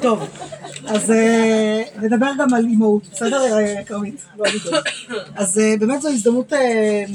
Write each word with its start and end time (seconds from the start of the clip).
טוב, 0.00 0.28
אז 0.86 1.10
אה, 1.10 1.82
נדבר 2.02 2.30
גם 2.38 2.54
על 2.54 2.64
אימהות, 2.64 3.02
בסדר 3.12 3.58
אה, 3.58 3.84
כרמית? 3.84 4.24
לא. 4.38 4.44
אז 5.34 5.58
אה, 5.58 5.74
באמת 5.80 6.02
זו 6.02 6.08
הזדמנות 6.08 6.52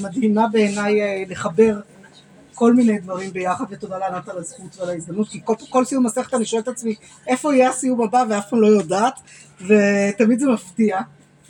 מדהימה 0.01 0.47
בעיניי 0.47 1.25
לחבר 1.29 1.79
כל 2.53 2.73
מיני 2.73 2.99
דברים 2.99 3.31
ביחד, 3.31 3.65
ותודה 3.69 3.97
לענת 3.97 4.29
על 4.29 4.37
הזכות 4.37 4.77
ועל 4.79 4.89
ההזדמנות, 4.89 5.29
כי 5.29 5.41
כל, 5.43 5.53
כל 5.69 5.85
סיום 5.85 6.05
מסכת 6.05 6.33
אני 6.33 6.45
שואלת 6.45 6.63
את 6.63 6.73
עצמי 6.73 6.95
איפה 7.27 7.55
יהיה 7.55 7.69
הסיום 7.69 8.01
הבא 8.01 8.23
ואף 8.29 8.49
פעם 8.49 8.61
לא 8.61 8.67
יודעת, 8.67 9.19
ותמיד 9.61 10.39
זה 10.39 10.45
מפתיע. 10.45 10.99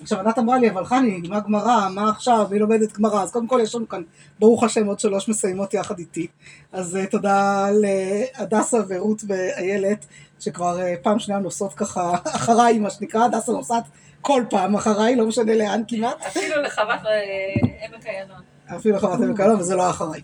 עכשיו 0.01 0.19
ענת 0.19 0.37
אמרה 0.37 0.57
לי, 0.57 0.69
אבל 0.69 0.85
חני, 0.85 1.21
מה 1.29 1.39
גמרא, 1.39 1.89
מה 1.89 2.09
עכשיו, 2.09 2.47
מי 2.51 2.59
לומדת 2.59 2.93
גמרא, 2.93 3.23
אז 3.23 3.31
קודם 3.31 3.47
כל 3.47 3.59
יש 3.63 3.75
לנו 3.75 3.89
כאן, 3.89 4.01
ברוך 4.39 4.63
השם, 4.63 4.85
עוד 4.85 4.99
שלוש 4.99 5.29
מסיימות 5.29 5.73
יחד 5.73 5.99
איתי, 5.99 6.27
אז 6.71 6.95
uh, 6.95 7.11
תודה 7.11 7.67
להדסה 7.71 8.77
ורות 8.87 9.21
ואיילת, 9.27 10.05
שכבר 10.39 10.77
uh, 10.79 11.03
פעם 11.03 11.19
שנייה 11.19 11.39
נוסעות 11.39 11.73
ככה 11.73 12.11
אחריי, 12.23 12.79
מה 12.79 12.89
שנקרא, 12.89 13.25
הדסה 13.25 13.51
נוסעת 13.51 13.83
כל 14.21 14.43
פעם 14.49 14.75
אחריי, 14.75 15.15
לא 15.15 15.27
משנה 15.27 15.55
לאן 15.55 15.81
כמעט. 15.87 16.21
אפילו 16.27 16.61
לחוות 16.61 17.05
אה, 17.05 17.85
עמק 17.85 18.05
היענות. 18.05 18.43
אפילו 18.75 18.99
חברת 18.99 19.19
עמק 19.21 19.39
הלום, 19.39 19.59
וזה 19.59 19.75
לא 19.75 19.89
אחריי. 19.89 20.21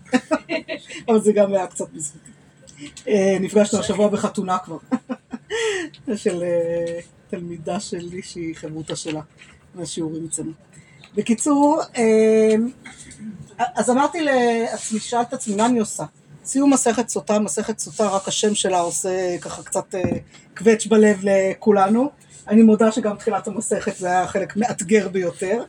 אבל 1.08 1.20
זה 1.20 1.32
גם 1.32 1.54
היה 1.54 1.66
קצת 1.66 1.90
בזכותי. 1.90 2.30
נפגשנו 3.40 3.80
השבוע 3.80 4.08
בחתונה 4.08 4.58
כבר, 4.58 4.76
של 6.16 6.44
תלמידה 7.30 7.80
שלי 7.80 8.22
שהיא 8.22 8.56
חברותה 8.56 8.96
שלה, 8.96 9.20
מהשיעורים 9.74 10.26
אצלנו. 10.30 10.52
בקיצור, 11.14 11.80
אה, 11.96 12.54
אז 13.58 13.90
אמרתי 13.90 14.22
לעצמי, 14.22 15.00
שאלת 15.00 15.32
עצמי, 15.32 15.56
מה 15.56 15.66
אני 15.66 15.78
עושה? 15.78 16.04
סיום 16.44 16.72
מסכת 16.72 17.08
סוטה, 17.08 17.38
מסכת 17.38 17.78
סוטה, 17.78 18.08
רק 18.08 18.28
השם 18.28 18.54
שלה 18.54 18.80
עושה 18.80 19.36
ככה 19.40 19.62
קצת 19.62 19.94
קווץ' 20.56 20.86
בלב 20.86 21.20
לכולנו. 21.22 22.10
אני 22.48 22.62
מודה 22.62 22.92
שגם 22.92 23.16
תחילת 23.16 23.48
המסכת 23.48 23.96
זה 23.96 24.06
היה 24.06 24.26
חלק 24.26 24.56
מאתגר 24.56 25.08
ביותר, 25.08 25.62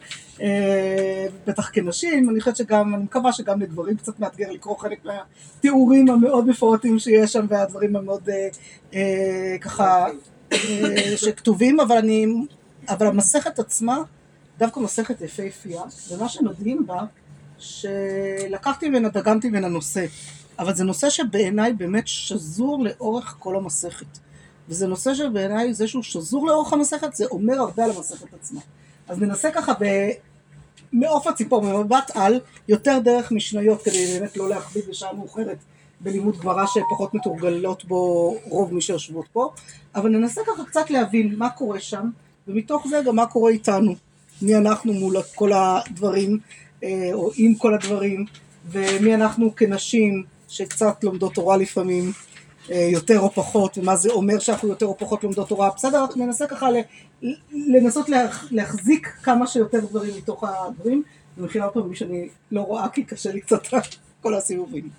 בטח 1.47 1.69
כנשים, 1.73 2.29
אני 2.29 2.39
חושבת 2.39 2.55
שגם, 2.55 2.95
אני 2.95 3.03
מקווה 3.03 3.33
שגם 3.33 3.61
לגברים 3.61 3.97
קצת 3.97 4.19
מאתגר 4.19 4.51
לקרוא 4.51 4.77
חלק 4.77 5.05
מהתיאורים 5.05 6.09
המאוד 6.09 6.47
מפורטים 6.47 6.99
שיש 6.99 7.33
שם 7.33 7.45
והדברים 7.49 7.95
המאוד 7.95 8.29
אה, 8.29 8.47
אה, 8.93 9.57
ככה 9.61 10.05
אה, 10.53 11.17
שכתובים, 11.17 11.79
אבל 11.79 11.97
אני, 11.97 12.25
אבל 12.89 13.07
המסכת 13.07 13.59
עצמה, 13.59 13.97
דווקא 14.57 14.79
מסכת 14.79 15.21
יפהפייה, 15.21 15.81
ומה 16.11 16.29
שמדהים 16.29 16.87
בה, 16.87 17.03
שלקחתי 17.57 18.89
ממנה, 18.89 19.09
דגמתי 19.09 19.49
ממנה 19.49 19.67
נושא, 19.67 20.05
אבל 20.59 20.75
זה 20.75 20.83
נושא 20.83 21.09
שבעיניי 21.09 21.73
באמת 21.73 22.07
שזור 22.07 22.83
לאורך 22.83 23.35
כל 23.39 23.55
המסכת. 23.55 24.19
וזה 24.69 24.87
נושא 24.87 25.13
שבעיניי 25.13 25.73
זה 25.73 25.87
שהוא 25.87 26.03
שזור 26.03 26.47
לאורך 26.47 26.73
המסכת, 26.73 27.15
זה 27.15 27.25
אומר 27.25 27.59
הרבה 27.59 27.83
על 27.83 27.91
המסכת 27.91 28.33
עצמה. 28.33 28.61
אז 29.07 29.19
ננסה 29.19 29.51
ככה 29.51 29.73
במעוף 30.93 31.27
הציפור, 31.27 31.61
במבט 31.61 32.11
על, 32.13 32.39
יותר 32.67 32.99
דרך 33.03 33.31
משניות, 33.31 33.81
כדי 33.83 34.19
באמת 34.19 34.37
לא 34.37 34.49
להכביד 34.49 34.83
בשעה 34.89 35.13
מאוחרת 35.13 35.57
בלימוד 35.99 36.37
גמרא 36.39 36.65
שפחות 36.65 37.13
מתורגלות 37.13 37.85
בו 37.85 38.35
רוב 38.49 38.73
מי 38.73 38.81
שיושבות 38.81 39.25
פה, 39.33 39.53
אבל 39.95 40.09
ננסה 40.09 40.41
ככה 40.47 40.65
קצת 40.65 40.89
להבין 40.89 41.35
מה 41.37 41.49
קורה 41.49 41.79
שם, 41.79 42.09
ומתוך 42.47 42.87
זה 42.87 43.01
גם 43.05 43.15
מה 43.15 43.25
קורה 43.25 43.51
איתנו, 43.51 43.95
מי 44.41 44.55
אנחנו 44.55 44.93
מול 44.93 45.15
כל 45.35 45.51
הדברים, 45.53 46.39
אה, 46.83 47.09
או 47.13 47.31
עם 47.35 47.55
כל 47.55 47.73
הדברים, 47.73 48.25
ומי 48.71 49.15
אנחנו 49.15 49.55
כנשים 49.55 50.23
שקצת 50.47 51.03
לומדות 51.03 51.33
תורה 51.33 51.57
לפעמים, 51.57 52.11
אה, 52.71 52.87
יותר 52.91 53.19
או 53.19 53.31
פחות, 53.31 53.77
ומה 53.77 53.95
זה 53.95 54.09
אומר 54.11 54.39
שאנחנו 54.39 54.67
יותר 54.67 54.85
או 54.85 54.97
פחות 54.97 55.23
לומדות 55.23 55.49
תורה, 55.49 55.69
בסדר, 55.75 56.05
ננסה 56.15 56.47
ככה 56.47 56.67
לנסות 57.51 58.09
להחזיק 58.51 59.07
כמה 59.23 59.47
שיותר 59.47 59.79
דברים 59.79 60.17
מתוך 60.17 60.43
הדברים, 60.43 61.03
ומכינה 61.37 61.65
אותו 61.65 61.83
ממי 61.83 61.95
שאני 61.95 62.29
לא 62.51 62.61
רואה 62.61 62.89
כי 62.89 63.03
קשה 63.03 63.31
לי 63.31 63.41
קצת 63.41 63.67
כל 64.21 64.35
הסיבובים. 64.35 64.89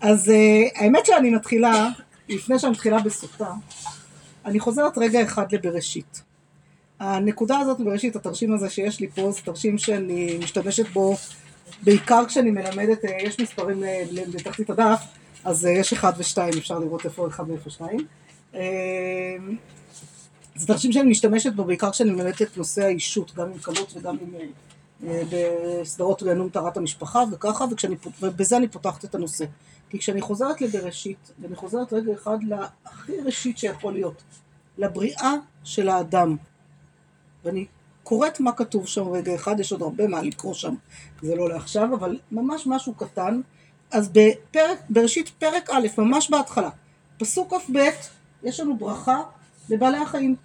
אז 0.00 0.28
uh, 0.28 0.78
האמת 0.78 1.06
שאני 1.06 1.30
מתחילה, 1.30 1.88
לפני 2.28 2.58
שאני 2.58 2.72
מתחילה 2.72 2.98
בסוטה, 2.98 3.50
אני 4.44 4.60
חוזרת 4.60 4.98
רגע 4.98 5.22
אחד 5.22 5.54
לבראשית. 5.54 6.27
הנקודה 7.00 7.58
הזאת 7.58 7.80
בראשית, 7.80 8.16
התרשים 8.16 8.54
הזה 8.54 8.70
שיש 8.70 9.00
לי 9.00 9.08
פה, 9.08 9.30
זה 9.30 9.40
תרשים 9.44 9.78
שאני 9.78 10.38
משתמשת 10.42 10.88
בו 10.88 11.16
בעיקר 11.82 12.24
כשאני 12.26 12.50
מלמדת, 12.50 13.04
uh, 13.04 13.08
יש 13.22 13.40
מספרים 13.40 13.82
לתחתית 14.10 14.70
הדף, 14.70 15.00
אז 15.44 15.64
uh, 15.64 15.68
יש 15.68 15.92
אחד 15.92 16.12
ושתיים, 16.18 16.54
אפשר 16.58 16.78
לראות 16.78 17.04
איפה 17.04 17.28
אחד 17.28 17.50
ואיפה 17.50 17.70
שתיים. 17.70 18.06
Uh, 18.52 18.56
זה 20.58 20.66
תרשים 20.66 20.92
שאני 20.92 21.10
משתמשת 21.10 21.52
בו 21.52 21.64
בעיקר 21.64 21.90
כשאני 21.90 22.10
מלמדת 22.10 22.42
את 22.42 22.56
נושא 22.56 22.84
האישות, 22.84 23.34
גם 23.34 23.46
עם 23.46 23.58
קלות 23.58 23.92
וגם 23.96 24.16
עם, 24.20 24.34
אה, 25.06 25.22
בסדרות 25.30 26.22
רענון 26.22 26.48
טהרת 26.48 26.76
המשפחה 26.76 27.22
וככה, 27.32 27.64
וכשאני, 27.70 27.96
ובזה 28.22 28.56
אני 28.56 28.68
פותחת 28.68 29.04
את 29.04 29.14
הנושא. 29.14 29.44
כי 29.90 29.98
כשאני 29.98 30.20
חוזרת 30.20 30.60
לבראשית, 30.60 31.32
ואני 31.40 31.56
חוזרת 31.56 31.92
רגע 31.92 32.12
אחד 32.12 32.38
להכי 32.42 33.12
ראשית 33.24 33.58
שיכול 33.58 33.92
להיות, 33.92 34.22
לבריאה 34.78 35.34
של 35.64 35.88
האדם, 35.88 36.36
ואני 37.48 37.66
קוראת 38.02 38.40
מה 38.40 38.52
כתוב 38.52 38.86
שם 38.86 39.08
רגע 39.08 39.34
אחד, 39.34 39.60
יש 39.60 39.72
עוד 39.72 39.82
הרבה 39.82 40.06
מה 40.06 40.22
לקרוא 40.22 40.54
שם, 40.54 40.74
זה 41.22 41.36
לא 41.36 41.48
לעכשיו, 41.48 41.94
אבל 41.94 42.18
ממש 42.32 42.66
משהו 42.66 42.94
קטן. 42.94 43.40
אז 43.90 44.08
בפרק, 44.08 44.78
בראשית 44.90 45.28
פרק 45.28 45.70
א', 45.70 45.86
ממש 45.98 46.30
בהתחלה, 46.30 46.70
פסוק 47.18 47.54
כ"ב, 47.54 47.78
יש 48.42 48.60
לנו 48.60 48.76
ברכה 48.76 49.22
לבעלי 49.68 49.98
החיים. 49.98 50.36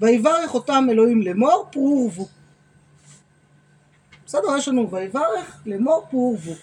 ויברך 0.00 0.54
אותם 0.54 0.86
אלוהים 0.90 1.22
לאמור 1.22 1.66
פרו 1.72 2.10
ורבו. 2.10 2.28
בסדר, 4.26 4.56
יש 4.58 4.68
לנו 4.68 4.90
ויברך 4.90 5.62
לאמור 5.66 6.06
פרו 6.10 6.36
ורבו. 6.44 6.60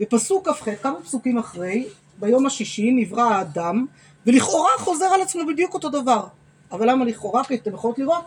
בפסוק 0.00 0.48
כ"ח, 0.48 0.82
כמה 0.82 1.02
פסוקים 1.02 1.38
אחרי, 1.38 1.88
ביום 2.18 2.46
השישי 2.46 2.90
נברא 2.90 3.22
האדם, 3.22 3.86
ולכאורה 4.26 4.70
חוזר 4.78 5.06
על 5.06 5.22
עצמו 5.22 5.46
בדיוק 5.46 5.74
אותו 5.74 5.88
דבר. 5.88 6.26
אבל 6.72 6.90
למה 6.90 7.04
לכאורה? 7.04 7.44
כי 7.44 7.54
אתם 7.54 7.74
יכולות 7.74 7.98
לראות 7.98 8.24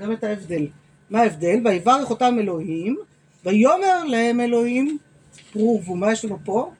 גם 0.00 0.12
את 0.12 0.24
ההבדל. 0.24 0.66
מה 1.10 1.20
ההבדל? 1.20 1.60
ויברך 1.64 2.10
אותם 2.10 2.36
אלוהים, 2.40 2.96
ויאמר 3.44 4.04
להם 4.04 4.40
אלוהים 4.40 4.98
פרו 5.52 5.80
ורבו. 5.80 5.96
מה 5.96 6.12
יש 6.12 6.24
לנו 6.24 6.38
פה? 6.44 6.70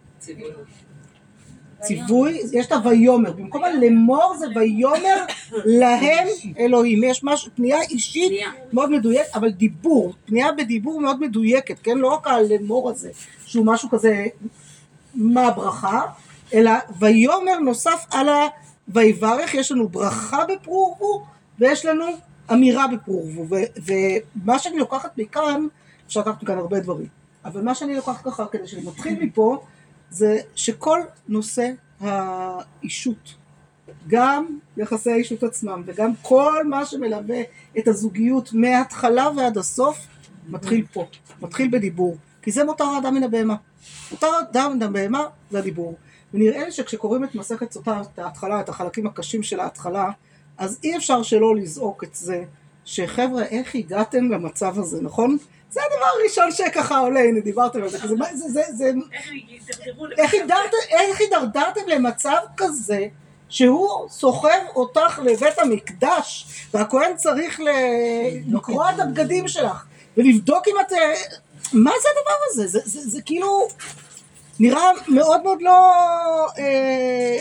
ציווי, 1.80 2.40
יש 2.52 2.66
את 2.66 2.72
הויאמר, 2.72 3.32
במקום 3.32 3.64
הלמור 3.64 4.34
זה 4.38 4.46
ויאמר 4.54 5.24
להם 5.64 6.28
אלוהים, 6.58 7.04
יש 7.04 7.24
משהו, 7.24 7.50
פנייה 7.54 7.82
אישית 7.82 8.32
מאוד 8.72 8.90
מדויקת, 8.90 9.36
אבל 9.36 9.50
דיבור, 9.50 10.14
פנייה 10.26 10.52
בדיבור 10.52 11.00
מאוד 11.00 11.20
מדויקת, 11.20 11.78
כן, 11.82 11.98
לא 11.98 12.08
רק 12.08 12.26
הלמור 12.26 12.90
הזה, 12.90 13.10
שהוא 13.46 13.66
משהו 13.66 13.88
כזה, 13.90 14.26
מה 15.14 15.46
הברכה, 15.46 16.02
אלא 16.54 16.72
ויאמר 16.98 17.58
נוסף 17.58 18.06
על 18.10 18.28
הויברך, 18.94 19.54
יש 19.54 19.72
לנו 19.72 19.88
ברכה 19.88 20.44
בפרו 20.44 21.22
ויש 21.58 21.86
לנו 21.86 22.06
אמירה 22.52 22.86
בפרו 22.88 23.46
ומה 23.86 24.58
שאני 24.58 24.78
לוקחת 24.78 25.18
מכאן, 25.18 25.66
אפשר 26.06 26.20
לקחת 26.20 26.42
מכאן 26.42 26.58
הרבה 26.58 26.80
דברים, 26.80 27.08
אבל 27.44 27.62
מה 27.62 27.74
שאני 27.74 27.96
לוקחת 27.96 28.24
ככה, 28.24 28.46
כדי 28.46 28.66
שנתחיל 28.66 29.24
מפה, 29.24 29.64
זה 30.10 30.38
שכל 30.54 31.00
נושא 31.28 31.70
האישות, 32.00 33.34
גם 34.08 34.58
יחסי 34.76 35.10
האישות 35.10 35.42
עצמם 35.42 35.82
וגם 35.86 36.12
כל 36.22 36.66
מה 36.66 36.86
שמלווה 36.86 37.40
את 37.78 37.88
הזוגיות 37.88 38.52
מההתחלה 38.52 39.28
ועד 39.36 39.58
הסוף, 39.58 39.98
מתחיל 40.48 40.86
פה, 40.92 41.06
מתחיל 41.42 41.68
בדיבור, 41.72 42.16
כי 42.42 42.50
זה 42.50 42.64
מותר 42.64 42.84
האדם 42.84 43.14
מן 43.14 43.22
הבהמה. 43.22 43.56
מותר 44.10 44.26
האדם 44.26 44.72
מן 44.76 44.82
הבהמה 44.82 45.24
זה 45.50 45.58
הדיבור. 45.58 45.96
ונראה 46.34 46.64
לי 46.64 46.72
שכשקוראים 46.72 47.24
את 47.24 47.34
מסכת 47.34 47.72
סוטה, 47.72 48.00
את 48.00 48.18
ההתחלה, 48.18 48.60
את 48.60 48.68
החלקים 48.68 49.06
הקשים 49.06 49.42
של 49.42 49.60
ההתחלה, 49.60 50.10
אז 50.58 50.78
אי 50.84 50.96
אפשר 50.96 51.22
שלא 51.22 51.56
לזעוק 51.56 52.04
את 52.04 52.14
זה, 52.14 52.44
שחבר'ה, 52.84 53.42
איך 53.44 53.74
הגעתם 53.74 54.30
למצב 54.32 54.78
הזה, 54.78 55.02
נכון? 55.02 55.38
זה 55.70 55.80
הדבר 55.86 56.06
הראשון 56.20 56.52
שככה 56.52 56.98
עולה, 56.98 57.20
הנה 57.20 57.40
דיברתם 57.40 57.82
על 57.82 57.88
זה, 57.88 57.98
זה, 57.98 58.14
זה, 58.34 58.48
זה, 58.48 58.62
זה, 58.72 58.92
איך 60.90 61.20
הידרדרתם 61.20 61.80
למצב 61.86 62.36
כזה 62.56 63.06
שהוא 63.48 64.08
סוחב 64.08 64.60
אותך 64.76 65.20
לבית 65.24 65.58
המקדש 65.58 66.46
והכהן 66.74 67.16
צריך 67.16 67.60
לקרוע 68.46 68.90
את 68.90 69.00
הבגדים 69.00 69.48
שלך 69.48 69.84
ולבדוק 70.16 70.68
אם 70.68 70.74
את... 70.80 70.92
מה 71.72 71.90
זה 72.02 72.08
הדבר 72.18 72.36
הזה? 72.50 72.66
זה, 72.66 72.80
זה, 72.84 73.10
זה 73.10 73.22
כאילו 73.22 73.68
נראה 74.60 74.90
מאוד 75.08 75.42
מאוד 75.42 75.62
לא, 75.62 75.92
אה, 76.58 77.38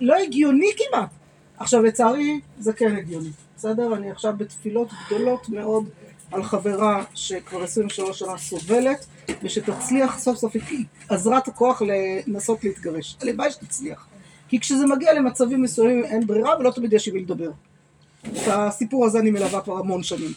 לא 0.00 0.14
הגיוני 0.14 0.70
כמעט. 0.76 1.08
עכשיו 1.60 1.82
לצערי 1.82 2.40
זה 2.58 2.72
כן 2.72 2.96
הגיוני, 2.96 3.30
בסדר? 3.56 3.96
אני 3.96 4.10
עכשיו 4.10 4.34
בתפילות 4.36 4.88
גדולות 5.06 5.48
מאוד 5.48 5.88
על 6.32 6.42
חברה 6.42 7.04
שכבר 7.14 7.62
23 7.62 8.18
שנה 8.18 8.38
סובלת 8.38 9.06
ושתצליח 9.42 10.18
סוף 10.18 10.36
סוף 10.36 10.52
היא 10.54 10.84
עזרה 11.08 11.38
את 11.38 11.48
הכוח 11.48 11.82
לנסות 12.26 12.64
להתגרש. 12.64 13.16
הלוואי 13.20 13.50
שתצליח. 13.50 14.06
כי 14.48 14.60
כשזה 14.60 14.86
מגיע 14.86 15.14
למצבים 15.14 15.62
מסוימים 15.62 16.04
אין 16.04 16.26
ברירה 16.26 16.58
ולא 16.58 16.70
תמיד 16.70 16.92
יש 16.92 17.08
עם 17.08 17.14
מי 17.14 17.20
לדבר. 17.20 17.50
את 18.22 18.48
הסיפור 18.48 19.06
הזה 19.06 19.18
אני 19.18 19.30
מלווה 19.30 19.60
כבר 19.60 19.78
המון 19.78 20.02
שנים. 20.02 20.32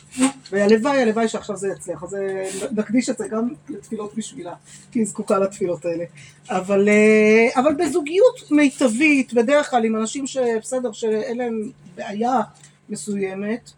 והלוואי, 0.52 1.02
הלוואי 1.02 1.28
שעכשיו 1.28 1.58
זה 1.58 1.68
יצליח. 1.68 2.04
אז 2.04 2.16
אה, 2.16 2.50
נקדיש 2.72 3.10
את 3.10 3.18
זה 3.18 3.28
גם 3.28 3.50
לתפילות 3.70 4.16
בשבילה, 4.16 4.54
כי 4.92 5.00
היא 5.00 5.06
זקוקה 5.08 5.40
לתפילות 5.40 5.86
האלה. 5.86 6.04
אבל, 6.50 6.90
אה, 6.90 7.62
אבל 7.62 7.74
בזוגיות 7.76 8.52
מיטבית, 8.52 9.34
בדרך 9.34 9.70
כלל 9.70 9.86
עם 9.86 9.96
אנשים 9.96 10.28
שבסדר, 10.28 10.92
שאין 10.92 11.38
להם 11.38 11.72
בעיה 11.96 12.40
מסוימת, 12.90 13.72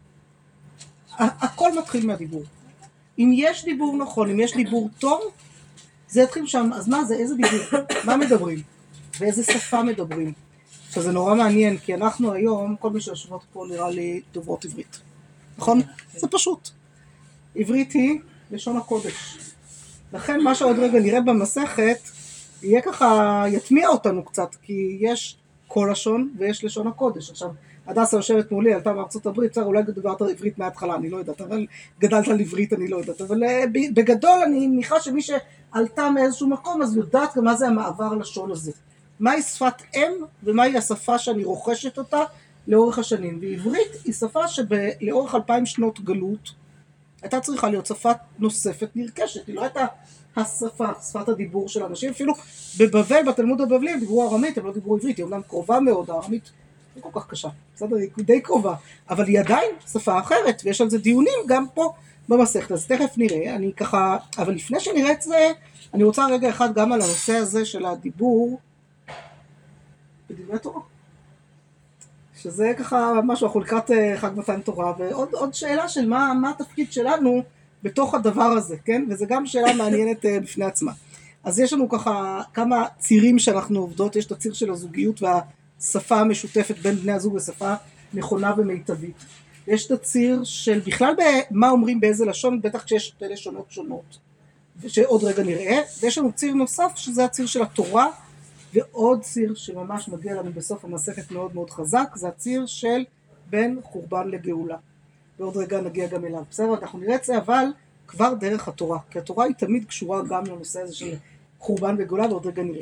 הכל 1.20 1.78
מתחיל 1.78 2.08
מהדיבור. 2.08 2.44
אם 3.20 3.32
יש 3.34 3.66
דיבור 3.66 3.98
נכון, 3.98 4.30
אם 4.30 4.40
יש 4.40 4.56
דיבור 4.56 4.90
טוב, 5.00 5.22
זה 6.10 6.22
יתחיל 6.22 6.48
שם. 6.48 6.70
אז 6.74 6.88
מה 6.88 7.04
זה, 7.04 7.16
איזה 7.16 7.36
דיבור? 7.36 7.80
מה 8.06 8.18
מדברים? 8.18 8.60
באיזה 9.20 9.44
שפה 9.44 9.84
מדברים? 9.84 10.34
עכשיו 10.96 11.04
זה 11.04 11.12
נורא 11.12 11.36
מעניין, 11.36 11.78
כי 11.78 11.94
אנחנו 11.94 12.34
היום, 12.34 12.76
כל 12.80 12.90
מי 12.90 13.02
שיושבות 13.02 13.42
פה 13.54 13.66
נראה 13.70 13.90
לי 13.90 14.22
דוברות 14.34 14.66
עברית. 14.66 15.00
נכון? 15.58 15.82
זה 16.16 16.28
פשוט. 16.28 16.70
עברית 17.56 17.92
היא 17.92 18.20
לשון 18.52 18.78
הקודש. 18.78 19.38
לכן 20.14 20.42
מה 20.42 20.56
שעוד 20.56 20.80
רגע 20.80 21.00
נראה 21.00 21.22
במסכת, 21.22 21.98
יהיה 22.64 22.82
ככה, 22.82 23.44
יטמיע 23.48 23.88
אותנו 23.88 24.26
קצת, 24.26 24.56
כי 24.62 24.98
יש 25.00 25.38
כל 25.68 25.90
לשון 25.92 26.30
ויש 26.38 26.64
לשון 26.64 26.88
הקודש. 26.88 27.30
עכשיו, 27.30 27.50
הדסה 27.88 28.18
יושבת 28.18 28.52
מולי, 28.52 28.74
עלתה 28.74 28.94
מארצות 28.94 29.26
הברית, 29.26 29.52
בסדר, 29.52 29.66
אולי 29.66 29.84
דיברת 29.84 30.22
עברית 30.22 30.58
מההתחלה, 30.58 30.96
אני 30.96 31.10
לא 31.10 31.18
יודעת, 31.18 31.42
אבל 31.42 31.66
גדלת 32.00 32.28
על 32.28 32.40
עברית, 32.40 32.74
אני 32.74 32.88
לא 32.88 32.98
יודעת, 32.98 33.22
אבל 33.22 33.44
אה, 33.44 33.64
בגדול 33.94 34.40
אני 34.46 34.68
מניחה 34.68 35.00
שמי 35.00 35.22
שעלתה 35.22 36.10
מאיזשהו 36.10 36.48
מקום, 36.48 36.82
אז 36.82 36.98
יודעת 36.98 37.38
גם 37.38 37.44
מה 37.44 37.56
זה 37.56 37.68
המעבר 37.68 38.14
לשון 38.14 38.52
הזה. 38.52 38.72
מהי 39.20 39.42
שפת 39.42 39.82
אם 39.96 40.12
ומהי 40.44 40.78
השפה 40.78 41.20
שאני 41.20 41.44
רוכשת 41.44 41.98
אותה 41.98 42.24
לאורך 42.68 43.00
השנים. 43.00 43.40
ועברית 43.42 43.92
היא 44.06 44.14
שפה 44.14 44.48
שלאורך 44.48 45.36
אלפיים 45.36 45.66
שנות 45.66 46.00
גלות 46.00 46.52
הייתה 47.22 47.40
צריכה 47.40 47.70
להיות 47.70 47.86
שפה 47.86 48.12
נוספת 48.40 48.90
נרכשת, 48.96 49.48
היא 49.48 49.56
לא 49.56 49.62
הייתה 49.62 49.86
השפה, 50.36 50.88
שפת 51.10 51.30
הדיבור 51.30 51.70
של 51.70 51.84
אנשים, 51.84 52.10
אפילו 52.10 52.34
בבבל, 52.80 53.24
בתלמוד 53.28 53.62
הבבלי, 53.62 53.92
הם 53.92 54.00
דיברו 54.00 54.30
ארמית, 54.30 54.58
הם 54.58 54.66
לא 54.66 54.74
דיברו 54.74 54.96
עברית, 54.96 55.18
היא 55.18 55.24
אומנם 55.24 55.42
קרובה 55.42 55.80
מאוד, 55.80 56.10
הארמית 56.10 56.52
לא 56.96 57.02
כל 57.02 57.20
כך 57.20 57.28
קשה, 57.28 57.50
בסדר, 57.76 57.96
היא 57.96 58.10
די 58.18 58.42
קרובה, 58.42 58.76
אבל 59.10 59.26
היא 59.26 59.40
עדיין 59.40 59.70
שפה 59.92 60.20
אחרת, 60.20 60.62
ויש 60.66 60.82
על 60.82 60.90
זה 60.90 60.98
דיונים 60.98 61.40
גם 61.48 61.66
פה 61.74 61.94
במסכת, 62.30 62.72
אז 62.72 62.88
תכף 62.88 63.18
נראה, 63.18 63.56
אני 63.56 63.74
ככה, 63.74 64.18
אבל 64.38 64.54
לפני 64.54 64.80
שנראה 64.80 65.12
את 65.12 65.22
זה, 65.22 65.52
אני 65.94 66.04
רוצה 66.04 66.28
רגע 66.28 66.50
אחד 66.50 66.74
גם 66.74 66.92
על 66.92 67.02
הנושא 67.02 67.34
הזה 67.34 67.66
של 67.66 67.86
הדיבור 67.86 68.60
בדברי 70.30 70.56
התורה. 70.56 70.82
שזה 72.38 72.74
ככה 72.78 73.14
משהו, 73.24 73.48
אנחנו 73.48 73.60
לקראת 73.60 73.92
אה, 73.92 74.18
חג 74.18 74.32
מתן 74.36 74.62
תורה, 74.62 74.94
ועוד 74.98 75.30
עוד 75.32 75.54
שאלה 75.54 75.90
של 75.90 76.10
מה, 76.10 76.34
מה 76.34 76.50
התפקיד 76.50 76.92
שלנו 76.92 77.44
בתוך 77.84 78.14
הדבר 78.14 78.44
הזה, 78.44 78.78
כן? 78.86 79.06
וזו 79.10 79.26
גם 79.30 79.46
שאלה 79.46 79.74
מעניינת 79.74 80.26
אה, 80.26 80.40
בפני 80.40 80.66
עצמה. 80.66 80.92
אז 81.44 81.60
יש 81.60 81.74
לנו 81.74 81.90
ככה 81.90 82.42
כמה 82.54 82.86
צירים 83.00 83.40
שאנחנו 83.40 83.80
עובדות, 83.80 84.16
יש 84.16 84.26
את 84.26 84.32
הציר 84.32 84.54
של 84.54 84.72
הזוגיות 84.72 85.22
והשפה 85.22 86.20
המשותפת 86.20 86.78
בין 86.78 86.96
בני 86.96 87.12
הזוג 87.12 87.36
לשפה 87.36 87.74
נכונה 88.14 88.54
ומיטבית. 88.58 89.26
יש 89.68 89.86
את 89.86 89.92
הציר 89.92 90.44
של 90.44 90.80
בכלל 90.86 91.14
במה 91.52 91.70
אומרים 91.70 92.00
באיזה 92.00 92.26
לשון, 92.26 92.62
בטח 92.62 92.84
כשיש 92.84 93.08
שתי 93.08 93.26
לשונות 93.28 93.66
שונות, 93.70 94.18
שעוד 94.88 95.24
רגע 95.24 95.44
נראה, 95.44 95.82
ויש 96.02 96.18
לנו 96.18 96.32
ציר 96.32 96.54
נוסף 96.54 96.92
שזה 96.96 97.26
הציר 97.26 97.46
של 97.46 97.62
התורה 97.62 98.08
ועוד 98.76 99.22
ציר 99.22 99.56
שממש 99.56 100.10
מגיע 100.10 100.34
לנו 100.36 100.52
בסוף 100.54 100.86
המסכת 100.86 101.32
מאוד 101.32 101.56
מאוד 101.56 101.70
חזק, 101.70 102.08
זה 102.16 102.28
הציר 102.28 102.66
של 102.66 103.04
בין 103.50 103.80
חורבן 103.84 104.28
לגאולה. 104.28 104.78
ועוד 105.40 105.58
רגע 105.58 105.82
נגיע 105.82 106.08
גם 106.08 106.26
אליו. 106.26 106.44
בסדר, 106.52 106.74
אנחנו 106.82 107.00
נראה 107.00 107.16
את 107.16 107.24
זה, 107.24 107.38
אבל 107.38 107.66
כבר 108.08 108.34
דרך 108.34 108.68
התורה, 108.68 109.00
כי 109.12 109.20
התורה 109.20 109.46
היא 109.46 109.56
תמיד 109.56 109.86
קשורה 109.86 110.22
גם 110.30 110.46
לנושא 110.46 110.82
הזה 110.82 110.96
של 110.96 111.14
חורבן 111.60 111.96
וגאולה, 112.00 112.28
ועוד 112.28 112.46
רגע 112.48 112.64
נראה. 112.64 112.82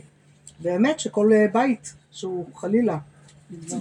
באמת 0.60 1.00
שכל 1.00 1.30
אה, 1.34 1.46
בית 1.54 1.94
שהוא 2.12 2.46
חלילה 2.56 2.98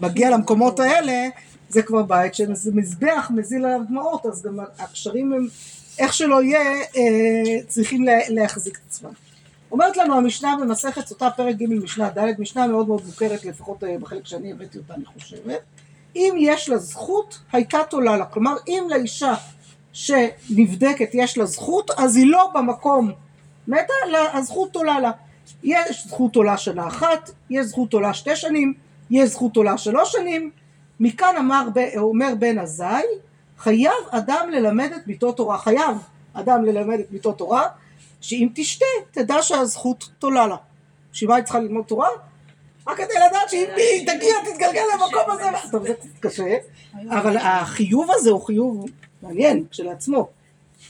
מגיע 0.03 0.31
למקומות 0.31 0.81
האלה, 0.81 1.29
זה 1.69 1.83
כבר 1.83 2.03
בית 2.03 2.35
שמזבח 2.35 3.31
מזיל 3.35 3.65
עליו 3.65 3.81
דמעות, 3.89 4.27
אז 4.27 4.43
גם 4.43 4.61
הקשרים 4.79 5.33
הם, 5.33 5.47
איך 5.99 6.13
שלא 6.15 6.43
יהיה, 6.43 6.61
אה, 6.97 7.63
צריכים 7.69 8.05
לה- 8.05 8.29
להחזיק 8.29 8.77
את 8.77 8.91
עצמם. 8.91 9.11
אומרת 9.73 9.97
לנו 9.97 10.15
המשנה 10.15 10.57
במסכת 10.61 11.07
סוטה 11.07 11.31
פרק 11.31 11.57
ג' 11.57 11.69
משנה 11.69 12.11
ד', 12.11 12.41
משנה 12.41 12.67
מאוד 12.67 12.89
מאוד 12.89 13.03
מוכרת 13.07 13.45
לפחות 13.45 13.85
אה, 13.85 13.97
בחלק 14.01 14.27
שאני 14.27 14.53
הבאתי 14.53 14.79
אותה 14.79 14.95
אני 14.95 15.05
חושבת, 15.05 15.61
אם 16.17 16.35
יש 16.39 16.69
לה 16.69 16.79
זכות 16.79 17.39
הייתה 17.53 17.79
תולה 17.91 18.17
לה, 18.17 18.25
כלומר 18.25 18.57
אם 18.69 18.85
לאישה 18.91 19.35
שנבדקת 19.93 21.11
יש 21.13 21.39
לה 21.39 21.47
זכות 21.47 21.91
אז 21.97 22.17
היא 22.17 22.27
לא 22.27 22.51
במקום 22.55 23.13
מתה, 23.69 23.93
הזכות 24.33 24.77
עולה 24.77 25.01
לה. 25.01 25.11
יש 25.63 26.07
זכות 26.07 26.37
עולה 26.37 26.57
שנה 26.57 26.87
אחת, 26.87 27.31
יש 27.51 27.67
זכות 27.67 27.93
עולה 27.93 28.15
שתי 28.15 28.37
שנים, 28.37 28.75
יש 29.11 29.31
זכות 29.31 29.57
עולה 29.57 29.79
שלוש 29.79 30.13
שנים, 30.13 30.51
מכאן 31.01 31.35
אמר, 31.39 31.69
אומר 31.97 32.33
בן 32.39 32.59
עזאי, 32.59 33.03
חייב 33.59 33.93
אדם 34.11 34.49
ללמד 34.53 34.91
את 34.97 35.07
ביתו 35.07 35.33
תורה, 35.33 35.59
חייב 35.59 35.97
אדם 36.33 36.65
ללמד 36.65 37.01
את 37.01 37.11
ביתו 37.11 37.33
תורה, 37.33 37.69
שאם 38.23 38.49
תשתה, 38.55 38.85
תדע 39.11 39.43
שהזכות 39.43 40.09
תולה 40.19 40.47
לה. 40.47 40.57
בשביל 41.13 41.31
מה 41.31 41.37
היא 41.37 41.45
צריכה 41.45 41.59
ללמוד 41.61 41.85
תורה? 41.85 42.09
רק 42.87 42.97
כדי 42.97 43.15
לדעת 43.15 43.51
שאם 43.51 43.67
היא 43.77 44.07
תגיע, 44.07 44.35
תתגלגל 44.45 44.83
למקום 44.95 45.31
הזה. 45.31 45.69
טוב, 45.71 45.87
זה 45.87 45.95
קצת 45.95 46.09
קשה, 46.21 46.57
אבל 47.09 47.37
החיוב 47.37 48.09
הזה 48.11 48.31
הוא 48.31 48.47
חיוב 48.47 48.87
מעניין 49.23 49.65
כשלעצמו. 49.71 50.29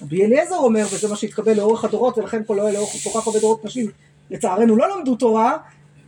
רבי 0.03 0.25
אליעזר 0.25 0.57
אומר, 0.57 0.85
וזה 0.93 1.09
מה 1.09 1.17
שהתקבל 1.17 1.57
לאורך 1.57 1.85
הדורות, 1.85 2.19
ולכן 2.19 2.45
פה 2.45 2.57
לא 2.57 2.63
היה 2.63 2.73
לאורך 2.73 2.91
כל 3.05 3.21
כך 3.21 3.27
הרבה 3.27 3.41
דורות 3.41 3.65
נשים, 3.65 3.91
לצערנו 4.31 4.77
לא 4.77 4.97
למדו 4.97 5.15
תורה, 5.15 5.57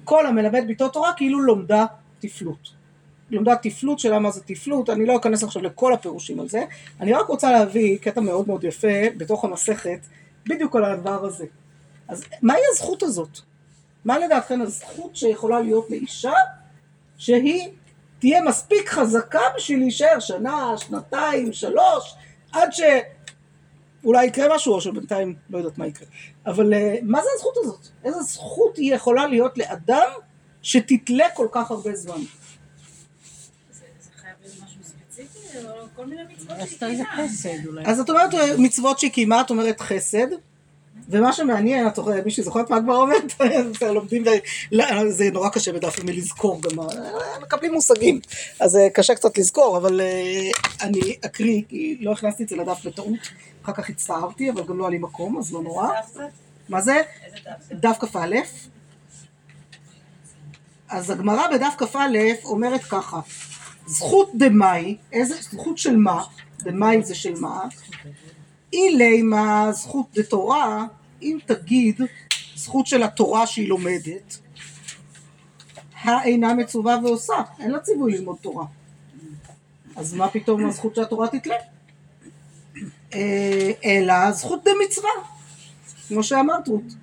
כל 0.05 0.27
המלמד 0.27 0.65
ביתו 0.67 0.89
תורה 0.89 1.13
כאילו 1.13 1.41
לומדה 1.41 1.87
תפלות. 2.19 2.85
לומדה 3.31 3.57
תפלות, 3.57 3.99
שאלה 3.99 4.19
מה 4.19 4.31
זה 4.31 4.41
תפלות, 4.41 4.91
אני 4.91 5.07
לא 5.07 5.17
אכנס 5.17 5.45
עכשיו 5.45 5.63
לכל 5.63 5.93
הפירושים 5.93 6.41
על 6.41 6.49
זה, 6.49 6.65
אני 7.01 7.13
רק 7.13 7.27
רוצה 7.27 7.53
להביא 7.53 7.99
קטע 7.99 8.21
מאוד 8.21 8.49
מאוד 8.49 8.65
יפה 8.65 8.89
בתוך 9.17 9.45
המסכת, 9.45 9.99
בדיוק 10.49 10.77
על 10.77 10.85
הדבר 10.85 11.25
הזה. 11.25 11.47
אז 12.09 12.25
מהי 12.43 12.61
הזכות 12.73 13.03
הזאת? 13.03 13.39
מה 14.05 14.19
לדעתכם 14.19 14.61
הזכות 14.61 15.17
שיכולה 15.17 15.61
להיות 15.61 15.91
לאישה 15.91 16.33
שהיא 17.19 17.71
תהיה 18.19 18.43
מספיק 18.43 18.89
חזקה 18.89 19.41
בשביל 19.57 19.79
להישאר 19.79 20.21
שנה, 20.21 20.79
שנתיים, 20.79 21.53
שלוש, 21.53 22.15
עד 22.53 22.69
שאולי 24.03 24.27
יקרה 24.27 24.55
משהו 24.55 24.75
או 24.75 24.81
שבינתיים 24.81 25.35
לא 25.51 25.59
יודעת 25.59 25.79
מה 25.79 25.87
יקרה. 25.87 26.09
אבל 26.47 26.75
אה, 26.75 26.97
מה 27.03 27.23
זה 27.23 27.29
הזכות 27.37 27.55
הזאת? 27.57 27.89
איזה 28.05 28.23
זכות 28.23 28.77
היא 28.77 28.95
יכולה 28.95 29.27
להיות 29.27 29.59
לאדם 29.59 30.11
שתתלה 30.63 31.27
כל 31.35 31.49
כך 31.53 31.71
הרבה 31.71 31.95
זמן? 31.95 32.21
זה 33.71 33.85
זה 34.01 34.11
חייב 34.17 34.35
להיות 34.43 34.57
משהו 34.65 34.81
ספציפי, 34.83 35.67
או 35.67 35.75
כל 35.97 36.07
מיני 36.07 36.23
מצוות 36.35 36.59
אז 36.61 36.69
שהיא 36.69 36.79
קיימה. 36.79 37.83
אז 37.85 38.01
את 38.01 38.11
אומרת 38.11 38.35
אה, 38.35 38.57
מצוות 38.59 38.99
שהיא 38.99 39.11
קיימה, 39.11 39.41
את 39.41 39.51
אומרת 39.51 39.81
חסד, 39.81 40.27
ומה 41.09 41.33
שמעניין, 41.33 41.87
את 41.87 41.97
זוכרת, 41.97 42.25
מישהי 42.25 42.43
זוכרת 42.43 42.71
מה 42.71 42.77
הגמרא 42.77 42.97
אומרת? 42.97 43.33
לומדים, 43.95 44.23
ו- 44.23 44.29
לא, 44.73 45.11
זה 45.11 45.31
נורא 45.31 45.49
קשה 45.49 45.73
בדף 45.73 45.99
יומי 45.99 46.13
לזכור 46.13 46.61
גם, 46.63 46.81
אה, 46.81 46.87
מקבלים 47.43 47.73
מושגים, 47.73 48.21
אז 48.61 48.77
אה, 48.77 48.91
קשה 48.91 49.15
קצת 49.15 49.39
לזכור, 49.39 49.77
אבל 49.77 50.01
אני 50.81 51.17
אקריא, 51.25 51.63
כי 51.69 51.99
לא 52.01 52.13
הכנסתי 52.13 52.43
את 52.43 52.49
זה 52.49 52.57
לדף 52.57 52.87
בטעות, 52.87 53.19
אחר 53.65 53.73
כך 53.73 53.91
הצטערתי, 53.91 54.51
אבל 54.51 54.63
גם 54.67 54.79
לא 54.79 54.85
היה 54.85 54.91
לי 54.91 54.99
מקום, 54.99 55.39
אז 55.39 55.53
לא 55.53 55.63
נורא. 55.63 55.89
איזה 55.89 56.01
דף 56.01 56.15
זה? 56.15 56.27
מה 56.69 56.81
זה? 56.81 57.03
איזה 57.25 57.37
דף 57.45 57.63
זה? 57.69 57.75
דף 57.75 57.97
כ"א. 58.01 58.37
אז 60.89 61.11
הגמרא 61.11 61.47
בדף 61.53 61.75
כ"א 61.79 61.97
אומרת 62.45 62.85
ככה, 62.85 63.21
זכות 63.87 64.31
דמאי, 64.35 64.97
איזה 65.13 65.35
זכות 65.35 65.79
של 65.79 65.97
מה? 65.97 66.25
דמאי 66.63 67.03
זה 67.03 67.15
של 67.15 67.41
מה? 67.41 67.61
אילי 68.73 69.23
מה 69.23 69.73
זכות 69.73 70.07
דתורה, 70.15 70.87
אם 71.23 71.39
תגיד 71.47 72.01
זכות 72.55 72.87
של 72.87 73.03
התורה 73.03 73.47
שהיא 73.47 73.69
לומדת, 73.69 74.39
האינה 76.03 76.55
מצווה 76.55 76.99
ועושה, 77.05 77.35
אין 77.59 77.71
לה 77.71 77.79
ציווי 77.79 78.13
ללמוד 78.13 78.37
תורה. 78.41 78.65
אז 79.97 80.15
מה 80.15 80.29
פתאום 80.29 80.67
הזכות 80.69 80.95
שהתורה 80.95 81.29
תתלה? 81.29 81.55
אה, 83.15 83.71
אלא 83.85 84.33
זכות 84.33 84.65
דמצווה, 84.65 85.11
כמו 86.09 86.23
שאמרת 86.23 86.69
רות. 86.69 86.95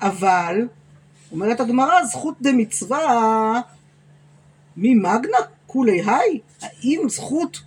אבל, 0.00 0.68
אומרת 1.32 1.60
הגמרא, 1.60 2.04
זכות 2.04 2.34
דמצווה 2.40 3.60
ממגנה 4.76 5.38
כולי 5.66 6.02
היי? 6.06 6.40
האם 6.62 7.08
זכות 7.08 7.60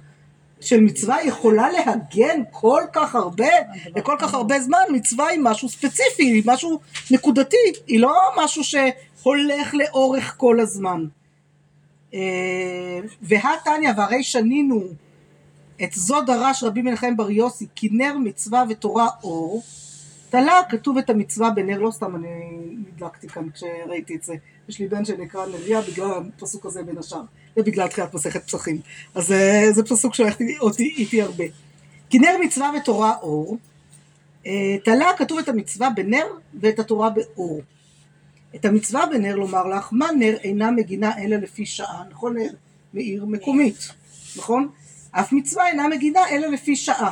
של 0.62 0.80
מצווה 0.80 1.24
יכולה 1.24 1.70
להגן 1.72 2.42
כל 2.52 2.84
כך 2.94 3.16
הרבה, 3.16 3.50
לכל 3.96 4.16
כך 4.20 4.34
הרבה 4.34 4.60
זמן? 4.60 4.84
מצווה 4.94 5.28
היא 5.28 5.40
משהו 5.44 5.70
ספציפי, 5.70 6.24
היא 6.24 6.44
משהו 6.46 6.80
נקודתי, 7.12 7.58
היא 7.88 8.00
לא 8.00 8.14
משהו 8.44 8.64
שהולך 8.64 9.74
לאורך 9.74 10.34
כל 10.38 10.60
הזמן. 10.60 11.06
אה, 12.14 13.00
והתניא 13.22 13.92
והרי 13.98 14.24
שנינו 14.24 14.84
את 15.84 15.94
זו 15.94 16.22
דרש 16.22 16.64
רבי 16.64 16.82
מנחם 16.82 17.18
בר 17.18 17.30
יוסי 17.32 17.68
כי 17.76 17.90
נר 17.92 18.18
מצווה 18.18 18.64
ותורה 18.70 19.08
אור 19.24 19.64
תלה 20.30 20.62
כתוב 20.70 20.98
את 20.98 21.10
המצווה 21.10 21.50
בנר 21.50 21.80
לא 21.80 21.92
סתם 21.92 22.16
אני 22.16 22.28
נדלקתי 22.72 23.28
כאן 23.28 23.50
כשראיתי 23.50 24.16
את 24.16 24.24
זה 24.24 24.36
יש 24.70 24.80
לי 24.80 24.88
בן 24.88 25.06
שנקרא 25.06 25.46
נריה 25.46 25.82
בגלל 25.82 26.12
הפסוק 26.38 26.66
הזה 26.66 26.84
בין 26.84 26.98
השאר 26.98 27.22
ובגלל 27.58 27.88
תחילת 27.88 28.14
מסכת 28.14 28.44
פסחים 28.44 28.80
אז 29.16 29.32
אה, 29.32 29.72
זה 29.72 29.84
פסוק 29.84 30.16
שהולך 30.16 30.36
אותי 30.60 30.94
איתי 30.98 31.22
הרבה 31.22 31.44
כי 32.10 32.20
נר 32.20 32.38
מצווה 32.46 32.72
ותורה 32.78 33.14
אור 33.22 33.58
אה, 34.48 34.78
תלה 34.84 35.12
כתוב 35.18 35.38
את 35.38 35.50
המצווה 35.50 35.90
בנר 35.90 36.26
ואת 36.60 36.80
התורה 36.80 37.10
באור 37.10 37.62
את 38.56 38.66
המצווה 38.66 39.06
בנר 39.06 39.36
לומר 39.36 39.68
לך, 39.68 39.90
מה 39.92 40.08
נר 40.18 40.38
אינה 40.44 40.72
מגינה 40.72 41.18
אלא 41.18 41.36
לפי 41.36 41.66
שעה, 41.66 42.04
נכון 42.10 42.38
נר 42.38 42.50
מעיר 42.94 43.26
מקומית, 43.26 43.90
נכון? 44.38 44.70
אף 45.12 45.32
מצווה 45.32 45.68
אינה 45.68 45.88
מגינה 45.88 46.30
אלא 46.30 46.48
לפי 46.48 46.76
שעה. 46.76 47.12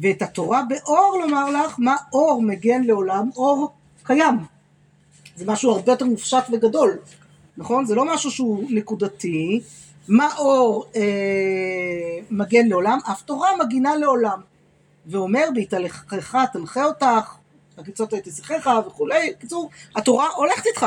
ואת 0.00 0.22
התורה 0.22 0.62
באור 0.68 1.18
לומר 1.20 1.50
לך, 1.50 1.74
מה 1.78 1.96
אור 2.12 2.42
מגן 2.42 2.82
לעולם, 2.84 3.30
אור 3.36 3.72
קיים. 4.02 4.34
זה 5.36 5.44
משהו 5.46 5.70
הרבה 5.70 5.92
יותר 5.92 6.04
מופשט 6.04 6.44
וגדול, 6.52 6.98
נכון? 7.56 7.84
זה 7.84 7.94
לא 7.94 8.14
משהו 8.14 8.30
שהוא 8.30 8.64
נקודתי. 8.70 9.60
מה 10.08 10.28
אור 10.38 10.86
אה, 10.96 11.02
מגן 12.30 12.66
לעולם? 12.66 12.98
אף 13.10 13.22
תורה 13.22 13.48
מגינה 13.64 13.96
לעולם. 13.96 14.40
ואומר 15.06 15.44
בהתהלכך 15.54 16.36
תנחה 16.52 16.84
אותך, 16.84 17.34
הקיצות 17.78 18.12
הייתי 18.12 18.30
שיחך 18.30 18.70
וכולי, 18.86 19.32
בקיצור, 19.38 19.70
התורה 19.96 20.28
הולכת 20.36 20.66
איתך. 20.66 20.86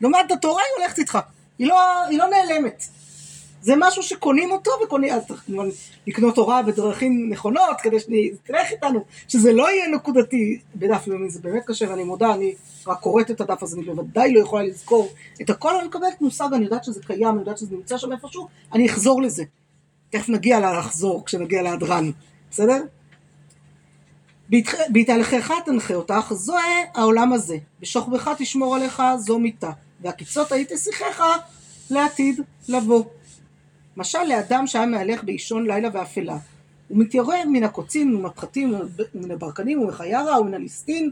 לומד 0.00 0.22
את 0.26 0.32
התורה 0.32 0.62
היא 0.62 0.82
הולכת 0.82 0.98
איתך, 0.98 1.18
היא 1.58 1.66
לא, 1.66 2.04
היא 2.04 2.18
לא 2.18 2.26
נעלמת. 2.30 2.84
זה 3.62 3.74
משהו 3.78 4.02
שקונים 4.02 4.50
אותו 4.50 4.70
וקונים, 4.84 5.12
אז 5.12 5.26
צריך 5.26 5.42
כמובן 5.46 5.68
לקנות 6.06 6.34
תורה 6.34 6.62
בדרכים 6.62 7.30
נכונות 7.30 7.80
כדי 7.82 8.00
שתלך 8.00 8.70
איתנו, 8.70 9.04
שזה 9.28 9.52
לא 9.52 9.70
יהיה 9.70 9.88
נקודתי 9.88 10.60
בדף 10.76 11.06
יומי, 11.06 11.30
זה 11.30 11.40
באמת 11.40 11.62
קשה 11.66 11.90
ואני 11.90 12.04
מודה, 12.04 12.34
אני 12.34 12.54
רק 12.86 13.00
קוראת 13.00 13.30
את 13.30 13.40
הדף 13.40 13.62
הזה, 13.62 13.76
אני 13.76 13.84
בוודאי 13.84 14.32
לא 14.32 14.40
יכולה 14.40 14.62
לזכור 14.62 15.12
את 15.42 15.50
הכל, 15.50 15.76
אני 15.76 15.88
מקבלת 15.88 16.20
מושג, 16.20 16.48
אני 16.54 16.64
יודעת 16.64 16.84
שזה 16.84 17.00
קיים, 17.06 17.28
אני 17.28 17.38
יודעת 17.38 17.58
שזה 17.58 17.76
נמצא 17.76 17.98
שם 17.98 18.12
איפשהו, 18.12 18.48
אני 18.72 18.86
אחזור 18.86 19.22
לזה. 19.22 19.44
תכף 20.10 20.28
נגיע 20.28 20.78
לחזור 20.78 21.24
כשנגיע 21.26 21.62
להדרן, 21.62 22.10
בסדר? 22.50 22.82
בהתהלכך 24.88 25.52
תנחה 25.64 25.94
אותך, 25.94 26.32
זה 26.32 26.52
העולם 26.94 27.32
הזה. 27.32 27.56
בשוכבך 27.80 28.30
תשמור 28.38 28.76
עליך, 28.76 29.02
זו 29.18 29.38
מיתה. 29.38 29.70
והקיצות 30.00 30.52
היית 30.52 30.72
שיחך 30.76 31.22
לעתיד 31.90 32.40
לבוא. 32.68 33.04
משל 33.96 34.24
לאדם 34.28 34.66
שהיה 34.66 34.86
מהלך 34.86 35.24
באישון 35.24 35.66
לילה 35.66 35.88
ואפלה, 35.92 36.36
הוא 36.88 36.98
מתיירא 36.98 37.44
מן 37.46 37.64
הקוצים 37.64 38.14
ומן 38.14 38.26
הפחתים 38.26 38.74
ומן 39.14 39.30
הברקנים 39.30 39.80
ומן 39.80 39.92
חיירה 39.92 40.40
ומן 40.40 40.54
הליסטין, 40.54 41.10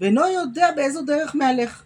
ואינו 0.00 0.26
יודע 0.26 0.68
באיזו 0.76 1.02
דרך 1.02 1.36
מהלך. 1.36 1.82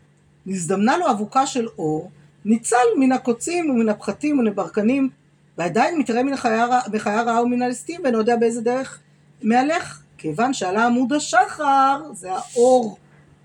נזדמנה 0.46 0.98
לו 0.98 1.10
אבוקה 1.10 1.46
של 1.46 1.66
אור, 1.78 2.10
ניצל 2.44 2.76
מן 2.98 3.12
הקוצים 3.12 3.70
ומן 3.70 3.88
הפחתים 3.88 4.38
ומן 4.38 4.46
הברקנים, 4.46 5.10
ועדיין 5.58 5.98
מתיירא 5.98 6.22
מן 6.22 6.32
החיירה 6.32 7.42
ומן 7.42 7.62
הליסטין, 7.62 8.00
ואינו 8.04 8.18
יודע 8.18 8.36
באיזה 8.36 8.60
דרך 8.60 8.98
מהלך. 9.42 10.02
כיוון 10.18 10.54
שעלה 10.54 10.86
עמוד 10.86 11.12
השחר, 11.12 12.02
זה 12.12 12.28
האור 12.32 12.98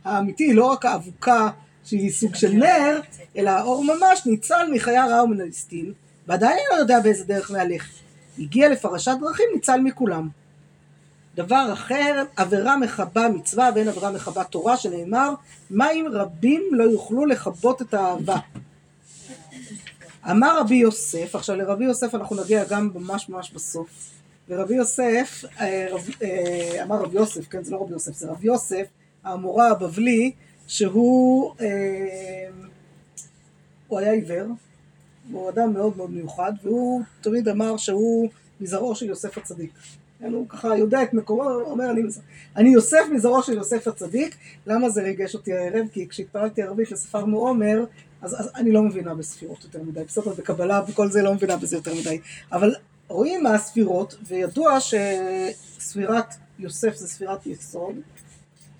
האמיתי, 0.05 0.53
לא 0.53 0.65
רק 0.65 0.85
האבוקה 0.85 1.49
שהיא 1.83 2.11
סוג 2.11 2.35
של 2.35 2.51
נר, 2.51 2.99
אלא 3.37 3.49
האור 3.49 3.83
ממש 3.83 4.25
ניצל 4.25 4.71
מחיי 4.73 4.97
הרע 4.97 5.23
ומנליסטין, 5.23 5.93
ועדיין 6.27 6.59
לא 6.71 6.75
יודע 6.75 6.99
באיזה 6.99 7.23
דרך 7.23 7.51
מהלך. 7.51 7.87
הגיע 8.39 8.69
לפרשת 8.69 9.15
דרכים, 9.21 9.45
ניצל 9.53 9.79
מכולם. 9.79 10.29
דבר 11.35 11.69
אחר, 11.73 12.23
עבירה 12.35 12.77
מכבה 12.77 13.29
מצווה 13.29 13.69
ואין 13.75 13.87
עבירה 13.87 14.11
מכבה 14.11 14.43
תורה, 14.43 14.77
שנאמר, 14.77 15.33
מים 15.71 16.07
רבים 16.07 16.63
לא 16.71 16.83
יוכלו 16.83 17.25
לכבות 17.25 17.81
את 17.81 17.93
האהבה. 17.93 18.37
אמר 20.31 20.59
רבי 20.59 20.75
יוסף, 20.75 21.35
עכשיו 21.35 21.55
לרבי 21.55 21.85
יוסף 21.85 22.15
אנחנו 22.15 22.43
נגיע 22.43 22.63
גם 22.63 22.89
ממש 22.95 23.29
ממש 23.29 23.51
בסוף, 23.51 23.89
ורבי 24.49 24.75
יוסף, 24.75 25.43
אה, 25.59 25.87
רב, 25.91 26.09
אה, 26.23 26.83
אמר 26.83 27.01
רבי 27.01 27.17
יוסף, 27.17 27.47
כן 27.47 27.63
זה 27.63 27.71
לא 27.71 27.81
רבי 27.81 27.93
יוסף, 27.93 28.13
זה 28.13 28.31
רבי 28.31 28.47
יוסף, 28.47 28.87
המורה 29.23 29.71
הבבלי, 29.71 30.31
שהוא 30.67 31.53
אה, 31.61 31.67
הוא 33.87 33.99
היה 33.99 34.11
עיוור, 34.11 34.47
הוא 35.31 35.49
אדם 35.49 35.73
מאוד 35.73 35.97
מאוד 35.97 36.11
מיוחד, 36.11 36.53
והוא 36.63 37.01
תמיד 37.21 37.47
אמר 37.47 37.77
שהוא 37.77 38.29
מזרעו 38.61 38.95
של 38.95 39.05
יוסף 39.05 39.37
הצדיק. 39.37 39.71
כן, 40.19 40.33
הוא 40.33 40.49
ככה 40.49 40.77
יודע 40.77 41.03
את 41.03 41.13
מקומו, 41.13 41.43
הוא 41.43 41.71
אומר 41.71 41.91
אני, 41.91 42.01
אני 42.55 42.69
יוסף 42.69 43.03
מזרעו 43.13 43.43
של 43.43 43.53
יוסף 43.53 43.87
הצדיק, 43.87 44.35
למה 44.67 44.89
זה 44.89 45.01
ריגש 45.01 45.35
אותי 45.35 45.53
הערב? 45.53 45.87
כי 45.91 46.07
כשהתפללתי 46.07 46.61
ערבית 46.61 46.91
לספרנו 46.91 47.37
עומר, 47.37 47.85
אז, 48.21 48.41
אז 48.41 48.51
אני 48.55 48.71
לא 48.71 48.81
מבינה 48.81 49.15
בספירות 49.15 49.63
יותר 49.63 49.83
מדי, 49.83 50.03
בסדר, 50.03 50.33
בקבלה 50.33 50.81
וכל 50.87 51.11
זה 51.11 51.21
לא 51.21 51.33
מבינה 51.33 51.57
בזה 51.57 51.75
יותר 51.75 51.93
מדי, 51.93 52.19
אבל 52.51 52.75
רואים 53.07 53.43
מה 53.43 53.53
הספירות, 53.53 54.15
וידוע 54.27 54.77
שספירת 54.79 56.35
יוסף 56.59 56.95
זה 56.95 57.07
ספירת 57.07 57.45
יסוד, 57.45 57.95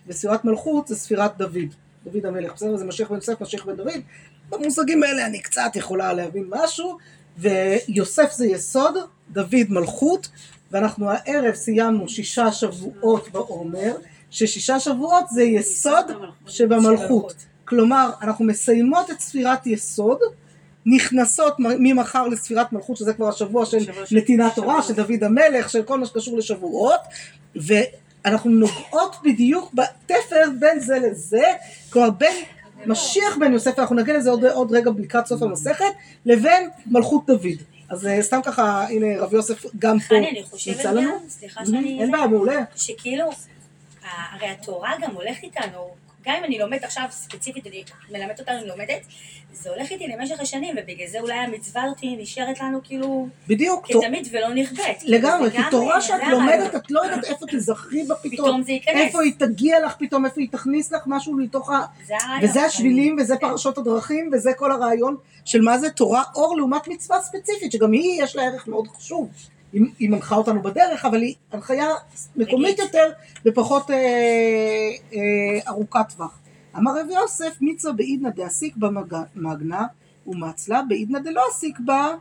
וספירת 0.08 0.46
מלכות 0.46 0.88
זה 0.88 0.96
ספירת 0.96 1.38
דוד, 1.38 1.74
דוד 2.06 2.26
המלך, 2.26 2.54
בסדר? 2.54 2.78
זה 2.78 2.86
משיח 2.86 3.10
בן 3.10 3.16
יוסף, 3.16 3.42
משיח 3.42 3.66
בן 3.66 3.76
דוד, 3.76 4.02
במושגים 4.50 5.04
האלה 5.04 5.26
אני 5.26 5.40
קצת 5.40 5.72
יכולה 5.76 6.14
להבין 6.14 6.46
משהו, 6.50 6.98
ויוסף 7.38 8.32
זה 8.32 8.46
יסוד, 8.46 8.98
דוד 9.30 9.66
מלכות, 9.70 10.28
ואנחנו 10.72 11.10
הערב 11.10 11.54
סיימנו 11.54 12.10
שישה 12.10 12.52
שבועות 12.52 13.30
בעומר, 13.32 13.96
ששישה 14.32 14.80
שבועות 14.80 15.26
זה 15.30 15.44
יסוד 15.44 16.06
שבמלכות. 16.48 17.36
כלומר, 17.66 18.10
אנחנו 18.22 18.46
מסיימות 18.46 19.12
את 19.12 19.20
ספירת 19.20 19.68
יסוד, 19.68 20.20
נכנסות 20.86 21.56
ממחר 21.60 22.28
לספירת 22.28 22.74
מלכות, 22.74 22.98
שזה 22.98 23.14
כבר 23.14 23.30
השבוע 23.30 23.66
של 23.66 23.78
נתינת 24.12 24.56
תורה, 24.56 24.82
של 24.82 24.94
דוד 24.94 25.24
המלך, 25.24 25.70
של 25.70 25.84
כל 25.84 26.00
מה 26.00 26.06
שקשור 26.06 26.38
לשבועות, 26.38 27.00
ואנחנו 27.56 28.50
נוגעות 28.50 29.16
בדיוק 29.24 29.74
בתפר 29.74 30.44
בין 30.60 30.80
זה 30.80 31.00
לזה, 31.00 31.44
כלומר 31.90 32.10
בין 32.10 32.36
משיח 32.88 33.38
בן 33.40 33.54
יוסף, 33.54 33.80
אנחנו 33.80 33.96
נגיע 33.96 34.18
לזה 34.18 34.30
עוד, 34.30 34.46
עוד 34.46 34.72
רגע 34.72 34.92
לקראת 34.98 35.26
סוף 35.26 35.42
המסכת, 35.42 35.86
לבין 36.26 36.70
מלכות 36.86 37.26
דוד. 37.28 37.62
אז 37.90 38.08
אה, 38.08 38.22
סתם 38.22 38.40
ככה, 38.46 38.86
הנה 38.90 39.22
רב 39.22 39.34
יוסף 39.34 39.66
גם 39.80 40.00
פה 40.00 40.16
נמצא 40.68 40.92
לנו. 40.92 41.12
סליחה 41.30 41.66
שאני... 41.66 42.02
אין 42.02 42.12
בעיה, 42.12 42.28
מעולה. 42.28 42.64
שכאילו, 42.76 43.30
הרי 44.34 44.48
התורה 44.48 44.92
גם 45.02 45.12
הולכת 45.16 45.44
איתנו 45.44 45.90
גם 46.26 46.36
אם 46.40 46.44
אני 46.44 46.60
לומדת 46.60 46.84
עכשיו 46.84 47.06
ספציפית, 47.12 47.68
אני 47.68 47.84
מלמדת 48.12 48.40
אותנו, 48.40 48.58
אני 48.58 48.68
לומדת, 48.68 49.06
זה 49.54 49.70
הולך 49.70 49.92
איתי 49.92 50.08
למשך 50.08 50.40
השנים, 50.40 50.76
ובגלל 50.78 51.08
זה 51.08 51.20
אולי 51.20 51.34
המצווה 51.34 51.84
הזאת 51.84 51.98
נשארת 52.04 52.60
לנו 52.60 52.80
כאילו... 52.84 53.28
בדיוק. 53.48 53.88
כתמיד 53.88 54.28
ולא 54.32 54.54
נכבדת. 54.54 55.04
לגמרי, 55.04 55.52
כי 55.52 55.58
תורה 55.72 56.02
שאת 56.02 56.22
לומדת, 56.32 56.76
את 56.76 56.92
לא 56.92 57.00
יודעת 57.00 57.24
איפה 57.24 57.46
תזכרי 57.52 58.04
בה 58.04 58.16
פתאום. 58.16 58.32
פתאום 58.32 58.64
זה 58.64 58.72
ייכנס. 58.72 58.96
איפה 58.96 59.22
היא 59.22 59.34
תגיע 59.38 59.86
לך 59.86 59.96
פתאום, 60.00 60.26
איפה 60.26 60.42
היא 60.42 60.50
תכניס 60.52 60.92
לך 60.92 61.04
משהו 61.06 61.38
לתוך 61.38 61.70
ה... 61.70 61.86
זה 62.08 62.14
הרעיון. 62.22 62.50
וזה 62.50 62.62
השבילים, 62.62 63.18
וזה. 63.20 63.36
פרשות 63.38 63.78
הדרכים, 63.78 64.30
וזה 64.34 64.54
כל 64.54 64.72
הרעיון 64.72 65.18
של 65.46 65.62
מה 65.62 65.78
זה 65.78 65.90
תורה 65.90 66.24
אור 66.36 66.58
לעומת 66.58 66.88
מצווה 66.88 67.22
ספציפית, 67.22 67.72
שגם 67.72 67.92
היא 67.92 68.24
יש 68.24 68.36
לה 68.36 68.44
ערך 68.44 68.68
מאוד 68.68 68.88
חשוב. 68.88 69.30
היא, 69.76 69.84
היא 70.00 70.10
מנחה 70.10 70.36
אותנו 70.36 70.62
בדרך, 70.62 71.06
אבל 71.06 71.22
היא 71.22 71.36
הנחיה 71.52 71.88
מקומית 72.36 72.80
נגיד. 72.80 72.80
יותר 72.80 73.10
ופחות 73.46 73.92
אה, 73.92 73.96
אה, 75.14 75.60
ארוכת 75.68 76.06
טווח. 76.16 76.40
אמר 76.78 76.92
רב 76.92 77.08
יוסף, 77.10 77.58
מצווה 77.62 77.94
בעידנא 77.94 78.30
דעסיק 78.30 78.76
במגנה, 78.78 79.86
ומצלה 80.28 80.82
בעידנא 80.88 81.20
דלא 81.20 81.42
עסיק 81.50 81.80
בה, 81.80 82.16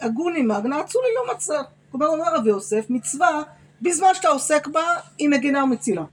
הגוני 0.00 0.42
מגנה, 0.42 0.80
אצולי 0.80 1.06
לא 1.16 1.34
מצא. 1.34 1.60
כלומר, 1.90 2.06
אומר 2.06 2.34
רב 2.34 2.46
יוסף, 2.46 2.86
מצווה, 2.90 3.42
בזמן 3.82 4.08
שאתה 4.14 4.28
עוסק 4.28 4.66
בה, 4.66 4.82
היא 5.18 5.28
מגינה 5.28 5.64
ומצילה. 5.64 6.04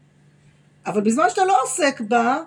אבל 0.85 1.01
בזמן 1.01 1.23
שאתה 1.29 1.45
לא 1.45 1.57
עוסק 1.63 2.01
בה, 2.01 2.37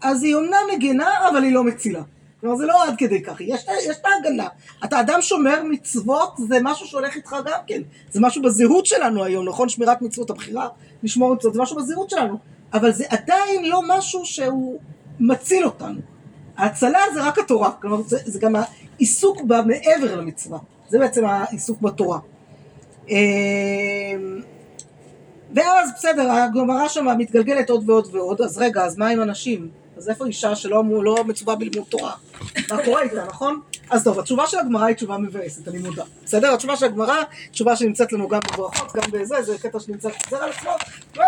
אז 0.00 0.22
היא 0.22 0.34
אומנם 0.34 0.62
מגינה, 0.76 1.28
אבל 1.28 1.42
היא 1.42 1.52
לא 1.52 1.64
מצילה. 1.64 2.02
כלומר, 2.40 2.56
זה 2.56 2.66
לא 2.66 2.84
עד 2.84 2.94
כדי 2.98 3.22
כך, 3.22 3.40
יש, 3.40 3.66
יש 3.88 3.96
את 4.00 4.04
ההגנה. 4.06 4.48
אתה 4.84 5.00
אדם 5.00 5.22
שומר 5.22 5.62
מצוות, 5.70 6.34
זה 6.48 6.58
משהו 6.62 6.86
שהולך 6.86 7.16
איתך 7.16 7.36
גם 7.44 7.60
כן. 7.66 7.82
זה 8.10 8.20
משהו 8.20 8.42
בזהות 8.42 8.86
שלנו 8.86 9.24
היום, 9.24 9.48
נכון? 9.48 9.68
שמירת 9.68 10.02
מצוות, 10.02 10.30
הבחירה 10.30 10.68
לשמור 11.02 11.34
מצוות, 11.34 11.54
זה 11.54 11.62
משהו 11.62 11.76
בזהות 11.76 12.10
שלנו. 12.10 12.38
אבל 12.72 12.92
זה 12.92 13.04
עדיין 13.08 13.64
לא 13.64 13.82
משהו 13.88 14.24
שהוא 14.24 14.78
מציל 15.20 15.64
אותנו. 15.64 16.00
ההצלה 16.56 16.98
זה 17.14 17.22
רק 17.22 17.38
התורה, 17.38 17.72
כלומר 17.72 18.02
זה, 18.02 18.18
זה 18.24 18.40
גם 18.40 18.54
העיסוק 18.56 19.42
בה 19.42 19.62
מעבר 19.62 20.16
למצווה. 20.16 20.58
זה 20.88 20.98
בעצם 20.98 21.24
העיסוק 21.24 21.80
בתורה. 21.80 22.18
אמ, 23.08 23.14
ואז 25.54 25.90
בסדר, 25.96 26.30
הגמרא 26.30 26.88
שם 26.88 27.06
מתגלגלת 27.18 27.70
עוד 27.70 27.90
ועוד 27.90 28.08
ועוד, 28.14 28.40
אז 28.40 28.58
רגע, 28.58 28.84
אז 28.84 28.98
מה 28.98 29.08
עם 29.08 29.20
הנשים? 29.20 29.68
אז 29.98 30.08
איפה 30.08 30.26
אישה 30.26 30.56
שלא 30.56 30.84
לא 31.02 31.24
מצווה 31.24 31.54
בלימוד 31.54 31.86
תורה? 31.88 32.12
מה 32.70 32.84
קורה 32.84 33.02
איתה, 33.02 33.24
נכון? 33.24 33.60
אז 33.90 34.04
טוב, 34.04 34.18
התשובה 34.18 34.46
של 34.46 34.58
הגמרא 34.58 34.84
היא 34.84 34.96
תשובה 34.96 35.18
מבאסת, 35.18 35.68
אני 35.68 35.78
מודה. 35.78 36.04
בסדר? 36.24 36.54
התשובה 36.54 36.76
של 36.76 36.86
הגמרא, 36.86 37.16
תשובה 37.50 37.76
שנמצאת 37.76 38.12
לנו 38.12 38.28
גם 38.28 38.40
בברכות, 38.52 38.92
גם 38.96 39.10
בזה, 39.10 39.42
זה 39.42 39.58
קטע 39.58 39.80
שנמצא 39.80 40.08
חוזר 40.10 40.42
על 40.42 40.50
עצמו. 40.50 40.70
לא, 41.16 41.24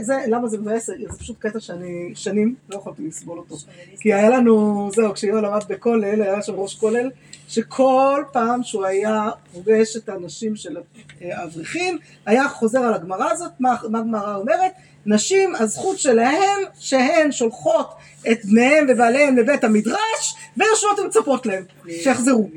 זה, 0.00 0.24
למה 0.28 0.48
זה 0.48 0.58
מבאס? 0.58 0.86
זה 0.86 1.18
פשוט 1.18 1.36
קטע 1.38 1.60
שאני 1.60 2.12
שנים 2.14 2.54
לא 2.68 2.76
יכולתי 2.76 3.02
לסבול 3.08 3.38
אותו. 3.38 3.56
כי 4.00 4.14
היה 4.14 4.30
לנו, 4.30 4.88
זהו, 4.94 5.14
כשיואל 5.14 5.46
למד 5.46 5.62
בכולל, 5.68 6.22
היה 6.22 6.42
שם 6.42 6.54
ראש 6.54 6.74
כולל, 6.74 7.10
שכל 7.48 8.22
פעם 8.32 8.62
שהוא 8.62 8.84
היה 8.84 9.30
פוגש 9.52 9.96
את 9.96 10.08
הנשים 10.08 10.56
של 10.56 10.76
אה, 11.22 11.40
האברכים, 11.40 11.98
היה 12.26 12.48
חוזר 12.48 12.78
על 12.78 12.94
הגמרא 12.94 13.30
הזאת, 13.30 13.52
מה 13.60 13.72
הגמרא 13.72 14.36
אומרת? 14.36 14.72
נשים, 15.06 15.54
הזכות 15.54 15.98
שלהן, 15.98 16.58
שהן 16.78 17.32
שולחות 17.32 17.94
את 18.32 18.44
בניהם 18.44 18.86
ובעליהם 18.88 19.36
לבית 19.36 19.64
המדרש, 19.64 20.36
ויושבות 20.56 20.98
ומצפות 20.98 21.46
להם, 21.46 21.64
שיחזרו. 22.02 22.50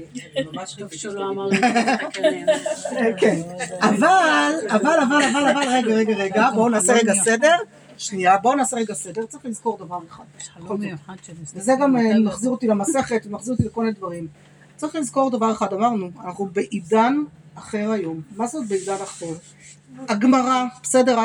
ממש 0.54 0.76
טוב 0.80 0.94
שלא 0.94 1.30
אמר 1.30 1.48
לי 1.48 1.58
לתקן. 1.58 2.24
אה, 2.98 3.14
כן. 3.18 3.42
אבל, 3.82 4.54
אבל, 4.68 5.00
אבל, 5.08 5.24
אבל, 5.32 5.52
אבל, 5.52 5.68
רגע, 5.68 5.96
רגע, 5.96 6.16
רגע, 6.16 6.50
בואו 6.56 6.70
נעשה 6.70 6.94
רגע 6.94 7.14
סדר. 7.14 7.56
שנייה, 7.98 8.38
בואו 8.38 8.56
נעשה 8.56 8.78
רגע 8.78 8.94
סדר, 8.94 9.26
צריך 9.26 9.46
לזכור 9.46 9.78
דבר 9.78 10.00
אחד. 10.10 10.24
של 10.40 11.34
וזה 11.56 11.74
גם 11.82 11.98
אה, 11.98 12.20
מחזיר 12.20 12.52
אותי 12.52 12.68
למסכת, 12.68 13.22
ומחזיר 13.26 13.54
אותי 13.54 13.66
לכל 13.66 13.82
מיני 13.82 13.94
דברים. 13.94 14.28
צריך 14.78 14.96
לזכור 14.96 15.32
דבר 15.32 15.52
אחד, 15.52 15.74
אמרנו, 15.74 16.10
אנחנו 16.26 16.46
בעידן 16.46 17.16
אחר 17.56 17.92
היום. 17.92 18.22
מה 18.36 18.48
זאת 18.48 18.68
בעידן 18.68 18.96
אחר? 19.04 19.34
הגמרא, 20.10 20.64
בסדר, 20.84 21.20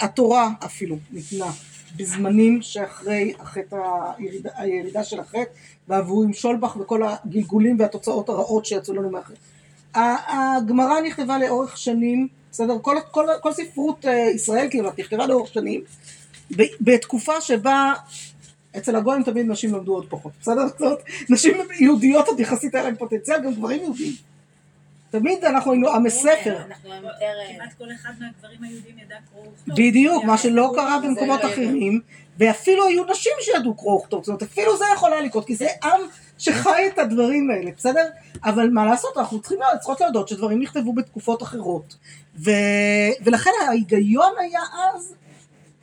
התורה 0.00 0.50
אפילו 0.64 0.96
ניתנה 1.12 1.50
בזמנים 1.96 2.62
שאחרי 2.62 3.32
החטא, 3.38 3.76
הירידה, 4.18 4.50
הירידה 4.56 5.04
של 5.04 5.20
החטא, 5.20 5.50
ועברו 5.88 6.22
עם 6.22 6.32
שולבך 6.32 6.76
וכל 6.80 7.02
הגלגולים 7.02 7.76
והתוצאות 7.78 8.28
הרעות 8.28 8.66
שיצאו 8.66 8.94
לנו 8.94 9.10
מהחטא. 9.10 9.38
הגמרא 9.94 11.00
נכתבה 11.00 11.38
לאורך 11.38 11.76
שנים, 11.76 12.28
בסדר? 12.52 12.78
כל, 12.82 12.96
כל, 13.10 13.26
כל 13.40 13.52
ספרות 13.52 14.06
אה, 14.06 14.30
ישראל 14.34 14.68
כמעט 14.70 14.98
נכתבה 14.98 15.26
לאורך 15.26 15.52
שנים, 15.52 15.80
בתקופה 16.80 17.40
שבה 17.40 17.92
אצל 18.76 18.96
הגויים 18.96 19.22
תמיד 19.22 19.46
נשים 19.46 19.74
למדו 19.74 19.94
עוד 19.94 20.06
פחות, 20.08 20.32
בסדר? 20.40 20.62
זאת 20.78 20.98
נשים 21.30 21.54
יהודיות 21.80 22.28
עוד 22.28 22.40
יחסית 22.40 22.74
היה 22.74 22.84
להן 22.84 22.96
פוטנציאל, 22.96 23.42
גם 23.42 23.54
גברים 23.54 23.82
יהודים. 23.82 24.12
תמיד 25.10 25.44
אנחנו 25.44 25.72
היינו 25.72 25.90
עם 25.90 26.08
ספר. 26.08 26.56
אנחנו 26.66 26.94
יותר... 26.94 27.06
אה, 27.06 27.54
כמעט 27.54 27.72
כל 27.78 27.84
אחד 28.00 28.10
מהגברים 28.20 28.62
היהודים 28.62 28.98
ידע 28.98 29.16
קרוא 29.30 29.44
וכתוב. 29.54 29.74
בדיוק, 29.76 30.24
מה 30.24 30.38
שלא 30.38 30.72
קרה 30.74 30.98
במקומות 30.98 31.44
אחרים, 31.44 32.00
ואפילו 32.38 32.86
היו 32.86 33.04
נשים 33.04 33.32
שידעו 33.40 33.74
קרוא 33.74 34.00
וכתוב, 34.00 34.24
זאת 34.24 34.28
אומרת, 34.28 34.42
אפילו 34.42 34.76
זה 34.76 34.84
יכול 34.94 35.12
היה 35.12 35.22
לקרות, 35.22 35.46
כי 35.46 35.54
זה 35.54 35.66
עם 35.84 36.00
שחי 36.38 36.88
את 36.94 36.98
הדברים 36.98 37.50
האלה, 37.50 37.70
בסדר? 37.76 38.04
אבל 38.44 38.68
מה 38.70 38.86
לעשות, 38.86 39.16
אנחנו 39.16 39.40
צריכים, 39.40 39.58
צריכות 39.78 40.00
להודות 40.00 40.28
שדברים 40.28 40.62
נכתבו 40.62 40.92
בתקופות 40.92 41.42
אחרות. 41.42 41.96
ולכן 43.24 43.50
ההיגיון 43.68 44.32
היה 44.38 44.60
אז 44.94 45.14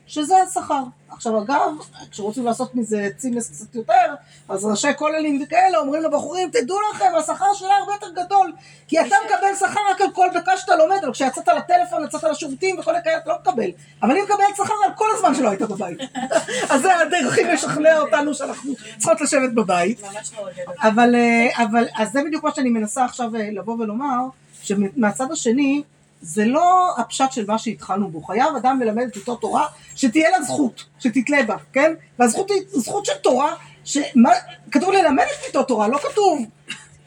שזה 0.06 0.42
השכר. 0.42 0.82
עכשיו 1.08 1.42
אגב, 1.42 1.70
כשרוצים 2.10 2.44
לעשות 2.44 2.74
מזה 2.74 3.08
צימס 3.16 3.50
קצת 3.50 3.74
יותר, 3.74 4.14
אז 4.48 4.64
ראשי 4.64 4.88
כוללים 4.96 5.42
וכאלה 5.42 5.78
אומרים 5.78 6.02
לבחורים, 6.02 6.50
תדעו 6.50 6.78
לכם, 6.90 7.04
השכר 7.18 7.54
שלה 7.54 7.74
הרבה 7.76 7.92
יותר 7.92 8.24
גדול, 8.24 8.52
כי 8.88 9.00
אתה 9.00 9.16
מקבל 9.26 9.54
שכר 9.58 9.80
רק 9.90 10.00
על 10.00 10.10
כל 10.14 10.28
דקה 10.34 10.56
שאתה 10.56 10.76
לומד, 10.76 10.96
אבל 11.02 11.12
כשיצאת 11.12 11.48
לטלפון, 11.48 12.04
יצאת 12.04 12.24
לשירותים 12.24 12.78
וכל 12.78 12.96
הכאלה, 12.96 13.16
אתה 13.16 13.30
לא 13.30 13.36
מקבל. 13.40 13.70
אבל 14.02 14.14
היא 14.16 14.22
מקבלת 14.22 14.56
שכר 14.56 14.74
על 14.84 14.90
כל 14.94 15.06
הזמן 15.14 15.34
שלא 15.34 15.48
היית 15.48 15.62
בבית. 15.62 15.98
אז 16.70 16.82
זה 16.82 16.96
הדרכים 16.98 17.48
לשכנע 17.48 18.00
אותנו 18.00 18.34
שאנחנו 18.34 18.72
צריכות 18.98 19.20
לשבת 19.20 19.52
בבית. 19.52 20.00
אותי. 20.38 20.60
אבל, 20.82 21.14
אה, 21.14 21.64
אבל, 21.64 21.84
אז 21.94 22.12
זה 22.12 22.20
בדיוק 22.26 22.44
מה 22.44 22.50
שאני 22.54 22.70
מנסה 22.70 23.04
עכשיו 23.04 23.36
אה, 23.36 23.48
לבוא 23.52 23.76
ולומר, 23.78 24.18
שמהצד 24.62 25.32
השני, 25.32 25.82
זה 26.20 26.44
לא 26.44 26.94
הפשט 26.98 27.32
של 27.32 27.44
מה 27.46 27.58
שהתחלנו 27.58 28.08
בו. 28.08 28.22
חייב 28.22 28.56
אדם 28.56 28.80
ללמד 28.80 29.04
את 29.06 29.16
אותו 29.16 29.36
תורה, 29.36 29.66
שתהיה 29.96 30.30
לה 30.30 30.42
זכות, 30.42 30.84
שתתלה 30.98 31.42
בה, 31.42 31.56
כן? 31.72 31.92
והזכות 32.18 32.50
היא 32.50 32.62
זכות 32.66 33.06
של 33.06 33.14
תורה, 33.22 33.54
שמה, 33.84 34.30
כתוב 34.70 34.90
ללמד 34.90 35.24
את 35.24 35.46
ביתו 35.46 35.62
תורה, 35.62 35.88
לא 35.88 35.98
כתוב 35.98 36.46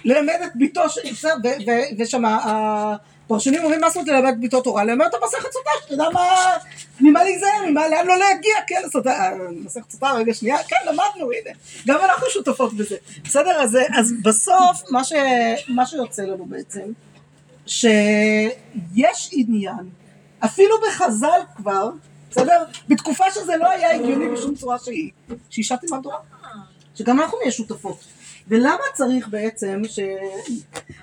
ללמד 0.06 0.36
את 0.46 0.52
ביתו, 0.56 0.82
ושם 2.00 2.24
הפרשנים 2.26 3.64
אומרים 3.64 3.82
מה 3.82 3.90
זאת 3.90 3.98
אומרת 3.98 4.10
ללמד 4.10 4.34
את 4.34 4.40
ביתו 4.40 4.62
תורה? 4.62 4.84
ללמד 4.84 5.06
אותה 5.06 5.18
מסכת 5.26 5.52
סוטה, 5.52 5.70
שתדע 5.86 6.10
מה, 6.14 6.54
ממה 7.00 7.24
להיזהר, 7.24 7.66
ממה, 7.70 7.88
לאן 7.88 8.08
לא 8.08 8.18
להגיע, 8.18 8.56
כן, 8.68 8.82
אה, 9.08 9.32
מסכת 9.52 9.92
סוטה, 9.92 10.12
רגע 10.12 10.34
שנייה, 10.34 10.58
כן, 10.68 10.76
למדנו, 10.86 11.32
הנה, 11.32 11.56
גם 11.88 12.00
אנחנו 12.04 12.28
שותפות 12.30 12.74
בזה. 12.74 12.96
בסדר, 13.24 13.62
אז, 13.62 14.14
בסוף, 14.24 14.84
מה 15.68 15.86
שיוצא 15.86 16.24
לנו 16.24 16.46
בעצם, 16.46 16.92
שיש 17.68 19.30
עניין, 19.32 19.90
אפילו 20.40 20.76
בחז"ל 20.88 21.40
כבר, 21.56 21.90
בסדר? 22.32 22.64
בתקופה 22.88 23.26
שזה 23.32 23.58
לא 23.58 23.70
היה 23.70 23.96
הגיוני 23.96 24.30
בשום 24.30 24.56
צורה 24.56 24.80
שהיא, 24.80 25.12
שאישה 25.50 25.78
תלמד 25.78 26.04
תורה. 26.04 26.20
שגם 26.96 27.22
אנחנו 27.22 27.38
נהיה 27.38 27.52
שותפות. 27.52 27.98
ולמה 28.48 28.84
צריך 28.94 29.28
בעצם 29.28 29.82
ש... 29.88 30.00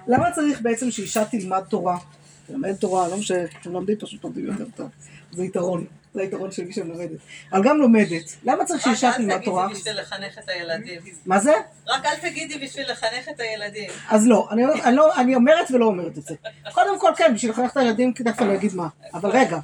למה 0.08 0.30
צריך 0.30 0.60
בעצם 0.60 0.90
שאישה 0.90 1.24
תלמד 1.24 1.62
תורה? 1.68 1.98
תלמד 2.46 2.74
תורה, 2.74 3.08
לא 3.08 3.16
משנה, 3.16 3.38
אתם 3.60 3.72
לומדים 3.72 3.96
פשוט 3.96 4.24
לומדים 4.24 4.46
יותר 4.46 4.64
טוב. 4.76 4.88
זה 5.32 5.44
יתרון, 5.44 5.84
זה 6.14 6.20
היתרון 6.20 6.52
של 6.52 6.64
מי 6.64 6.72
שמלמדת. 6.72 7.18
אבל 7.52 7.62
גם 7.64 7.78
לומדת. 7.78 8.36
למה 8.44 8.64
צריך 8.64 8.82
שאישה 8.84 9.08
רק 9.08 9.14
אל 9.14 9.18
תלמד 9.20 9.44
תורה? 9.44 9.66
תגידי 9.68 9.80
בשביל 9.80 10.00
לחנך 10.00 10.38
את 10.38 10.48
הילדים. 10.48 11.00
מה 11.26 11.38
זה? 11.40 11.52
רק 11.88 12.06
אל 12.06 12.16
תגידי 12.30 12.58
בשביל 12.58 12.90
לחנך 12.90 13.28
את 13.30 13.40
הילדים. 13.40 13.90
אז 14.10 14.26
לא, 14.26 14.48
אני, 14.50 14.64
אני, 14.84 14.96
לא, 14.96 15.14
אני 15.16 15.34
אומרת 15.34 15.70
ולא 15.70 15.86
אומרת 15.86 16.18
את 16.18 16.22
זה. 16.26 16.34
קודם 16.72 17.00
כל 17.00 17.10
כן, 17.16 17.32
בשביל 17.34 17.50
לחנך 17.50 17.70
את 17.72 17.76
הילדים, 17.76 18.12
תכף 18.12 18.42
אני 18.42 18.54
אגיד 18.54 18.74
מה. 18.74 18.88
אבל 19.14 19.30
רגע, 19.30 19.58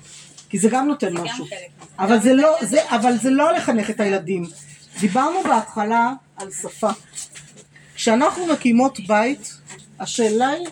כי 0.49 0.59
זה 0.59 0.69
גם 0.73 0.87
נותן 0.89 1.13
משהו. 1.13 1.47
אבל 1.99 2.21
זה 2.21 2.33
לא, 2.35 2.57
זה, 2.63 2.81
אבל 2.91 3.17
זה 3.17 3.31
לא 3.31 3.53
לחנך 3.53 3.91
את 3.91 4.01
הילדים. 4.01 4.45
דיברנו 5.01 5.43
בהתחלה 5.43 6.13
על 6.37 6.51
שפה. 6.51 6.91
כשאנחנו 7.95 8.47
מקימות 8.47 9.01
בית, 9.01 9.55
השאלה 10.01 10.49
היא, 10.49 10.67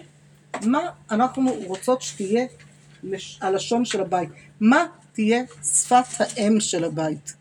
מה 0.63 0.81
אנחנו 1.11 1.53
רוצות 1.53 2.03
שתהיה 2.03 2.45
לש- 3.03 3.39
הלשון 3.43 3.85
של 3.85 4.01
הבית? 4.01 4.29
מה 4.61 4.87
תהיה 5.19 5.43
שפת 5.65 6.05
האם 6.21 6.61
של 6.61 6.85
הבית? 6.85 7.35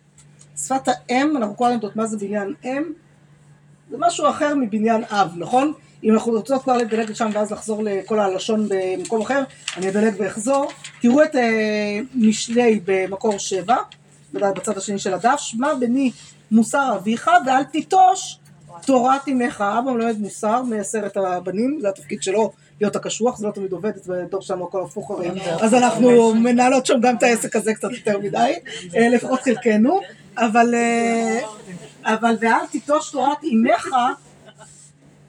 שפת 0.58 0.88
האם, 0.88 1.38
אנחנו 1.38 1.58
כל 1.58 1.66
הזמן 1.66 1.76
יודעות 1.76 1.96
מה 1.96 2.06
זה 2.06 2.18
בניין 2.18 2.54
אם, 2.64 2.84
זה 3.92 3.98
משהו 4.00 4.30
אחר 4.30 4.56
מבניין 4.56 5.04
אב, 5.04 5.32
נכון? 5.36 5.74
אם 6.04 6.14
אנחנו 6.14 6.32
רוצות 6.32 6.64
כבר 6.64 6.78
לדלג 6.78 7.12
לשם 7.12 7.30
ואז 7.34 7.52
לחזור 7.52 7.84
לכל 7.84 8.20
הלשון 8.20 8.68
במקום 8.70 9.22
אחר, 9.22 9.44
אני 9.78 9.90
אדלג 9.90 10.14
ואחזור. 10.18 10.72
תראו 11.02 11.24
את 11.24 11.36
אה, 11.36 12.00
משלי 12.16 12.80
במקור 12.86 13.38
שבע, 13.38 13.76
בצד 14.34 14.78
השני 14.78 15.00
של 15.00 15.14
הדף, 15.14 15.38
שמע 15.38 15.74
בני 15.74 16.12
מוסר 16.52 16.96
אביך 16.96 17.30
ואל 17.46 17.64
תיטוש 17.64 18.40
תורת 18.86 19.28
אמך. 19.28 19.62
אבא 19.62 19.92
מלמד 19.92 20.20
מוסר 20.20 20.62
מעשרת 20.62 21.18
הבנים, 21.18 21.78
זה 21.82 21.90
התפקיד 21.90 22.24
שלו 22.24 22.54
להיות 22.82 22.96
הקשוח, 22.96 23.38
זה 23.38 23.48
לא 23.48 23.52
תמיד 23.52 23.72
עובד, 23.72 23.92
בדור 24.08 24.42
שלנו 24.42 24.68
הכל 24.68 24.82
הפוך 24.84 25.12
הרי, 25.12 25.30
אז 25.62 25.74
אנחנו 25.74 26.34
מנהלות 26.34 26.86
שם 26.86 27.00
גם 27.02 27.16
את 27.16 27.24
העסק 27.24 27.56
הזה 27.56 27.74
קצת 27.74 27.92
יותר 27.92 28.20
מדי, 28.20 28.54
אה, 28.96 29.10
לפחות 29.10 29.40
חלקנו, 29.42 30.00
אבל, 30.38 30.76
אה, 30.76 31.40
אבל 32.04 32.36
ואל 32.42 32.68
תיטוש 32.72 33.12
תורת 33.12 33.38
אמך, 33.44 33.88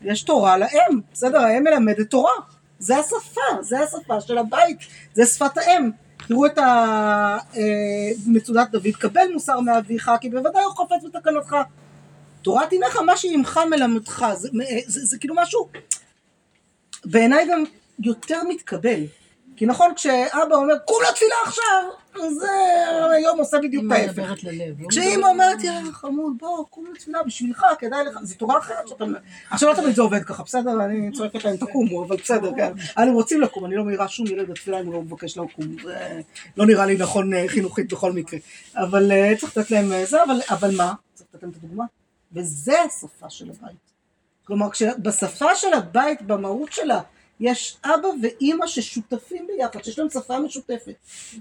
יש 0.03 0.23
תורה 0.23 0.59
לאם, 0.59 1.01
בסדר? 1.13 1.39
האם 1.39 1.65
מלמדת 1.65 2.11
תורה, 2.11 2.33
זה 2.79 2.97
השפה, 2.97 3.41
זה 3.61 3.81
השפה 3.81 4.21
של 4.21 4.39
הבית, 4.39 4.79
זה 5.15 5.27
שפת 5.27 5.59
האם. 5.59 5.91
תראו 6.29 6.47
את 6.47 6.59
אה, 6.59 7.39
מצודת 8.27 8.71
דוד, 8.71 8.97
קבל 8.99 9.33
מוסר 9.33 9.61
מאביך, 9.61 10.11
כי 10.21 10.31
בוודאי 10.31 10.63
הוא 10.63 10.73
חופץ 10.73 11.05
בתקנותך. 11.05 11.57
תורת 12.43 12.73
אמך, 12.73 12.97
מה 12.97 13.17
שאימך 13.17 13.61
מלמדך, 13.71 14.27
זה, 14.37 14.49
זה, 14.53 14.65
זה, 14.87 15.07
זה 15.07 15.19
כאילו 15.19 15.35
משהו, 15.39 15.69
בעיניי 17.05 17.47
גם 17.51 17.65
יותר 17.99 18.43
מתקבל. 18.49 19.01
כי 19.59 19.67
נכון, 19.67 19.95
כשאבא 19.95 20.55
אומר, 20.55 20.79
קום 20.79 20.97
לתפילה 21.11 21.35
עכשיו, 21.47 21.85
אז 22.15 22.35
זה 22.35 22.51
היום 23.13 23.39
עושה 23.39 23.59
בדיוק 23.59 23.83
את 23.83 23.87
אמא 23.87 23.95
ההפך. 23.95 24.19
מדברת 24.19 24.45
ללב. 24.45 24.81
לא 24.81 24.89
כשאימא 24.89 25.27
אומרת, 25.27 25.65
יא 25.65 25.73
חמוד, 25.93 26.33
בוא, 26.39 26.65
קום 26.71 26.85
לתפילה 26.95 27.23
בשבילך, 27.23 27.67
כדאי 27.79 28.05
לך, 28.05 28.19
זו 28.23 28.35
תורה 28.35 28.59
אחרת 28.59 28.89
שאתה... 28.89 29.05
עכשיו 29.51 29.69
לא 29.69 29.75
תמיד 29.75 29.95
זה 29.95 30.03
עובד 30.03 30.25
ככה, 30.25 30.43
בסדר? 30.43 30.85
אני 30.85 31.13
צועקת 31.13 31.45
להם, 31.45 31.57
תקומו, 31.57 32.05
אבל 32.05 32.17
בסדר, 32.17 32.53
כן. 32.57 32.73
אנחנו 32.99 33.15
רוצים 33.15 33.41
לקום, 33.41 33.65
אני 33.65 33.77
לא 33.77 33.85
מעירה 33.85 34.09
שום 34.09 34.27
ילד 34.27 34.51
בתפילה 34.51 34.81
אם 34.81 34.87
הוא 34.87 34.95
לא 34.95 35.03
מבקש 35.03 35.39
לקום. 35.39 35.77
זה 35.83 36.21
לא 36.57 36.67
נראה 36.67 36.87
לי 36.87 36.97
נכון 36.97 37.35
אה, 37.35 37.45
חינוכית 37.49 37.93
בכל 37.93 38.13
מקרה. 38.13 38.41
אבל 38.77 39.13
אה, 39.13 39.33
צריך 39.39 39.57
לתת 39.57 39.71
להם 39.71 39.93
אה, 39.93 40.05
זה, 40.05 40.19
אבל 40.51 40.77
מה? 40.77 40.95
צריך 41.15 41.29
לתת 41.35 41.43
להם 41.43 41.51
את 41.51 41.57
הדוגמה. 41.57 41.85
וזה 42.33 42.83
השפה 42.83 43.31
של 43.31 43.51
הבית. 43.51 43.88
כלומר, 44.49 44.69
בשפה 44.99 45.55
של 45.55 45.73
הבית, 45.75 46.23
במהות 46.23 46.73
שלה, 46.73 47.01
יש 47.41 47.77
אבא 47.85 48.09
ואימא 48.23 48.67
ששותפים 48.67 49.47
ביחד, 49.47 49.85
שיש 49.85 49.99
להם 49.99 50.09
שפה 50.11 50.39
משותפת. 50.39 50.95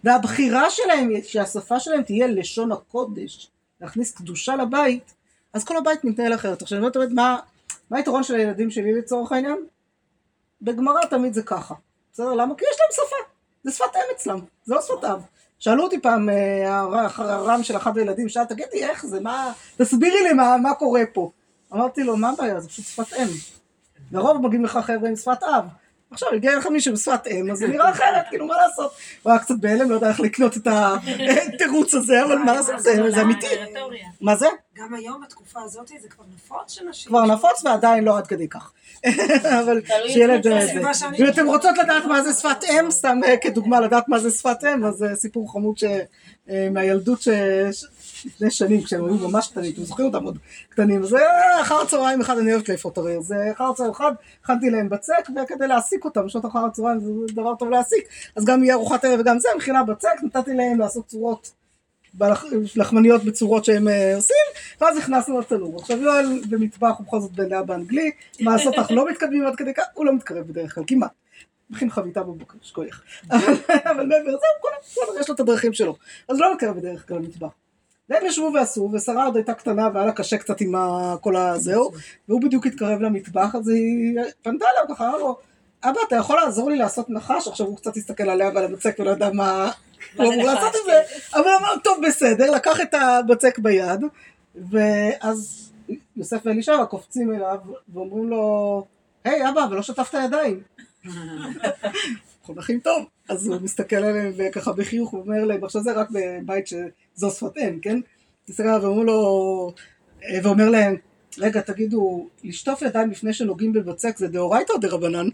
והבחירה 0.03 0.69
שלהם, 0.69 1.11
שהשפה 1.23 1.79
שלהם 1.79 2.03
תהיה 2.03 2.27
לשון 2.27 2.71
הקודש, 2.71 3.51
להכניס 3.81 4.11
קדושה 4.11 4.55
לבית, 4.55 5.13
אז 5.53 5.63
כל 5.63 5.77
הבית 5.77 6.03
מתנהל 6.03 6.33
אחרת. 6.35 6.61
עכשיו, 6.61 6.77
אני 6.77 6.83
לא 6.83 6.91
יודעת 6.95 7.09
מה, 7.15 7.39
מה 7.91 7.97
היתרון 7.97 8.23
של 8.23 8.35
הילדים 8.35 8.71
שלי 8.71 8.93
לצורך 8.93 9.31
העניין? 9.31 9.57
בגמרא 10.61 11.05
תמיד 11.09 11.33
זה 11.33 11.43
ככה. 11.43 11.75
בסדר? 12.13 12.33
למה? 12.33 12.55
כי 12.55 12.65
יש 12.71 12.77
להם 12.79 13.05
שפה. 13.07 13.15
זה 13.63 13.71
שפת 13.71 13.95
אם 13.95 14.15
אצלם, 14.15 14.39
זה 14.65 14.75
לא 14.75 14.81
שפת 14.81 15.03
אב. 15.03 15.21
שאלו 15.59 15.83
אותי 15.83 16.01
פעם, 16.01 16.29
אה, 16.29 16.77
הר- 16.77 17.21
הרם 17.21 17.63
של 17.63 17.77
אחד 17.77 17.97
הילדים, 17.97 18.29
שאל, 18.29 18.45
תגידי, 18.45 18.83
איך 18.83 19.05
זה, 19.05 19.19
מה, 19.19 19.51
תסבירי 19.77 20.23
לי 20.23 20.33
מה, 20.33 20.57
מה 20.57 20.73
קורה 20.73 21.01
פה. 21.13 21.31
אמרתי 21.73 22.03
לו, 22.03 22.17
מה 22.17 22.29
הבעיה, 22.29 22.59
זה 22.59 22.69
פשוט 22.69 22.85
שפת 22.85 23.13
אם. 23.13 23.27
לרוב 24.11 24.37
מגיעים 24.37 24.65
לך 24.65 24.79
חבר'ה 24.83 25.09
עם 25.09 25.15
שפת 25.15 25.43
אב. 25.43 25.65
עכשיו 26.11 26.29
הגיע 26.33 26.57
לך 26.57 26.67
מישהו 26.67 26.93
בשפת 26.93 27.27
אם, 27.27 27.51
אז 27.51 27.57
זה 27.57 27.67
נראה 27.67 27.89
אחרת, 27.89 28.25
כאילו, 28.29 28.45
מה 28.47 28.53
לעשות? 28.57 28.91
הוא 29.23 29.31
היה 29.31 29.39
קצת 29.39 29.55
בהלם, 29.59 29.89
לא 29.89 29.95
יודע 29.95 30.09
איך 30.09 30.19
לקנות 30.19 30.57
את 30.57 30.67
התירוץ 30.67 31.93
הזה, 31.97 32.23
אבל 32.23 32.37
מה 32.37 32.53
לעשות, 32.53 32.79
זה 32.79 33.21
אמיתי. 33.21 33.47
מה 34.21 34.35
זה? 34.35 34.47
גם 34.77 34.93
היום, 34.93 35.21
בתקופה 35.25 35.61
הזאת, 35.61 35.87
זה 35.87 36.09
כבר 36.09 36.23
נפוץ 36.35 36.71
שנשים... 36.71 37.09
כבר 37.09 37.25
נפוץ 37.25 37.65
ועדיין 37.65 38.03
לא 38.03 38.17
עד 38.17 38.27
כדי 38.27 38.47
כך. 38.47 38.71
אבל 39.61 39.81
שילד... 40.07 40.47
אה, 40.47 40.65
זה. 40.93 41.07
אם 41.19 41.27
אתם 41.29 41.45
רוצות 41.45 41.77
לדעת 41.77 42.05
מה 42.05 42.23
זה 42.23 42.33
שפת 42.33 42.63
אם, 42.63 42.91
סתם 42.91 43.19
אה, 43.27 43.37
כדוגמה 43.37 43.79
לדעת 43.79 44.07
מה 44.07 44.19
זה 44.19 44.31
שפת 44.31 44.63
אם, 44.63 44.85
אז 44.85 44.93
זה 44.93 45.15
סיפור 45.15 45.51
חמוד 45.51 45.75
אה, 46.49 46.69
מהילדות 46.71 47.19
לפני 48.25 48.51
שנים, 48.51 48.83
כשהם 48.83 49.05
היו 49.05 49.15
ממש 49.29 49.47
קטנים, 49.47 49.71
אתם 49.73 49.83
זוכרים 49.83 50.07
אותם 50.07 50.23
עוד 50.23 50.37
קטנים, 50.69 51.03
אז 51.03 51.15
אה, 51.15 51.61
אחר 51.61 51.81
הצהריים 51.81 52.21
אחד, 52.21 52.37
אני 52.37 52.53
אוהבת 52.53 52.69
לאפות 52.69 52.97
הרי, 52.97 53.17
אז 53.17 53.31
אה, 53.31 53.51
אחר 53.51 53.63
הצהריים 53.63 53.93
אחד, 53.93 54.11
הכנתי 54.43 54.69
להם 54.69 54.89
בצק, 54.89 55.29
וכדי 55.29 55.67
להעסיק 55.67 56.05
אותם, 56.05 56.25
בשעות 56.25 56.45
אחר 56.45 56.59
הצהריים 56.59 56.99
זה 56.99 57.33
דבר 57.35 57.55
טוב 57.55 57.69
להעסיק, 57.69 58.07
אז 58.35 58.45
גם 58.45 58.63
יהיה 58.63 58.75
ארוחת 58.75 59.05
ערב 59.05 59.19
וגם 59.19 59.39
זה, 59.39 59.49
מכינה 59.57 59.83
בצק, 59.83 60.15
נתתי 60.23 60.53
להם 60.53 60.79
לעשות 60.79 61.07
צורות 61.07 61.51
לחמניות 62.75 63.23
בצורות 63.23 63.65
שהם 63.65 63.87
אה, 63.87 64.15
עושים, 64.15 64.35
ואז 64.81 64.97
נכנסנו 64.97 65.39
לתנור. 65.39 65.79
עכשיו 65.79 65.97
יואל 65.97 66.41
במטבח 66.49 66.95
הוא 66.97 67.05
בכל 67.05 67.19
זאת 67.19 67.31
בן 67.31 67.49
דעה 67.49 67.63
באנגלי, 67.63 68.11
לעשות, 68.39 68.75
אנחנו 68.75 68.95
לא 68.95 69.09
מתקדמים 69.09 69.47
עד 69.47 69.55
כדי 69.55 69.73
כך, 69.73 69.83
הוא 69.93 70.05
לא 70.05 70.15
מתקרב 70.15 70.47
בדרך 70.47 70.75
כלל, 70.75 70.83
כמעט. 70.87 71.11
מכין 71.69 71.89
חביתה 71.89 72.23
בבוקר, 72.23 72.57
שכוח. 72.61 73.01
אבל 73.91 74.05
מעבר 74.05 74.29
לזה, 74.29 75.19
יש 75.19 75.29
לו 75.29 75.35
את 75.35 75.39
הדרכים 75.39 75.73
שלו. 75.73 75.95
אז 76.29 76.39
לא 76.39 76.53
מתקרב 76.53 76.77
בדרך 76.77 77.07
כלל 77.07 77.17
למטבח. 77.17 77.66
והם 78.09 78.25
ישבו 78.25 78.51
ועשו, 78.53 78.89
ושרה 78.93 79.25
עוד 79.25 79.35
הייתה 79.35 79.53
קטנה 79.53 79.89
והיה 79.93 80.05
לה 80.05 80.11
קשה 80.11 80.37
קצת 80.37 80.61
עם 80.61 80.73
כל 81.21 81.35
הזהו, 81.35 81.91
והוא 82.29 82.41
בדיוק 82.41 82.65
התקרב 82.65 83.01
למטבח, 83.01 83.55
אז 83.55 83.67
היא 83.67 84.19
פנתה 84.43 84.65
אליו 84.75 84.95
ככה, 84.95 85.07
אמרה 85.07 85.19
לו, 85.19 85.37
אבא, 85.83 85.99
אתה 86.07 86.15
יכול 86.15 86.39
לעזור 86.39 86.69
לי 86.69 86.77
לעשות 86.77 87.09
נחש? 87.09 87.47
עכשיו 87.47 87.67
הוא 87.67 87.77
קצת 87.77 87.97
הסתכל 87.97 88.29
עליה 88.29 88.51
ועל 88.55 88.65
הבצק 88.65 88.95
ולא 88.99 89.11
ידע 89.11 89.29
מה 89.33 89.71
הוא 90.15 90.33
אמור 90.33 90.45
לעשות 90.45 90.75
את 90.75 90.85
זה, 90.85 91.01
אבל 91.33 91.49
אמר, 91.59 91.73
טוב, 91.83 91.97
בסדר, 92.07 92.51
לקח 92.51 92.81
את 92.81 92.93
הבצק 92.93 93.59
ביד, 93.59 94.01
ואז 94.71 95.69
יוסף 96.17 96.41
ואלישע 96.45 96.85
קופצים 96.85 97.33
אליו 97.33 97.57
ואומרים 97.93 98.29
לו, 98.29 98.85
היי 99.23 99.49
אבא, 99.49 99.63
אבל 99.63 99.75
לא 99.75 99.81
שטפת 99.81 100.17
ידיים. 100.25 100.61
חונכים 102.43 102.79
טוב. 102.79 103.05
אז 103.29 103.47
הוא 103.47 103.57
מסתכל 103.61 103.95
עליהם 103.95 104.33
וככה 104.37 104.73
בחיוך, 104.73 105.09
הוא 105.09 105.21
אומר 105.21 105.45
להם, 105.45 105.63
עכשיו 105.63 105.81
זה 105.81 105.93
רק 105.93 106.07
בבית 106.11 106.67
שזו 106.67 106.79
שפת 107.29 107.57
אם, 107.57 107.79
כן? 107.79 107.99
עליו 108.59 108.79
ואומר 108.81 109.03
לו, 109.03 109.73
אה, 110.23 110.39
ואומר 110.43 110.69
להם, 110.69 110.95
רגע, 111.37 111.61
תגידו, 111.61 112.27
לשטוף 112.43 112.81
ידיים 112.81 113.11
לפני 113.11 113.33
שנוגעים 113.33 113.73
בבצק 113.73 114.17
זה 114.17 114.27
דאורייתא 114.27 114.73
או 114.73 114.77
דרבנן? 114.77 115.27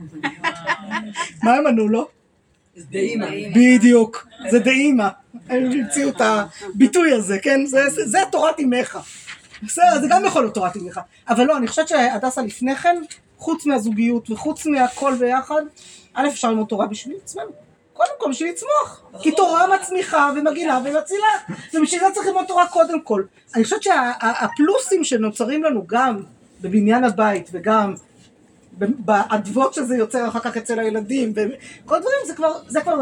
מה 1.44 1.54
הם 1.54 1.68
ענו 1.68 1.88
לו? 1.88 2.08
בדיוק, 3.56 4.28
זה 4.50 4.60
דאימא. 4.60 5.08
הם 5.50 5.72
המציאו 5.72 6.10
את 6.10 6.22
הביטוי 6.22 7.14
הזה, 7.14 7.40
כן? 7.40 7.66
זה, 7.66 7.90
זה, 7.90 8.06
זה 8.06 8.18
תורת 8.32 8.60
אימך. 8.60 9.00
בסדר, 9.64 10.02
זה 10.02 10.08
גם 10.10 10.26
יכול 10.26 10.42
להיות 10.42 10.54
תורת 10.54 10.76
אימך. 10.76 11.00
אבל 11.30 11.46
לא, 11.46 11.58
אני 11.58 11.68
חושבת 11.68 11.88
שהדסה 11.88 12.42
לפני 12.42 12.76
כן, 12.76 12.96
חוץ 13.38 13.66
מהזוגיות 13.66 14.30
וחוץ 14.32 14.66
מהכל 14.66 15.16
ביחד, 15.20 15.62
א', 16.14 16.28
אפשר 16.28 16.50
ללמוד 16.50 16.68
תורה 16.68 16.88
בשביל 16.88 17.16
עצמנו. 17.24 17.52
קודם 17.94 18.10
כל 18.18 18.30
בשביל 18.30 18.50
לצמוח. 18.50 19.04
כי 19.22 19.32
תורה 19.32 19.76
מצמיחה 19.76 20.32
ומגעילה 20.36 20.80
ומצילה. 20.86 21.28
ובשביל 21.74 22.00
זה 22.00 22.06
צריך 22.14 22.28
ללמוד 22.28 22.46
תורה 22.48 22.68
קודם 22.68 23.02
כל. 23.02 23.24
אני 23.56 23.64
חושבת 23.64 23.84
שהפלוסים 23.84 25.04
שנוצרים 25.04 25.64
לנו 25.64 25.84
גם 25.88 26.22
בבניין 26.62 27.04
הבית 27.04 27.50
וגם 27.54 27.94
באדוות 28.78 29.74
שזה 29.74 29.96
יוצר 29.96 30.28
אחר 30.28 30.40
כך 30.40 30.58
אצל 30.58 30.80
הילדים 30.80 31.34
וכל 31.36 31.96
הדברים 31.96 32.18
זה 32.28 32.34
כבר, 32.36 32.52
זה 32.68 32.82
כבר 32.82 32.94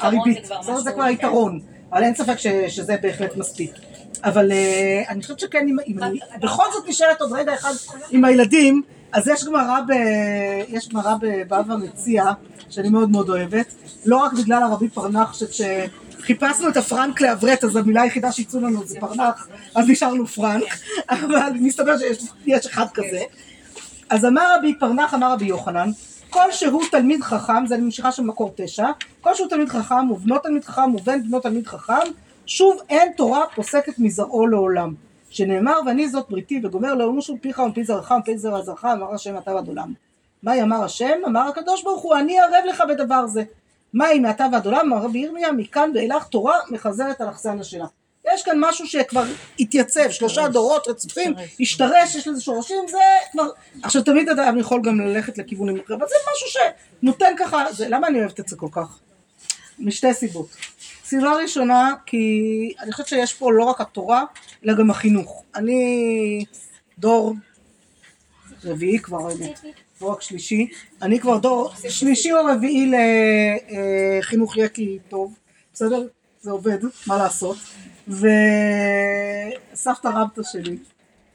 הריבית, 0.00 0.44
זה 0.78 0.92
כבר. 0.92 1.02
היתרון, 1.02 1.60
אבל 1.92 2.02
אין 2.02 2.14
ספק 2.14 2.36
ש, 2.38 2.46
שזה 2.46 2.96
בהחלט 3.02 3.36
מספיק. 3.36 3.70
אבל 4.24 4.52
אה, 4.52 5.02
אני 5.08 5.22
חושבת 5.22 5.40
שכן, 5.40 5.66
אם, 5.86 5.96
בכל 6.40 6.64
זאת 6.72 6.88
נשארת 6.88 7.20
עוד 7.20 7.32
רגע 7.32 7.54
אחד 7.54 7.72
עם 8.10 8.24
הילדים, 8.24 8.82
אז 9.12 9.28
יש 9.28 9.44
גמרא 9.44 9.80
ב... 9.80 9.92
יש 10.68 10.88
גמרא 10.88 11.14
בבבא 11.20 11.76
מציע, 11.76 12.24
שאני 12.70 12.88
מאוד 12.88 13.10
מאוד 13.10 13.28
אוהבת, 13.28 13.74
לא 14.04 14.16
רק 14.16 14.32
בגלל 14.32 14.62
הרבי 14.62 14.88
פרנח, 14.88 15.34
שכשחיפשנו 15.34 16.68
את 16.68 16.76
הפרנק 16.76 17.20
לעברת, 17.20 17.64
אז 17.64 17.76
המילה 17.76 18.02
היחידה 18.02 18.32
שיצאו 18.32 18.60
לנו 18.60 18.86
זה 18.86 19.00
פרנח, 19.00 19.48
אז 19.74 19.88
נשארנו 19.88 20.26
פרנק, 20.26 20.78
אבל 21.10 21.52
מסתבר 21.60 21.98
שיש 21.98 22.24
יש 22.46 22.66
אחד 22.66 22.86
כזה. 22.94 23.22
אז 24.10 24.24
אמר 24.24 24.54
רבי 24.58 24.74
פרנח, 24.78 25.14
אמר 25.14 25.32
רבי 25.32 25.44
יוחנן, 25.44 25.90
כל 26.30 26.52
שהוא 26.52 26.82
תלמיד 26.90 27.22
חכם, 27.22 27.66
זה 27.66 27.74
אני 27.74 27.82
ממשיכה 27.82 28.12
של 28.12 28.22
מקור 28.22 28.52
תשע, 28.56 28.86
כל 29.20 29.34
שהוא 29.34 29.48
תלמיד 29.48 29.68
חכם 29.68 30.10
ובנו 30.10 30.38
תלמיד 30.38 30.64
חכם 30.64 30.94
ובן 30.94 31.22
בנו 31.22 31.40
תלמיד 31.40 31.66
חכם, 31.66 32.08
שוב 32.46 32.76
אין 32.88 33.12
תורה 33.16 33.42
פוסקת 33.54 33.98
מזרעו 33.98 34.46
לעולם. 34.46 34.94
שנאמר 35.32 35.78
ואני 35.86 36.08
זאת 36.08 36.26
בריתי 36.30 36.60
וגומר 36.64 36.94
לא 36.94 37.04
ימושו 37.04 37.36
פיך 37.40 37.58
ומפי 37.58 37.84
זרעך 37.84 38.10
ומפי 38.10 38.38
זרע 38.38 38.62
זרעך 38.62 38.84
אמר 38.84 39.14
השם 39.14 39.38
אתה 39.38 39.54
ועד 39.54 39.68
עולם. 39.68 39.92
מהי 40.42 40.62
אמר 40.62 40.84
השם? 40.84 41.18
אמר 41.26 41.48
הקדוש 41.48 41.82
ברוך 41.82 42.02
הוא 42.02 42.16
אני 42.16 42.40
ערב 42.40 42.64
לך 42.68 42.82
בדבר 42.88 43.26
זה. 43.26 43.42
מהי 43.92 44.18
מעתה 44.18 44.46
ועד 44.52 44.66
עולם? 44.66 44.92
אמר 44.92 45.04
רבי 45.04 45.18
ירמיה 45.18 45.52
מכאן 45.52 45.90
ואילך 45.94 46.26
תורה 46.26 46.58
מחזרת 46.70 47.20
על 47.20 47.28
אכסניה 47.28 47.64
שלה. 47.64 47.86
יש 48.34 48.42
כאן 48.42 48.56
משהו 48.60 48.86
שכבר 48.86 49.24
התייצב, 49.58 50.10
שלושה 50.10 50.48
דורות 50.48 50.88
רצופים, 50.88 51.34
השתרש, 51.60 52.14
יש 52.14 52.28
לזה 52.28 52.40
שורשים, 52.40 52.84
זה 52.88 52.98
כבר... 53.32 53.46
עכשיו 53.82 54.02
תמיד 54.02 54.28
אדם 54.28 54.58
יכול 54.58 54.80
גם 54.84 55.00
ללכת 55.00 55.38
לכיוונים 55.38 55.80
אחרים, 55.80 56.00
אבל 56.00 56.08
זה 56.08 56.14
משהו 56.32 56.60
שנותן 57.02 57.32
ככה, 57.38 57.64
זה, 57.72 57.88
למה 57.88 58.06
אני 58.06 58.20
אוהבת 58.20 58.40
את 58.40 58.48
זה 58.48 58.56
כל 58.56 58.68
כך? 58.72 58.98
משתי 59.78 60.14
סיבות. 60.14 60.48
סיבה 61.12 61.32
ראשונה, 61.42 61.94
כי 62.06 62.74
אני 62.80 62.92
חושבת 62.92 63.06
שיש 63.06 63.34
פה 63.34 63.52
לא 63.52 63.64
רק 63.64 63.80
התורה, 63.80 64.24
אלא 64.64 64.74
גם 64.74 64.90
החינוך. 64.90 65.42
אני 65.54 66.44
דור 66.98 67.34
רביעי 68.64 68.98
כבר, 68.98 69.28
לא 70.00 70.06
רק 70.06 70.22
שלישי, 70.22 70.68
אני 71.02 71.20
כבר 71.20 71.38
דור 71.38 71.72
שלישי 71.88 72.32
או 72.32 72.38
רביעי 72.44 72.92
לחינוך 74.20 74.56
יקי 74.56 74.98
טוב, 75.08 75.34
בסדר? 75.74 76.06
זה 76.40 76.50
עובד, 76.50 76.78
מה 77.06 77.18
לעשות. 77.18 77.56
וסבתא 78.08 80.08
רבתא 80.08 80.42
שלי, 80.42 80.78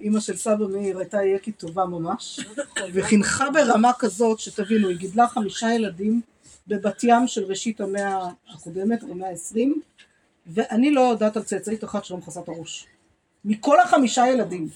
אימא 0.02 0.20
של 0.20 0.38
סבא 0.38 0.68
מאיר, 0.68 1.00
הייתה 1.00 1.24
יקי 1.24 1.52
טובה 1.52 1.86
ממש, 1.86 2.40
וחינכה 2.94 3.52
ברמה 3.52 3.92
כזאת, 4.00 4.40
שתבינו, 4.40 4.90
היא 4.90 4.98
גידלה 4.98 5.28
חמישה 5.28 5.74
ילדים 5.74 6.22
בבת 6.67 7.03
ים 7.03 7.27
של 7.27 7.43
ראשית 7.43 7.82
המאה 7.82 8.27
הקודמת, 8.53 9.03
המאה 9.03 9.27
העשרים, 9.27 9.82
ואני 10.47 10.91
לא 10.91 11.01
יודעת 11.01 11.38
על 11.38 11.43
צאצאית 11.43 11.84
אחת 11.84 12.06
שלא 12.06 12.17
מכסה 12.17 12.39
את 12.39 12.47
הראש. 12.47 12.88
מכל 13.45 13.80
החמישה 13.80 14.27
ילדים. 14.27 14.69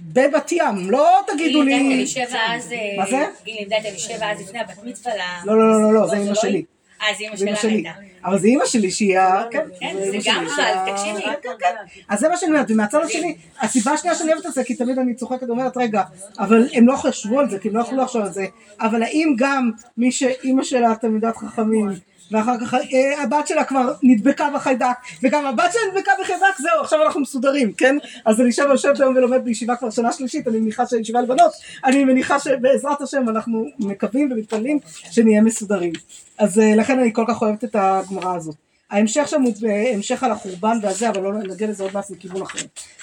בבת 0.00 0.52
ים, 0.52 0.90
לא 0.90 1.20
תגידו 1.26 1.62
גיל 1.62 1.68
לימדה 1.68 1.76
את 1.76 1.88
לי... 1.88 1.94
אלישבע 1.94 2.54
אז... 2.54 2.74
מה 2.96 3.06
זה? 3.10 3.26
גיל 3.44 3.56
לימדה 3.58 3.78
את 3.78 3.86
אלישבע 3.86 4.32
אז 4.32 4.40
לפני 4.40 4.58
הבת 4.58 4.78
מצווה 4.84 5.14
ל... 5.16 5.20
לא, 5.44 5.58
לא, 5.58 5.72
לא, 5.72 5.82
לא, 5.82 5.92
לא, 5.92 6.06
זה 6.06 6.16
אמא 6.16 6.28
לא 6.28 6.34
שלי. 6.34 6.64
אה, 7.02 7.08
זה 7.18 7.24
אמא 7.24 7.36
שלה 7.36 7.56
שלי. 7.56 7.72
הייתה. 7.72 7.90
אבל 8.24 8.38
זה 8.38 8.48
אמא 8.48 8.66
שלי 8.66 8.90
שהיא 8.90 9.18
ה... 9.18 9.44
כן, 9.50 9.64
כן, 9.80 9.96
זה 9.98 10.10
זה 10.10 10.18
גם 10.24 10.46
אבל, 10.46 10.92
תקשיבי. 10.92 11.22
כן, 11.42 11.48
כן. 11.58 11.74
אז 12.08 12.20
זה 12.20 12.28
מה 12.28 12.36
שאני 12.36 12.52
אומרת, 12.52 12.70
ומהצד 12.70 13.00
השני, 13.04 13.36
הסיבה 13.60 13.92
השנייה 13.92 14.16
שאני 14.16 14.32
אוהבת 14.32 14.46
את 14.46 14.52
זה, 14.52 14.64
כי 14.64 14.74
תמיד 14.74 14.98
אני 14.98 15.14
צוחקת 15.14 15.48
ואומרת, 15.48 15.76
רגע, 15.76 16.02
אבל 16.38 16.68
הם 16.72 16.86
לא 16.86 16.96
חשבו 16.96 17.40
על 17.40 17.50
זה, 17.50 17.58
כי 17.58 17.68
הם 17.68 17.76
לא 17.76 17.80
יכלו 17.80 18.02
לחשוב 18.02 18.22
על 18.22 18.32
זה, 18.32 18.46
אבל 18.80 19.02
האם 19.02 19.34
גם 19.38 19.70
מי 19.96 20.12
שאימא 20.12 20.62
שלה 20.62 20.94
תלמידת 21.00 21.36
חכמים, 21.36 21.88
ואחר 22.32 22.60
כך 22.60 22.74
אה, 22.74 23.22
הבת 23.22 23.46
שלה 23.46 23.64
כבר 23.64 23.92
נדבקה 24.02 24.50
בחיידק, 24.54 24.86
וגם 25.22 25.46
הבת 25.46 25.72
שלה 25.72 25.82
נדבקה 25.92 26.12
בחיידק, 26.20 26.58
זהו, 26.58 26.80
עכשיו 26.80 27.02
אנחנו 27.02 27.20
מסודרים, 27.20 27.72
כן? 27.72 27.96
אז 28.24 28.40
אני 28.40 28.48
יושב 28.48 28.62
יושבת 28.70 29.00
היום 29.00 29.16
ולומד 29.16 29.44
בישיבה 29.44 29.76
כבר 29.76 29.90
שנה 29.90 30.12
שלישית, 30.12 30.48
אני 30.48 30.58
מניחה 30.58 30.86
שהישיבה 30.86 31.20
לבנות, 31.20 31.52
אני 31.84 32.04
מניחה 32.04 32.38
שבעזרת 32.38 33.00
השם 33.00 33.28
אנחנו 33.28 33.66
מקווים 33.78 34.32
ומתפללים 34.32 34.78
שנהיה 35.10 35.42
מסודרים. 35.42 35.92
אז 36.38 36.58
אה, 36.58 36.76
לכן 36.76 36.98
אני 36.98 37.12
כל 37.12 37.24
כך 37.28 37.42
אוהבת 37.42 37.64
את 37.64 37.76
הגמרא 37.78 38.36
הזאת. 38.36 38.56
ההמשך 38.90 39.28
שם 39.28 39.42
הוא 39.42 39.52
המשך 39.94 40.22
על 40.22 40.32
החורבן 40.32 40.78
והזה, 40.82 41.08
אבל 41.08 41.20
לא 41.20 41.32
נגיע 41.32 41.68
לזה 41.68 41.82
עוד 41.82 41.94
מעט 41.94 42.10
מכיוון 42.10 42.42
אחר. 42.42 42.58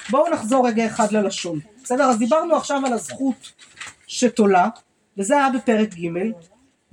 בואו 0.10 0.34
נחזור 0.34 0.68
רגע 0.68 0.86
אחד 0.86 1.12
ללשון. 1.12 1.60
בסדר? 1.84 2.04
אז 2.04 2.18
דיברנו 2.18 2.56
עכשיו 2.56 2.82
על 2.86 2.94
הזכות 2.94 3.52
שתולה, 4.08 4.68
וזה 5.18 5.38
היה 5.38 5.50
בפרק 5.50 5.94
ג', 5.94 6.08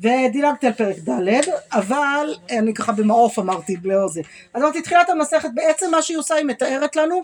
ודילגתי 0.01 0.67
על 0.67 0.73
פרק 0.73 0.97
ד', 0.99 1.41
אבל 1.73 2.35
אני 2.51 2.75
ככה 2.75 2.93
במעוף 2.93 3.39
אמרתי, 3.39 3.77
לא 3.85 4.09
זה. 4.09 4.21
אז 4.55 4.63
אמרתי, 4.63 4.83
תחילת 4.83 5.11
המסכת, 5.11 5.49
בעצם 5.55 5.91
מה 5.91 6.03
שהיא 6.03 6.19
עושה, 6.19 6.35
היא 6.35 6.45
מתארת 6.45 6.97
לנו 6.97 7.23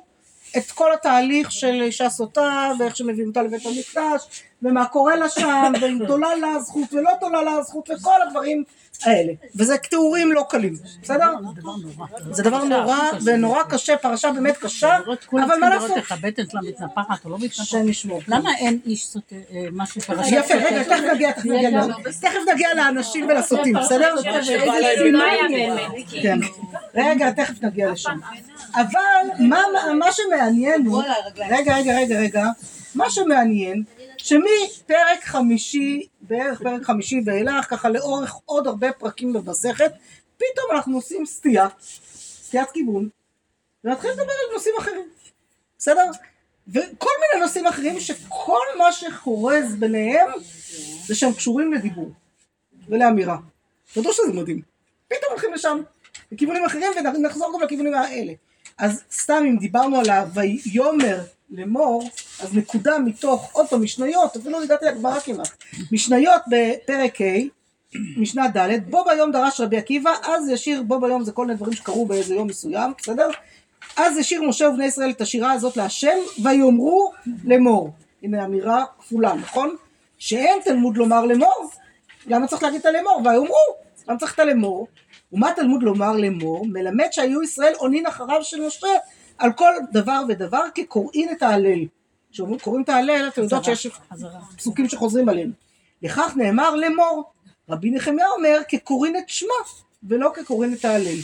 את 0.57 0.71
כל 0.71 0.93
התהליך 0.93 1.53
של 1.53 1.83
אישה 1.83 2.11
סוטה, 2.11 2.73
ואיך 2.79 2.97
שמביאים 2.97 3.29
אותה 3.29 3.43
לבית 3.43 3.67
המקדש, 3.67 4.43
ומה 4.63 4.87
קורה 4.87 5.17
לה 5.17 5.29
שם, 5.29 5.73
ואם 5.81 5.99
תולה 6.07 6.35
לה 6.35 6.49
הזכות 6.49 6.93
ולא 6.93 7.11
תולה 7.21 7.43
לה 7.43 7.53
הזכות, 7.53 7.91
וכל 7.91 8.23
הדברים 8.27 8.65
האלה. 9.07 9.33
וזה 9.57 9.77
תיאורים 9.79 10.33
לא 10.33 10.45
קלים, 10.49 10.77
בסדר? 11.03 11.33
זה 12.31 12.43
דבר 12.43 12.65
נורא 12.65 12.99
ונורא 13.25 13.63
קשה, 13.63 13.97
פרשה 13.97 14.33
באמת 14.33 14.57
קשה, 14.57 14.99
אבל 15.33 15.57
מה 15.61 15.71
לעשות? 15.71 15.97
איך 15.97 16.13
הבטן 16.13 16.43
שלה 16.51 16.61
מתנפחת 16.61 17.25
או 17.25 17.31
לא 17.31 17.37
מתנפחת. 17.39 17.59
למה 18.29 18.51
אין 18.59 18.79
איש 18.87 19.07
סוטה, 19.07 19.37
אה, 19.53 19.65
משהו 19.73 20.01
פרשת 20.01 20.33
יפה, 20.33 20.55
רגע, 20.55 20.83
תכף 20.83 21.03
נגיע, 21.15 21.33
תכף 21.33 21.45
נגיע, 21.45 21.71
תכף 22.21 22.39
נגיע 22.55 22.75
לאנשים 22.75 23.27
ולסוטים, 23.29 23.75
בסדר? 23.75 24.15
כן. 26.23 26.39
רגע, 26.95 27.31
תכף 27.31 27.63
נגיע 27.63 27.91
לשם. 27.91 28.19
אבל 28.75 29.45
מה 29.99 30.07
שמעניין 30.13 30.87
הוא, 30.87 31.03
רגע, 31.51 31.77
רגע, 31.77 31.99
רגע, 31.99 32.19
רגע, 32.21 32.45
מה 32.95 33.11
שמעניין, 33.11 33.83
שמפרק 34.23 35.25
חמישי, 35.25 36.07
בערך 36.21 36.63
פרק 36.63 36.83
חמישי 36.83 37.21
ואילך, 37.27 37.71
ככה 37.71 37.89
לאורך 37.89 38.35
עוד 38.45 38.67
הרבה 38.67 38.93
פרקים 38.93 39.33
במסכת, 39.33 39.93
פתאום 40.37 40.67
אנחנו 40.73 40.97
עושים 40.97 41.27
סטייה, 41.27 41.69
סטיית 42.43 42.71
כיוון, 42.71 43.09
ונתחיל 43.85 44.11
לדבר 44.11 44.23
על 44.23 44.55
נושאים 44.55 44.75
אחרים, 44.79 45.09
בסדר? 45.79 46.11
וכל 46.69 47.11
מיני 47.21 47.45
נושאים 47.45 47.67
אחרים 47.67 48.01
שכל 48.01 48.67
מה 48.79 48.93
שחורז 48.93 49.75
ביניהם 49.79 50.31
זה 51.07 51.15
שהם 51.15 51.33
קשורים 51.33 51.73
לדיבור 51.73 52.13
ולאמירה. 52.89 53.37
תודו 53.95 54.13
שזה 54.13 54.33
מדהים. 54.33 54.63
פתאום 55.09 55.31
הולכים 55.31 55.55
לשם, 55.55 55.81
לכיוונים 56.33 56.65
אחרים 56.65 56.93
ונחזור 57.15 57.53
גם 57.55 57.63
לכיוונים 57.63 57.95
האלה. 57.95 58.33
אז 58.79 59.03
סתם 59.13 59.43
אם 59.49 59.57
דיברנו 59.57 60.01
על 60.01 60.11
ה"ויאמר 60.11 61.21
לאמור", 61.53 62.11
אז 62.41 62.57
נקודה 62.57 62.99
מתוך, 62.99 63.51
עוד 63.53 63.67
פעם, 63.69 63.83
משניות, 63.83 64.37
אפילו 64.37 64.63
הגעתי 64.63 64.85
לגמרא 64.85 65.21
כמעט, 65.21 65.49
משניות 65.93 66.43
בפרק 66.47 67.21
ה', 67.21 67.63
משנה 68.17 68.49
ד', 68.49 68.91
בו 68.91 69.05
ביום 69.05 69.33
דרש 69.33 69.61
רבי 69.61 69.77
עקיבא, 69.77 70.13
אז 70.23 70.49
ישיר, 70.49 70.83
בו 70.83 71.01
ביום 71.01 71.25
זה 71.25 71.33
כל 71.33 71.47
מיני 71.47 71.57
דברים 71.57 71.73
שקרו 71.73 72.07
באיזה 72.07 72.35
יום 72.35 72.49
מסוים, 72.49 72.93
בסדר? 72.99 73.29
אז 73.97 74.19
ישיר 74.19 74.43
משה 74.43 74.69
ובני 74.69 74.87
ישראל 74.87 75.11
את 75.11 75.21
השירה 75.21 75.53
הזאת 75.53 75.77
להשם, 75.77 76.17
ויאמרו 76.43 77.13
לאמור. 77.45 77.91
הנה 78.23 78.45
אמירה 78.45 78.85
כפולה, 78.99 79.35
נכון? 79.35 79.77
שאין 80.19 80.61
תלמוד 80.65 80.97
לומר 80.97 81.25
לאמור, 81.25 81.71
למה 82.27 82.47
צריך 82.47 82.63
להגיד 82.63 82.81
את 82.81 82.87
הלאמור? 82.87 83.21
ויאמרו, 83.25 83.57
למה 84.09 84.19
צריך 84.19 84.35
את 84.35 84.39
הלאמור? 84.39 84.87
ומה 85.33 85.53
תלמוד 85.57 85.83
לומר 85.83 86.13
לאמור? 86.13 86.67
מלמד 86.67 87.09
שהיו 87.11 87.43
ישראל 87.43 87.73
עונין 87.79 88.07
אחריו 88.07 88.45
של 88.45 88.67
משה 88.67 88.87
על 89.43 89.53
כל 89.53 89.73
דבר 89.93 90.23
ודבר 90.29 90.63
כקוראין 90.75 91.29
את 91.33 91.43
ההלל. 91.43 91.87
כשאומרים 92.33 92.59
קוראים 92.59 92.83
את 92.83 92.89
ההלל, 92.89 93.29
אתם 93.33 93.43
יודעות 93.43 93.65
שיש 93.65 93.87
חזרה. 94.13 94.41
פסוקים 94.57 94.89
שחוזרים 94.89 95.29
עליהם. 95.29 95.53
לכך 96.03 96.33
נאמר 96.37 96.75
לאמור. 96.75 97.33
רבי 97.69 97.91
נחמיה 97.91 98.27
אומר 98.37 98.59
כקוראים 98.69 99.17
את 99.17 99.29
שמה 99.29 99.55
ולא 100.03 100.31
כקוראים 100.35 100.75
את 100.75 100.85
ההלל. 100.85 101.19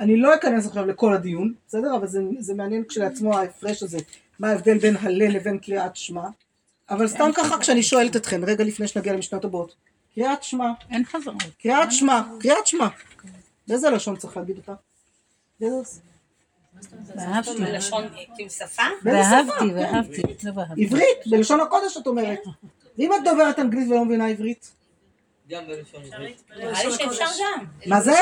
אני 0.00 0.16
לא 0.16 0.34
אכנס 0.34 0.66
עכשיו 0.66 0.86
לכל 0.86 1.14
הדיון, 1.14 1.54
בסדר? 1.68 1.96
אבל 1.96 2.06
זה, 2.06 2.22
זה 2.38 2.54
מעניין 2.54 2.84
כשלעצמו 2.88 3.38
ההפרש 3.38 3.82
הזה, 3.82 3.98
מה 4.38 4.48
ההבדל 4.48 4.78
בין 4.78 4.96
הלל 4.96 5.30
לבין 5.30 5.58
קריאת 5.58 5.96
שמע. 5.96 6.28
אבל 6.90 7.08
סתם 7.08 7.30
ככה 7.34 7.58
כשאני 7.58 7.82
שואלת 7.82 8.16
אתכם, 8.16 8.44
רגע 8.44 8.64
לפני 8.64 8.88
שנגיע 8.88 9.12
למשנות 9.12 9.44
הבאות, 9.44 9.74
קריאת 10.14 10.42
שמע, 10.42 10.70
אין 10.90 11.04
חזרות. 11.04 11.42
קריאת 11.62 11.92
שמע, 11.92 12.22
קריאת 12.40 12.66
שמע, 12.66 12.88
באיזה 13.68 13.90
לשון 13.90 14.16
צריך 14.16 14.36
להגיד 14.36 14.56
אותה? 14.56 14.74
ואהבתי. 17.16 17.60
לשון, 17.60 18.04
כאילו 18.34 18.50
שפה? 18.50 18.82
ואהבתי, 19.02 19.64
ואהבתי. 19.74 20.22
לא 20.44 20.52
ואהבתי. 20.54 20.84
עברית, 20.84 21.18
בלשון 21.26 21.60
הקודש 21.60 21.96
את 21.96 22.06
אומרת. 22.06 22.38
ואם 22.98 23.10
את 23.14 23.24
דוברת 23.24 23.58
אנגלית 23.58 23.88
ולא 23.90 24.04
מבינה 24.04 24.26
עברית? 24.26 24.72
גם 25.50 25.62
בלשון 25.66 26.02
עברית. 26.12 26.42
מה 27.86 28.00
זה? 28.00 28.12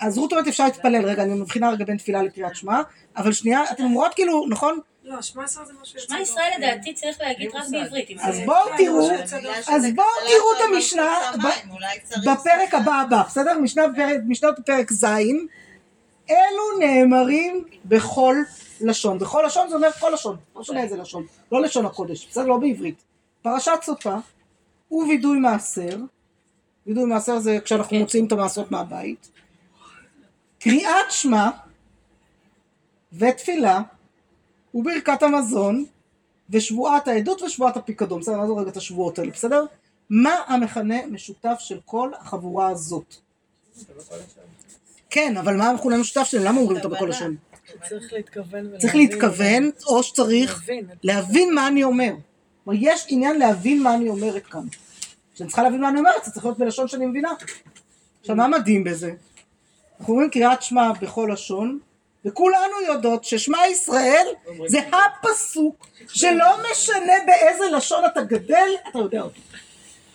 אז 0.00 0.18
רות 0.18 0.32
אומרת 0.32 0.48
אפשר 0.48 0.64
להתפלל, 0.64 1.06
רגע, 1.06 1.22
אני 1.22 1.34
מבחינה 1.34 1.70
רגע 1.70 1.84
בין 1.84 1.96
תפילה 1.96 2.22
לקריאת 2.22 2.56
שמע, 2.56 2.80
אבל 3.16 3.32
שנייה, 3.32 3.62
אתן 3.72 3.82
אומרות 3.84 4.14
כאילו, 4.14 4.46
נכון? 4.48 4.78
לא, 5.04 5.22
שמע 5.22 5.44
ישראל 5.44 5.66
זה 5.66 5.72
משהו 5.82 5.98
יוצא 5.98 6.08
שמע 6.08 6.20
ישראל 6.20 6.50
לדעתי 6.58 6.94
צריך 6.94 7.20
להגיד 7.20 7.50
רק 7.54 7.64
בעברית. 7.70 8.08
אז 8.20 8.40
בואו 8.46 8.58
תראו, 8.78 9.08
בגלל 9.38 9.52
אז 9.68 9.86
בואו 9.94 10.06
תראו 10.20 10.52
את 10.56 10.70
המשנה 10.74 11.18
בפרק 12.24 12.74
הבא 12.74 12.94
הבא, 12.94 13.22
בסדר? 13.26 13.58
משנה 13.58 13.82
בפרק- 14.58 14.92
ז', 14.92 15.04
אלו 16.30 16.78
נאמרים 16.80 17.64
בכל 17.84 18.36
לשון. 18.80 19.18
בכל 19.18 19.42
לשון 19.46 19.68
זה 19.68 19.74
אומר 19.74 19.92
כל 19.92 20.10
לשון, 20.14 20.36
לא 20.54 20.60
משנה 20.60 20.82
איזה 20.82 20.96
לשון, 20.96 21.26
לא 21.52 21.62
לשון 21.62 21.86
הקודש, 21.86 22.26
בסדר? 22.26 22.46
לא 22.46 22.56
בעברית. 22.56 23.02
פרשת 23.42 23.72
סוטה 23.82 24.18
ווידוי 24.90 25.38
מעשר, 25.38 25.96
וידוי 26.86 27.04
מעשר 27.04 27.38
זה 27.38 27.58
כשאנחנו 27.64 27.98
מוציאים 27.98 28.26
את 28.26 28.32
המעשרות 28.32 28.70
מהבית, 28.70 29.30
קריאת 30.60 31.10
שמע 31.10 31.50
ותפילה 33.12 33.82
וברכת 34.74 35.22
המזון 35.22 35.84
ושבועת 36.50 37.08
העדות 37.08 37.42
ושבועת 37.42 37.76
הפיקדון, 37.76 38.20
בסדר, 38.20 38.36
נעזור 38.36 38.60
רגע 38.60 38.70
את 38.70 38.76
השבועות 38.76 39.18
האלה, 39.18 39.30
בסדר? 39.30 39.64
מה 40.10 40.34
המכנה 40.46 41.06
משותף 41.06 41.56
של 41.58 41.80
כל 41.84 42.10
החבורה 42.20 42.68
הזאת? 42.68 43.16
כן, 45.10 45.36
אבל 45.36 45.56
מה 45.56 45.68
המכונה 45.68 45.96
המשותף 45.96 46.24
שלהם? 46.24 46.44
למה 46.44 46.60
אומרים 46.60 46.76
אותה 46.76 46.88
בכל 46.88 47.06
לשון? 47.08 47.36
צריך 47.88 48.12
להתכוון 48.12 48.78
צריך 48.78 48.94
להתכוון, 48.94 49.70
או 49.86 50.02
שצריך 50.02 50.68
להבין 51.02 51.54
מה 51.54 51.68
אני 51.68 51.82
אומר. 51.82 52.12
כלומר, 52.64 52.80
יש 52.82 53.06
עניין 53.08 53.38
להבין 53.38 53.82
מה 53.82 53.94
אני 53.94 54.08
אומרת 54.08 54.46
כאן. 54.46 54.66
כשאני 55.34 55.48
צריכה 55.48 55.62
להבין 55.62 55.80
מה 55.80 55.88
אני 55.88 55.98
אומרת, 55.98 56.24
זה 56.24 56.30
צריך 56.30 56.44
להיות 56.44 56.58
בלשון 56.58 56.88
שאני 56.88 57.06
מבינה. 57.06 57.32
עכשיו, 58.20 58.36
מה 58.36 58.48
מדהים 58.48 58.84
בזה? 58.84 59.12
אנחנו 60.00 60.12
אומרים 60.12 60.30
קריאת 60.30 60.62
שמע 60.62 60.92
בכל 61.00 61.28
לשון, 61.32 61.78
וכולנו 62.24 62.80
יודעות 62.86 63.24
ששמע 63.24 63.58
ישראל 63.70 64.26
זה 64.66 64.78
הפסוק 64.78 65.86
שלא 66.08 66.46
משנה 66.70 67.12
באיזה 67.26 67.64
לשון 67.76 68.04
אתה 68.12 68.22
גדל, 68.22 68.68
אתה 68.90 68.98
יודע 68.98 69.22
אותו. 69.22 69.40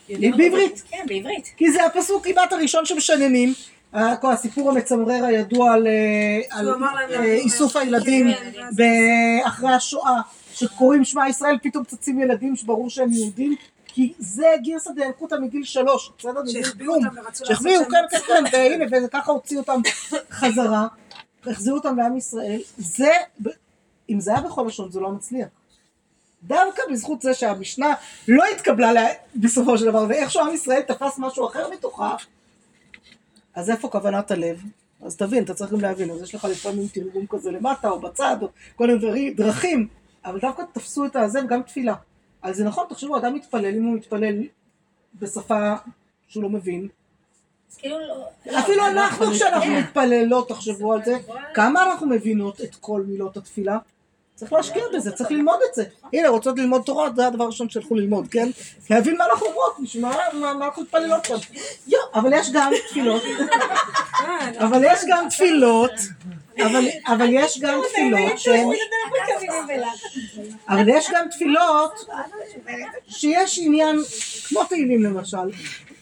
בעברית. 0.09 0.83
כן, 0.89 1.03
בעברית. 1.07 1.53
כי 1.57 1.71
זה 1.71 1.85
הפסוק 1.85 2.27
כמעט 2.27 2.53
הראשון 2.53 2.85
שמשננים. 2.85 3.53
ה- 3.93 4.15
כל 4.17 4.31
הסיפור 4.33 4.69
המצמרר 4.71 5.25
הידוע 5.25 5.73
על, 5.73 5.87
אה, 5.87 6.57
על 6.59 6.69
אה, 7.13 7.23
איסוף 7.33 7.75
מהם. 7.75 7.85
הילדים 7.85 8.27
כן, 8.33 8.51
ב- 8.75 9.47
אחרי 9.47 9.73
השואה, 9.73 10.21
שקוראים 10.53 11.03
שמע 11.05 11.29
ישראל, 11.29 11.57
פתאום 11.63 11.83
צצים 11.83 12.19
ילדים 12.19 12.55
שברור 12.55 12.89
שהם 12.89 13.11
יהודים, 13.13 13.55
כי 13.87 14.13
זה 14.19 14.45
גרסא 14.63 14.91
דאנקותא 14.91 15.35
מגיל 15.41 15.63
שלוש, 15.63 16.11
בסדר? 16.17 16.41
שהחביאו. 16.47 16.93
אותם 16.95 17.05
ורצו 17.07 17.21
לעשות 17.25 17.47
שהחביאו, 17.47 17.81
כן, 17.89 18.17
כן, 18.27 18.27
כן, 18.27 18.43
והנה, 18.51 19.05
וככה 19.07 19.31
הוציאו 19.31 19.59
אותם 19.61 19.81
חזרה, 20.31 20.87
החזירו 21.47 21.77
אותם 21.77 21.97
לעם 21.97 22.17
ישראל. 22.17 22.61
זה, 22.77 23.11
אם 24.09 24.19
זה 24.19 24.31
היה 24.31 24.41
בכל 24.41 24.63
לשון, 24.67 24.91
זה 24.91 24.99
לא 24.99 25.09
מצליח. 25.11 25.47
דווקא 26.43 26.81
בזכות 26.91 27.21
זה 27.21 27.33
שהמשנה 27.33 27.93
לא 28.27 28.43
התקבלה 28.55 28.91
לה- 28.93 29.07
בסופו 29.35 29.77
של 29.77 29.85
דבר, 29.85 30.05
ואיכשהו 30.09 30.41
עם 30.41 30.53
ישראל 30.53 30.81
תפס 30.81 31.17
משהו 31.17 31.47
אחר 31.47 31.69
מתוכה, 31.73 32.15
אז 33.55 33.69
איפה 33.69 33.89
כוונת 33.89 34.31
הלב? 34.31 34.63
אז 35.01 35.15
תבין, 35.15 35.43
אתה 35.43 35.53
צריך 35.53 35.71
גם 35.71 35.81
להבין, 35.81 36.11
אז 36.11 36.21
יש 36.21 36.35
לך 36.35 36.45
לפעמים 36.45 36.87
תרגום 36.87 37.25
כזה 37.29 37.51
למטה 37.51 37.89
או 37.89 37.99
בצד, 37.99 38.37
או 38.41 38.47
כל 38.75 38.87
מיני 38.87 39.31
דרכים, 39.31 39.87
אבל 40.25 40.39
דווקא 40.39 40.63
תפסו 40.73 41.05
את 41.05 41.15
הזה 41.15 41.43
וגם 41.43 41.63
תפילה. 41.63 41.95
אז 42.41 42.55
זה 42.55 42.63
נכון, 42.63 42.85
תחשבו, 42.89 43.17
אדם 43.17 43.33
מתפלל, 43.33 43.75
אם 43.75 43.83
הוא 43.83 43.95
מתפלל 43.95 44.35
בשפה 45.19 45.73
שהוא 46.27 46.43
לא 46.43 46.49
מבין, 46.49 46.87
כאילו 47.77 47.99
לא... 47.99 48.59
אפילו 48.59 48.77
לא, 48.77 48.87
אנחנו 48.87 49.25
לא, 49.25 49.31
כשאנחנו 49.31 49.61
כן. 49.67 49.79
מתפללות, 49.79 50.49
תחשבו 50.49 50.93
על 50.93 51.05
זה, 51.05 51.17
כמה 51.53 51.83
אנחנו 51.83 52.07
מבינות 52.07 52.61
את 52.61 52.75
כל 52.75 53.03
מילות 53.07 53.37
התפילה? 53.37 53.77
צריך 54.41 54.53
להשקיע 54.53 54.83
בזה, 54.93 55.11
צריך 55.11 55.31
ללמוד 55.31 55.59
את 55.69 55.75
זה. 55.75 55.83
הנה, 56.13 56.29
רוצות 56.29 56.57
ללמוד 56.59 56.81
תורה, 56.85 57.09
זה 57.15 57.27
הדבר 57.27 57.43
הראשון 57.43 57.69
שילכו 57.69 57.95
ללמוד, 57.95 58.27
כן? 58.31 58.49
להבין 58.89 59.17
מה 59.17 59.25
אנחנו 59.25 59.45
אומרות, 59.47 59.75
בשביל 59.83 60.01
מה 60.05 60.15
מה- 60.33 60.53
מה 60.53 60.65
אנחנו 60.65 60.81
מתפללות 60.81 61.25
שם. 61.25 61.35
יו, 61.87 61.99
אבל 62.15 62.33
יש 62.33 62.49
גם 62.53 62.71
תפילות, 62.89 63.23
אבל 64.57 64.81
יש 64.85 64.99
גם 65.09 65.27
תפילות, 65.29 65.91
אבל- 66.65 66.87
אבל 67.07 67.27
יש 67.31 67.59
גם 67.61 67.81
תפילות 67.89 68.39
שהן... 68.39 68.69
אבל 70.69 70.89
יש 70.89 71.07
גם 71.13 71.25
תפילות 71.31 72.05
שיש 73.07 73.59
עניין, 73.63 73.95
כמו 74.49 74.63
תהילים 74.63 75.03
למשל, 75.03 75.37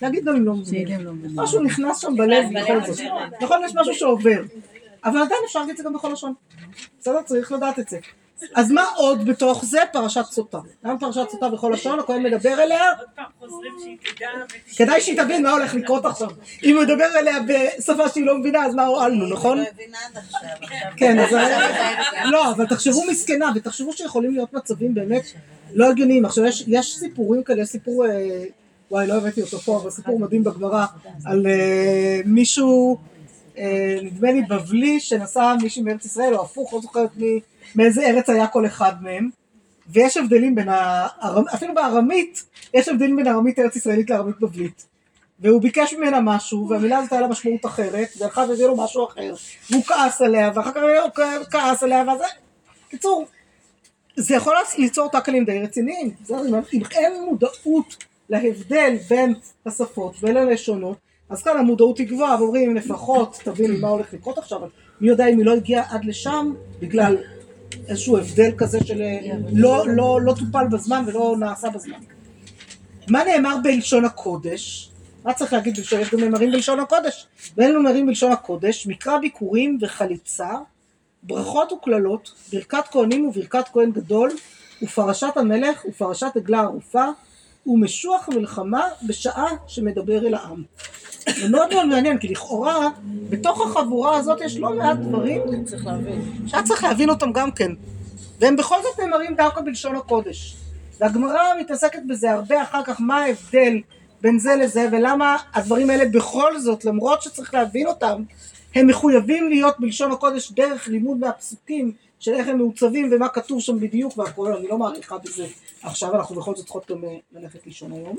להגיד 0.01 0.23
גם 0.25 0.35
אם 0.35 0.45
לא 0.45 0.51
לא 0.53 0.57
מבינים. 0.57 1.39
משהו 1.39 1.61
נכנס 1.63 1.99
שם 1.99 2.15
בלב 2.17 2.45
בכל 2.61 2.79
זאת. 2.93 2.99
נכון, 3.41 3.61
יש 3.65 3.71
משהו 3.75 3.93
שעובר. 3.93 4.41
אבל 5.05 5.17
עדיין 5.21 5.41
אפשר 5.45 5.59
להגיד 5.59 5.71
את 5.71 5.77
זה 5.77 5.83
גם 5.83 5.93
בכל 5.93 6.09
לשון. 6.13 6.33
בסדר? 7.01 7.21
צריך 7.21 7.51
לדעת 7.51 7.79
את 7.79 7.89
זה. 7.89 7.97
אז 8.55 8.71
מה 8.71 8.85
עוד 8.95 9.25
בתוך 9.25 9.65
זה? 9.65 9.79
פרשת 9.91 10.25
סוטה. 10.31 10.57
למה 10.83 10.99
פרשת 10.99 11.29
סוטה 11.31 11.49
בכל 11.49 11.71
לשון? 11.73 11.99
הכהן 11.99 12.23
מדבר 12.23 12.63
אליה? 12.63 12.89
עוד 12.99 13.07
פעם 13.15 13.25
חוזרים 13.39 13.73
שהיא 13.83 13.97
תדע. 14.15 14.27
כדאי 14.75 15.01
שהיא 15.01 15.21
תבין 15.21 15.43
מה 15.43 15.51
הולך 15.51 15.73
לקרות 15.73 16.05
עכשיו. 16.05 16.29
אם 16.63 16.75
הוא 16.75 16.83
מדבר 16.83 17.07
אליה 17.19 17.37
בשפה 17.47 18.09
שהיא 18.09 18.25
לא 18.25 18.37
מבינה, 18.37 18.65
אז 18.65 18.75
מה 18.75 18.85
הועלנו, 18.85 19.29
נכון? 19.29 19.57
לא 19.57 19.65
כן, 20.97 21.19
אז... 21.19 21.35
לא, 22.31 22.51
אבל 22.51 22.67
תחשבו 22.67 23.03
מסכנה, 23.09 23.51
ותחשבו 23.55 23.93
שיכולים 23.93 24.33
להיות 24.33 24.53
מצבים 24.53 24.93
באמת 24.93 25.23
לא 25.73 25.89
הגיוניים. 25.89 26.25
עכשיו, 26.25 26.45
יש, 26.45 26.63
יש 26.67 26.97
סיפורים 26.97 27.43
כאלה, 27.43 27.61
יש 27.61 27.69
סיפור, 27.69 28.05
אה, 28.05 28.45
וואי, 28.91 29.07
לא 29.07 29.13
הבאתי 29.13 29.41
אותו 29.41 29.59
פה, 29.59 29.77
אבל 29.77 29.89
סיפור 29.89 30.19
מדהים 30.19 30.43
בגמרא, 30.43 30.85
על 31.25 31.47
אה, 31.47 32.21
מישהו, 32.25 32.97
אה, 33.57 33.97
נדמה 34.03 34.31
לי 34.31 34.41
בבלי, 34.41 34.99
שנסע 34.99 35.55
מישהו 35.61 35.83
מארץ 35.83 36.05
ישראל, 36.05 36.35
או 36.35 36.43
הפוך, 36.43 36.73
לא 36.73 36.81
זוכרת 36.81 37.09
מי, 37.17 37.39
מאיזה 37.75 38.07
ארץ 38.07 38.29
היה 38.29 38.47
כל 38.47 38.65
אחד 38.65 38.93
מהם. 39.03 39.29
ויש 39.91 40.17
הבדלים 40.17 40.55
בין, 40.55 40.67
הארמ... 40.69 41.43
אפילו 41.53 41.73
בארמית, 41.73 42.43
יש 42.73 42.87
הבדלים 42.87 43.15
בין 43.15 43.27
ארמית 43.27 43.59
ארץ 43.59 43.75
ישראלית 43.75 44.09
לארמית 44.09 44.39
בבלית. 44.39 44.85
והוא 45.39 45.61
ביקש 45.61 45.93
ממנה 45.93 46.19
משהו, 46.21 46.69
והמילה 46.69 46.97
הזאת 46.97 47.11
היה 47.11 47.21
לה 47.21 47.27
משמעות 47.27 47.65
אחרת, 47.65 48.07
ואחד 48.19 48.49
הביא 48.49 48.65
לו 48.67 48.77
משהו 48.77 49.05
אחר, 49.07 49.33
והוא 49.71 49.83
כעס 49.83 50.21
עליה, 50.21 50.51
ואחר 50.55 50.71
כך 50.71 50.81
הוא 50.81 51.25
כעס 51.51 51.83
עליה, 51.83 52.03
וזה... 52.15 52.23
קיצור, 52.89 53.25
זה 54.15 54.35
יכול 54.35 54.53
ליצור 54.77 55.09
טאקלים 55.09 55.45
די 55.45 55.59
רציניים. 55.59 56.11
אם- 56.73 56.81
אין 56.91 57.13
מודעות 57.25 57.95
להבדל 58.29 58.95
בין 59.09 59.33
השפות 59.65 60.19
בין 60.21 60.37
הלשונות, 60.37 60.97
אז 61.29 61.43
כאן 61.43 61.57
המודעות 61.57 61.97
היא 61.97 62.07
גבוהה, 62.07 62.41
ואומרים 62.43 62.75
לפחות 62.75 63.39
תביני 63.43 63.77
מה 63.77 63.87
הולך 63.87 64.13
לקרות 64.13 64.37
עכשיו, 64.37 64.59
מי 65.01 65.07
יודע 65.09 65.27
אם 65.27 65.37
היא 65.37 65.45
לא 65.45 65.53
הגיעה 65.53 65.83
עד 65.95 66.05
לשם 66.05 66.53
בגלל 66.79 67.17
איזשהו 67.89 68.17
הבדל 68.17 68.51
כזה 68.57 68.79
של 68.85 69.01
לא, 69.53 69.87
לא, 69.87 70.21
לא 70.21 70.33
טופל 70.33 70.67
בזמן 70.71 71.03
ולא 71.07 71.35
נעשה 71.39 71.69
בזמן. 71.69 71.99
מה 73.09 73.23
נאמר 73.23 73.55
בלשון 73.63 74.05
הקודש? 74.05 74.91
מה 75.25 75.33
צריך 75.33 75.53
להגיד 75.53 75.77
בלשון? 75.77 75.99
יש 75.99 76.13
גם 76.13 76.19
נאמרים 76.19 76.51
בלשון 76.51 76.79
הקודש. 76.79 77.27
ואין 77.57 77.73
נאמרים 77.73 78.07
בלשון 78.07 78.31
הקודש, 78.31 78.87
מקרא 78.87 79.17
ביקורים 79.17 79.77
וחליצה, 79.81 80.49
ברכות 81.23 81.71
וקללות, 81.71 82.31
ברכת 82.53 82.83
כהנים 82.91 83.27
וברכת 83.27 83.67
כהן 83.73 83.91
גדול, 83.91 84.31
ופרשת 84.81 85.33
המלך 85.35 85.85
ופרשת 85.89 86.31
עגלה 86.35 86.59
ערופה, 86.59 87.05
ומשוח 87.69 88.29
מלחמה 88.29 88.87
בשעה 89.07 89.47
שמדבר 89.67 90.27
אל 90.27 90.33
העם. 90.33 90.63
זה 91.39 91.49
מאוד 91.49 91.73
מאוד 91.73 91.85
מעניין, 91.85 92.17
כי 92.17 92.27
לכאורה, 92.27 92.89
בתוך 93.29 93.61
החבורה 93.61 94.17
הזאת 94.17 94.41
יש 94.41 94.57
לא 94.57 94.69
מעט 94.69 94.97
דברים. 94.97 95.41
שהיה 96.47 96.63
צריך 96.63 96.83
להבין 96.83 97.09
אותם 97.09 97.31
גם 97.31 97.51
כן. 97.51 97.71
והם 98.39 98.55
בכל 98.55 98.75
זאת 98.83 98.99
נאמרים 98.99 99.35
דווקא 99.35 99.61
בלשון 99.61 99.95
הקודש. 99.95 100.55
והגמרא 100.99 101.41
מתעסקת 101.59 101.99
בזה 102.07 102.31
הרבה 102.31 102.63
אחר 102.63 102.83
כך, 102.83 103.01
מה 103.01 103.17
ההבדל 103.17 103.81
בין 104.21 104.39
זה 104.39 104.55
לזה, 104.55 104.87
ולמה 104.91 105.37
הדברים 105.53 105.89
האלה 105.89 106.05
בכל 106.05 106.59
זאת, 106.59 106.85
למרות 106.85 107.21
שצריך 107.21 107.53
להבין 107.53 107.87
אותם, 107.87 108.23
הם 108.75 108.87
מחויבים 108.87 109.49
להיות 109.49 109.79
בלשון 109.79 110.11
הקודש 110.11 110.51
דרך 110.51 110.87
לימוד 110.87 111.17
מהפסוקים 111.17 111.91
של 112.19 112.33
איך 112.33 112.47
הם 112.47 112.57
מעוצבים 112.57 113.09
ומה 113.11 113.29
כתוב 113.29 113.61
שם 113.61 113.79
בדיוק 113.79 114.17
והכל, 114.17 114.53
אני 114.53 114.67
לא 114.67 114.77
מעריכה 114.77 115.17
בזה 115.17 115.47
עכשיו, 115.81 116.15
אנחנו 116.15 116.35
בכל 116.35 116.55
זאת 116.55 116.65
צריכות 116.65 116.91
גם 116.91 117.03
אה, 117.03 117.17
ללכת 117.31 117.65
לישון 117.65 117.91
היום. 117.91 118.15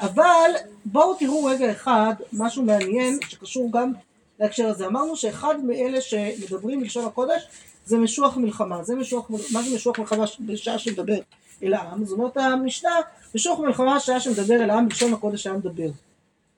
אבל 0.00 0.50
בואו 0.84 1.14
תראו 1.14 1.44
רגע 1.44 1.72
אחד, 1.72 2.14
משהו 2.32 2.62
מעניין 2.62 3.18
שקשור 3.28 3.72
גם 3.72 3.92
להקשר 4.40 4.68
הזה. 4.68 4.86
אמרנו 4.86 5.16
שאחד 5.16 5.54
מאלה 5.64 6.00
שמדברים 6.00 6.80
בלשון 6.80 7.04
הקודש 7.04 7.42
זה 7.86 7.98
משוח 7.98 8.36
מלחמה. 8.36 8.84
זה 8.84 8.94
משוח, 8.94 9.30
מה 9.30 9.62
זה 9.62 9.74
משוח 9.74 9.98
מלחמה 9.98 10.24
בשעה 10.40 10.78
שמדבר 10.78 11.18
אל 11.62 11.74
העם? 11.74 12.04
זאת 12.04 12.18
אומרת 12.18 12.36
המשנה, 12.36 12.90
משוח 13.34 13.58
מלחמה 13.58 14.00
שעה 14.00 14.20
שמדבר 14.20 14.54
אל 14.54 14.70
העם 14.70 14.88
בלשון 14.88 15.12
הקודש 15.12 15.46
היה 15.46 15.56
מדבר. 15.56 15.88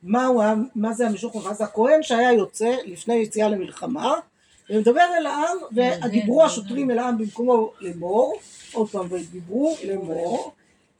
מה, 0.02 0.26
הוא, 0.26 0.44
מה 0.74 0.92
זה 0.92 1.06
המשוך 1.06 1.34
מלחמה? 1.34 1.54
זה 1.54 1.64
הכהן 1.64 2.02
שהיה 2.02 2.32
יוצא 2.32 2.76
לפני 2.84 3.14
יציאה 3.14 3.48
למלחמה 3.48 4.14
ומדבר 4.70 5.06
אל 5.18 5.26
העם 5.26 5.56
ודיברו 5.72 6.44
השוטרים 6.44 6.90
אל 6.90 6.98
העם 6.98 7.18
במקומו 7.18 7.70
לאמור. 7.80 8.34
עוד 8.72 8.88
פעם 8.90 9.06
ודיברו 9.10 9.76
לאמור 9.84 10.52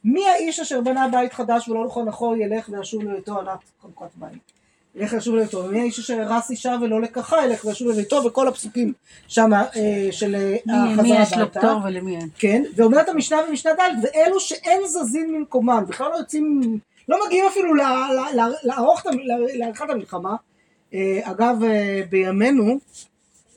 מי 0.03 0.27
האיש 0.27 0.59
אשר 0.59 0.81
בנה 0.81 1.07
בית 1.07 1.33
חדש 1.33 1.69
ולא 1.69 1.85
לכל 1.85 2.03
נחור 2.03 2.35
ילך 2.35 2.69
וישוב 2.69 3.03
לביתו 3.03 3.39
ענת 3.39 3.59
חנוכת 3.81 4.09
בית? 4.15 4.51
ילך 4.95 5.13
וישוב 5.13 5.35
לביתו. 5.35 5.57
ומי 5.57 5.79
האיש 5.79 5.99
אשר 5.99 6.21
הרס 6.21 6.51
אישה 6.51 6.75
ולא 6.81 7.01
לקחה 7.01 7.45
ילך 7.45 7.65
וישוב 7.65 7.87
לביתו 7.87 8.21
וכל 8.25 8.47
הפסוקים 8.47 8.93
שם 9.27 9.53
אה, 9.53 10.07
של 10.11 10.35
אה, 10.35 10.55
מי- 10.65 10.73
מי 10.73 10.93
החזרה 10.93 11.21
יש 11.21 11.33
לו 11.33 11.41
הביתה 11.43 11.59
פטור 11.59 11.79
ולמי 11.85 12.17
אין? 12.17 12.29
כן, 12.39 12.63
ואומרת 12.75 13.09
המשנה 13.09 13.37
במשנה 13.49 13.71
ד' 13.73 13.79
ואלו 14.03 14.39
שאין 14.39 14.81
זזים 14.87 15.33
ממקומם, 15.33 15.83
בכלל 15.87 16.11
לא 16.11 16.17
יוצאים, 16.17 16.79
לא 17.09 17.19
מגיעים 17.25 17.45
אפילו 17.47 17.73
לעריכת 19.53 19.89
המלחמה. 19.89 20.35
אה, 20.93 21.19
אגב, 21.23 21.55
בימינו, 22.09 22.77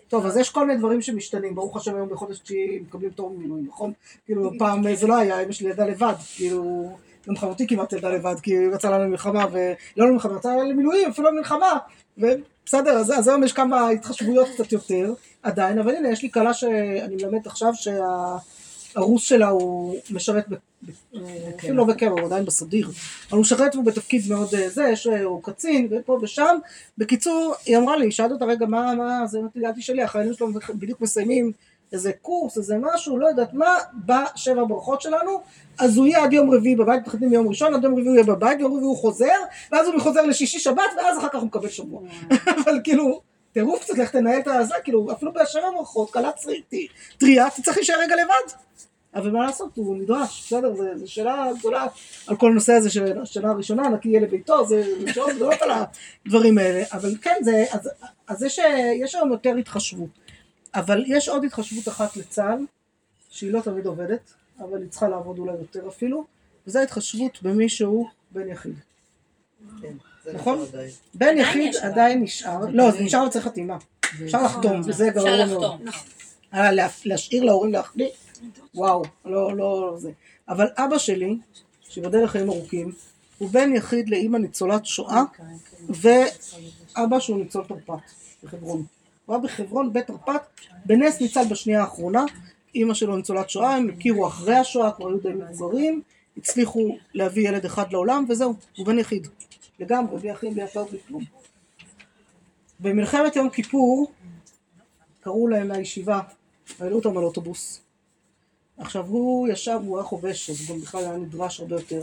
טוב, 0.09 0.27
אז 0.27 0.37
יש 0.37 0.51
כל 0.51 0.67
מיני 0.67 0.79
דברים 0.79 1.03
שמשתנים, 1.03 1.55
ברוך 1.55 1.77
השם 1.77 1.95
היום 1.95 2.09
בחודש 2.09 2.39
תשיעי 2.39 2.79
מקבלים 2.81 3.11
פטור 3.11 3.31
ממילואים, 3.31 3.67
נכון? 3.67 3.93
כאילו 4.27 4.51
פעם 4.59 4.95
זה 4.95 5.07
לא 5.07 5.17
היה, 5.17 5.43
אמא 5.43 5.53
שלי 5.53 5.71
ידעה 5.71 5.87
לבד, 5.87 6.15
כאילו, 6.37 6.91
גם 7.29 7.37
חמותי 7.37 7.67
כמעט 7.67 7.93
ידעה 7.93 8.11
לבד, 8.11 8.41
כי 8.43 8.51
היא 8.57 8.69
רצה 8.73 8.91
לנו 8.91 9.11
מלחמה, 9.11 9.47
ולא 9.53 10.09
למלחמה, 10.09 10.35
רצה 10.35 10.57
למילואים, 10.57 11.11
אפילו 11.11 11.31
לא 11.31 11.37
מלחמה, 11.37 11.79
ובסדר, 12.19 12.91
אז, 12.91 13.13
אז 13.19 13.29
היום 13.29 13.45
יש 13.45 13.53
כמה 13.53 13.89
התחשבויות 13.89 14.49
קצת 14.49 14.73
יותר, 14.73 15.13
עדיין, 15.43 15.79
אבל 15.79 15.95
הנה, 15.95 16.09
יש 16.09 16.23
לי 16.23 16.31
כלה 16.31 16.55
שאני 16.55 17.17
מלמד 17.17 17.47
עכשיו 17.47 17.75
שהרוס 18.93 19.23
שלה 19.23 19.49
הוא 19.49 19.97
משרת, 20.11 20.45
אפילו 21.57 21.75
לא 21.75 21.85
בקבע, 21.85 22.11
הוא 22.11 22.21
עדיין 22.21 22.45
בסדיר, 22.45 22.87
אבל 22.87 23.37
הוא 23.37 23.41
משרת 23.41 23.75
והוא 23.75 23.85
בתפקיד 23.85 24.23
מאוד 24.29 24.55
אה, 24.55 24.69
זה, 24.69 24.93
אה, 25.13 25.23
הוא 25.23 25.43
קצין, 25.43 25.89
ופה 25.91 26.19
ושם, 26.23 26.57
בקיצור, 26.99 27.55
היא 27.67 27.77
אמרה 27.77 27.97
לי, 27.97 28.13
שאלתי 28.13 28.33
אותה 28.33 28.45
רגע, 28.45 28.67
מה, 28.67 28.95
מה, 28.95 29.27
זה 29.27 29.39
אמרתי 29.39 29.59
לי, 29.59 29.67
אל 29.67 29.73
תשאלי, 29.73 30.03
החיילים 30.03 30.35
שלנו 30.35 30.53
בדיוק 30.75 31.01
מסיימים 31.01 31.53
איזה 31.93 32.13
קורס, 32.23 32.59
איזה 32.59 32.77
משהו, 32.81 33.19
לא 33.19 33.27
יודעת 33.27 33.55
מה, 33.55 33.75
בשבע 34.07 34.65
ברכות 34.65 35.01
שלנו, 35.01 35.41
אז 35.79 35.97
הוא 35.97 36.07
יהיה 36.07 36.25
עד 36.25 36.33
יום 36.33 36.51
רביעי 36.51 36.77
בבית, 36.77 37.01
מתחילים 37.01 37.31
מיום 37.31 37.49
ראשון, 37.49 37.75
עד 37.75 37.85
יום 37.85 37.93
רביעי 37.93 38.09
הוא 38.09 38.15
יהיה 38.15 38.25
בבית, 38.25 38.59
ביום 38.59 38.73
רביעי 38.73 38.87
הוא 38.87 38.97
חוזר, 38.97 39.39
ואז 39.73 39.87
הוא 39.87 40.01
חוזר 40.01 40.23
לשישי 40.23 40.59
שבת, 40.59 40.83
ואז 40.97 41.19
אחר 41.19 41.29
כך 41.29 41.39
הוא 41.39 41.47
מקבל 41.47 41.69
שבוע. 41.69 42.03
אבל 42.65 42.81
כאילו, 42.85 43.21
טירוף 43.53 43.83
קצת, 43.83 43.99
לך 43.99 44.11
תנהל 44.11 44.39
את 44.39 44.47
הזה, 44.47 44.75
כאילו, 44.85 45.13
אפילו 45.13 45.33
בשבע 45.33 45.71
ברכות, 45.77 46.11
קלה 46.11 46.33
צריתי, 46.33 46.89
טריה, 47.19 47.51
תצטרך 47.51 47.77
להישאר 47.77 48.01
רגע 48.01 48.17
לבד. 48.17 48.68
אבל 49.15 49.31
מה 49.31 49.47
לעשות, 49.47 49.77
הוא 49.77 49.97
נדרש, 49.97 50.43
בסדר, 50.47 50.75
זו 50.97 51.13
שאלה 51.13 51.47
גדולה 51.59 51.87
על 52.27 52.37
כל 52.37 52.51
הנושא 52.51 52.73
הזה 52.73 52.91
של 52.91 53.21
השנה 53.23 53.51
הראשונה, 53.51 53.89
נקי 53.89 54.09
יהיה 54.09 54.21
לביתו, 54.21 54.67
זה 54.67 54.83
זה 55.01 55.13
שאלות 55.15 55.31
גדולות 55.37 55.63
על 55.63 55.71
הדברים 56.27 56.59
האלה, 56.59 56.83
אבל 56.93 57.15
כן, 57.23 57.35
זה, 57.43 57.65
אז, 57.71 57.91
אז 58.29 58.43
יש, 58.43 58.59
יש 59.03 59.15
היום 59.15 59.33
יותר 59.33 59.55
התחשבות, 59.57 60.09
אבל 60.75 61.05
יש 61.07 61.29
עוד 61.29 61.45
התחשבות 61.45 61.89
אחת 61.89 62.17
לצה"ל, 62.17 62.59
שהיא 63.31 63.53
לא 63.53 63.61
תמיד 63.61 63.87
עובדת, 63.87 64.33
אבל 64.61 64.81
היא 64.81 64.89
צריכה 64.89 65.09
לעבוד 65.09 65.39
אולי 65.39 65.53
יותר 65.53 65.89
אפילו, 65.89 66.25
וזו 66.67 66.79
ההתחשבות 66.79 67.43
במי 67.43 67.69
שהוא 67.69 68.07
בן 68.31 68.49
יחיד. 68.49 68.75
כן, 69.83 69.93
נכון? 70.35 70.65
בן 71.15 71.39
יחיד. 71.39 71.77
עדיין 71.77 72.23
נשאר, 72.23 72.59
לא, 72.73 72.91
זה 72.91 73.01
נשאר 73.01 73.25
וצריך 73.27 73.45
חתימה, 73.45 73.77
אפשר 74.25 74.43
לחתום, 74.43 74.81
וזה 74.87 75.09
אפשר 75.09 75.21
גרוע 75.21 75.47
מאוד. 75.47 75.63
לחתום. 75.85 76.03
אה, 76.55 76.73
לה- 76.73 76.89
להשאיר 77.05 77.45
להורים 77.45 77.73
להחליט? 77.73 78.13
וואו, 78.75 79.03
לא, 79.25 79.57
לא 79.57 79.95
זה. 79.99 80.11
אבל 80.49 80.67
אבא 80.77 80.99
שלי, 80.99 81.37
שיבדל 81.89 82.25
לחיים 82.25 82.51
ארוכים, 82.51 82.93
הוא 83.39 83.51
בן 83.51 83.75
יחיד 83.75 84.09
לאימא 84.09 84.39
ניצולת 84.39 84.87
שואה, 84.87 85.23
ואבא 85.89 87.21
שהוא 87.21 87.39
ניצול 87.39 87.65
תרפ"ט 87.65 88.03
בחברון. 88.45 88.85
הוא 89.27 89.37
היה 89.37 89.43
בחברון 89.43 89.93
בית 89.93 90.07
תרפ"ט, 90.07 90.61
בנס 90.87 91.21
ניצל 91.21 91.45
בשנייה 91.51 91.81
האחרונה, 91.81 92.25
אימא 92.75 92.95
שלו 92.95 93.17
ניצולת 93.17 93.51
שואה, 93.51 93.77
הם 93.77 93.89
הכירו 93.89 94.27
אחרי 94.27 94.55
השואה, 94.57 94.93
כבר 94.93 95.09
היו 95.09 95.19
די 95.19 95.29
מבוגרים, 95.29 96.03
הצליחו 96.37 96.97
להביא 97.15 97.49
ילד 97.49 97.65
אחד 97.65 97.93
לעולם, 97.93 98.25
וזהו, 98.29 98.55
הוא 98.77 98.87
בן 98.87 98.99
יחיד. 98.99 99.29
לגמרי, 99.81 100.19
בלי 100.19 100.33
אחים, 100.33 100.55
בלי 100.55 100.63
עפר, 100.63 100.85
בלי 100.85 100.99
כלום. 101.09 101.25
במלחמת 102.81 103.37
יום 103.37 103.51
כיפור, 103.51 104.13
קראו 105.21 105.49
להם 105.49 105.69
מהישיבה, 105.69 106.21
העלו 106.81 106.97
אותם 106.97 107.19
על 107.19 107.25
אוטובוס. 107.25 107.81
עכשיו 108.79 109.07
הוא 109.07 109.49
ישב, 109.49 109.79
הוא 109.87 109.99
היה 109.99 110.05
חובש, 110.05 110.51
אז 110.51 110.71
גם 110.71 110.81
בכלל 110.81 111.05
היה 111.05 111.17
נדרש 111.17 111.61
הרבה 111.61 111.77
יותר, 111.77 112.03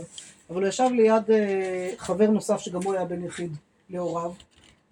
אבל 0.50 0.62
הוא 0.62 0.68
ישב 0.68 0.88
ליד 0.92 1.30
אה, 1.30 1.90
חבר 1.96 2.30
נוסף 2.30 2.60
שגם 2.60 2.82
הוא 2.82 2.94
היה 2.94 3.04
בן 3.04 3.24
יחיד 3.24 3.52
להוריו, 3.90 4.32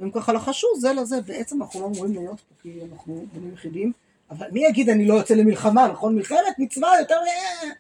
והם 0.01 0.11
ככה 0.11 0.33
לחשו 0.33 0.67
זה 0.79 0.93
לזה, 0.93 1.21
בעצם 1.21 1.63
אנחנו 1.63 1.81
לא 1.81 1.87
אמורים 1.87 2.13
להיות 2.13 2.41
פה 2.41 2.55
כי 2.63 2.81
אנחנו 2.93 3.27
בנים 3.33 3.55
יחידים, 3.55 3.93
אבל 4.31 4.47
מי 4.53 4.67
יגיד 4.67 4.89
אני 4.89 5.07
לא 5.07 5.15
יוצא 5.15 5.35
למלחמה, 5.35 5.89
נכון? 5.89 6.17
מלחמת 6.17 6.59
מצווה 6.59 7.01
יותר, 7.01 7.15
אה, 7.15 7.71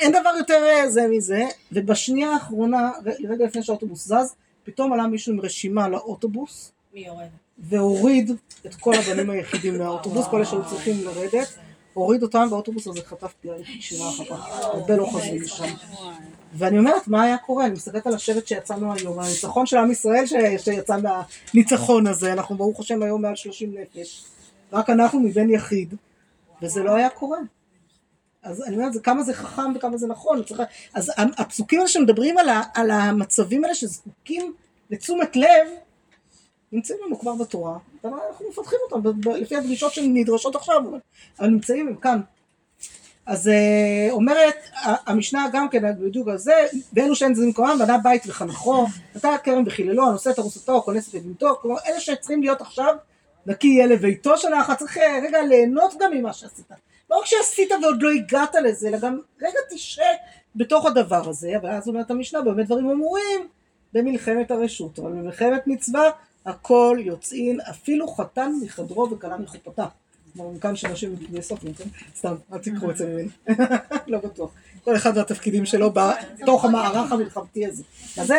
אין 0.00 0.12
דבר 0.12 0.30
יותר 0.38 0.64
אה, 0.64 0.90
זה 0.90 1.06
מזה, 1.08 1.44
ובשנייה 1.72 2.30
האחרונה, 2.30 2.90
רגע 3.28 3.44
לפני 3.44 3.62
שהאוטובוס 3.62 4.04
זז, 4.06 4.34
פתאום 4.64 4.92
עלה 4.92 5.06
מישהו 5.06 5.32
עם 5.32 5.40
רשימה 5.40 5.88
לאוטובוס, 5.88 6.72
מי 6.94 7.06
יורד? 7.06 7.28
והוריד 7.58 8.30
את 8.66 8.74
כל 8.74 8.94
הבנים 8.94 9.30
היחידים 9.30 9.78
מהאוטובוס, 9.78 10.26
כל 10.26 10.36
אלה 10.36 10.44
שהיו 10.44 10.68
צריכים 10.68 11.04
לרדת, 11.04 11.48
הוריד 11.94 12.22
אותם 12.22 12.46
באוטובוס 12.50 12.86
הזה 12.86 13.00
חטף 13.02 13.34
ישירה 13.44 14.10
אחר 14.10 14.24
כך, 14.24 14.48
הרבה 14.62 14.96
לא 14.96 15.06
חזרו 15.06 15.34
משם. 15.34 15.74
ואני 16.54 16.78
אומרת, 16.78 17.08
מה 17.08 17.22
היה 17.22 17.38
קורה? 17.38 17.64
אני 17.66 17.72
מסתכלת 17.72 18.06
על 18.06 18.14
השבט 18.14 18.46
שיצאנו 18.46 18.94
היום, 18.94 19.20
הניצחון 19.20 19.66
של 19.66 19.76
עם 19.76 19.90
ישראל 19.90 20.24
שיצא 20.58 20.96
מהניצחון 20.96 22.06
הזה, 22.06 22.32
אנחנו 22.32 22.56
ברוך 22.56 22.80
השם 22.80 23.02
היום 23.02 23.22
מעל 23.22 23.36
30 23.36 23.74
נפש, 23.78 24.24
רק 24.72 24.90
אנחנו 24.90 25.20
מבן 25.20 25.50
יחיד, 25.50 25.94
וזה 26.62 26.82
לא 26.82 26.94
היה 26.94 27.10
קורה. 27.10 27.38
אז 28.42 28.62
אני 28.62 28.76
אומרת, 28.76 28.92
כמה 29.02 29.22
זה 29.22 29.34
חכם 29.34 29.72
וכמה 29.76 29.96
זה 29.96 30.06
נכון. 30.06 30.42
צריך... 30.42 30.62
אז 30.94 31.12
הפסוקים 31.18 31.78
האלה 31.78 31.88
שמדברים 31.88 32.38
על, 32.38 32.48
ה, 32.48 32.62
על 32.74 32.90
המצבים 32.90 33.64
האלה 33.64 33.74
שזקוקים 33.74 34.54
לתשומת 34.90 35.36
לב, 35.36 35.68
נמצאים 36.72 36.98
לנו 37.06 37.18
כבר 37.18 37.34
בתורה, 37.34 37.78
ואנחנו 38.04 38.48
מפתחים 38.50 38.78
אותם 38.90 39.20
לפי 39.30 39.56
הדרישות 39.56 39.92
שנדרשות 39.92 40.56
עכשיו, 40.56 40.82
אבל- 41.38 41.46
נמצאים 41.46 41.88
הם 41.88 41.96
כאן. 41.96 42.20
אז 43.26 43.48
אה, 43.48 44.08
אומרת 44.10 44.56
המשנה 44.82 45.46
גם 45.52 45.68
כן 45.68 45.82
בדיוק 46.00 46.28
על 46.28 46.38
זה, 46.38 46.66
ואלו 46.92 47.16
שאין 47.16 47.34
זה 47.34 47.46
במקומם 47.46 47.76
בנה 47.78 47.98
בית 47.98 48.22
וחנכו, 48.26 48.86
נטע 49.16 49.38
כרם 49.38 49.62
וחיללו, 49.66 50.08
הנושא 50.08 50.30
את 50.30 50.38
ארוסתו, 50.38 50.82
כונס 50.82 51.08
את 51.08 51.14
לבנתו, 51.14 51.58
כלומר 51.62 51.76
אלה 51.86 52.00
שצריכים 52.00 52.42
להיות 52.42 52.60
עכשיו 52.60 52.94
נקי 53.46 53.68
יהיה 53.68 53.86
לביתו 53.86 54.34
אחת, 54.60 54.78
צריך 54.78 54.98
אה, 54.98 55.18
רגע 55.22 55.42
ליהנות 55.42 55.94
גם 56.00 56.10
ממה 56.12 56.32
שעשית. 56.32 56.70
לא 57.10 57.16
רק 57.16 57.26
שעשית 57.26 57.70
ועוד 57.82 58.02
לא 58.02 58.10
הגעת 58.10 58.54
לזה, 58.54 58.88
אלא 58.88 58.98
גם 58.98 59.18
רגע 59.42 59.58
תשרה 59.70 60.06
בתוך 60.56 60.86
הדבר 60.86 61.28
הזה, 61.28 61.56
אבל 61.60 61.70
אז 61.70 61.88
אומרת 61.88 62.10
המשנה, 62.10 62.42
באמת 62.42 62.66
דברים 62.66 62.90
אמורים 62.90 63.48
במלחמת 63.92 64.50
הרשות, 64.50 64.98
אבל 64.98 65.10
במלחמת 65.10 65.66
מצווה 65.66 66.02
הכל 66.46 66.98
יוצאין, 67.00 67.60
אפילו 67.60 68.08
חתן 68.08 68.52
מחדרו 68.62 69.10
וכלה 69.10 69.36
מחופתה. 69.36 69.86
כלומר, 70.32 70.50
מכאן 70.50 70.76
שנשים 70.76 71.12
מתגייסות, 71.12 71.60
כן? 71.60 71.84
סתם, 72.16 72.34
אל 72.52 72.58
תקחו 72.58 72.90
את 72.90 72.96
זה 72.96 73.06
ממני. 73.06 73.28
לא 74.12 74.18
בטוח. 74.18 74.50
כל 74.84 74.96
אחד 74.96 75.16
והתפקידים 75.16 75.66
שלו 75.66 75.92
בתוך 75.92 76.64
המערך 76.64 77.12
המלחמתי 77.12 77.66
הזה. 77.66 77.82
מה 78.16 78.24
זה? 78.24 78.38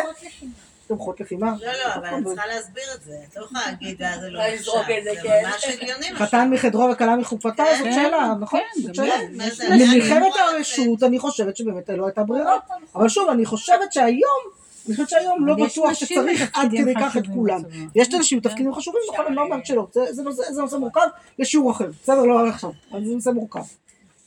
תומכות 0.86 1.20
לחימה. 1.20 1.54
לא, 1.60 1.72
לא, 1.72 1.94
אבל 1.94 2.18
את 2.18 2.24
צריכה 2.24 2.46
להסביר 2.46 2.84
את 2.94 3.02
זה. 3.02 3.16
את 3.28 3.36
לא 3.36 3.44
יכולה 3.44 3.60
להגיד, 3.66 3.96
ואז 4.00 4.20
זה 4.20 4.30
לא 4.30 4.38
לא. 4.38 4.46
לזרוק 4.46 4.86
את 4.98 5.04
זה, 5.04 5.10
זה 5.14 5.28
כן. 5.28 5.42
ממש 5.44 5.64
הגיוני. 5.64 6.14
חתן 6.14 6.50
מחדרו 6.50 6.88
וכלה 6.92 7.16
מחופתה, 7.16 7.64
זאת 7.78 7.84
כן, 7.84 7.92
שאלה, 7.92 8.34
נכון? 8.40 8.60
כן, 8.74 8.82
זאת 8.82 8.94
שאלה. 8.94 9.14
זה. 9.32 9.54
זה? 9.54 9.66
אני 9.66 10.16
אמורה 10.18 10.50
הרשות 10.50 11.02
אני 11.02 11.18
חושבת 11.18 11.56
שבאמת 11.56 11.88
לא 11.88 12.06
הייתה 12.06 12.22
ברירה. 12.22 12.58
אבל 12.94 13.08
שוב, 13.08 13.28
אני 13.28 13.46
חושבת 13.46 13.92
שהיום, 13.92 14.63
אני 14.86 14.94
חושבת 14.94 15.08
שהיום 15.08 15.46
לא 15.46 15.54
בטוח 15.54 15.92
שצריך 15.94 16.50
עד 16.54 16.70
כדי 16.70 16.94
כך 17.00 17.16
את 17.16 17.26
כולם. 17.34 17.60
יש 17.94 18.14
אנשים 18.14 18.38
בתפקידים 18.40 18.74
חשובים, 18.74 19.00
נכון, 19.12 19.26
אני 19.26 19.36
לא 19.36 19.42
אומרת 19.42 19.66
שלא, 19.66 19.86
זה- 19.92 20.12
זה 20.12 20.22
נושא- 20.22 20.66
זה 20.66 20.78
מורכב, 20.78 21.00
יש 21.38 21.50
שיעור 21.50 21.70
אחר, 21.70 21.90
בסדר, 22.02 22.22
לא 22.22 22.48
עכשיו, 22.48 22.70
אבל 22.92 23.04
זה 23.04 23.14
נושא 23.14 23.30
מורכב. 23.30 23.60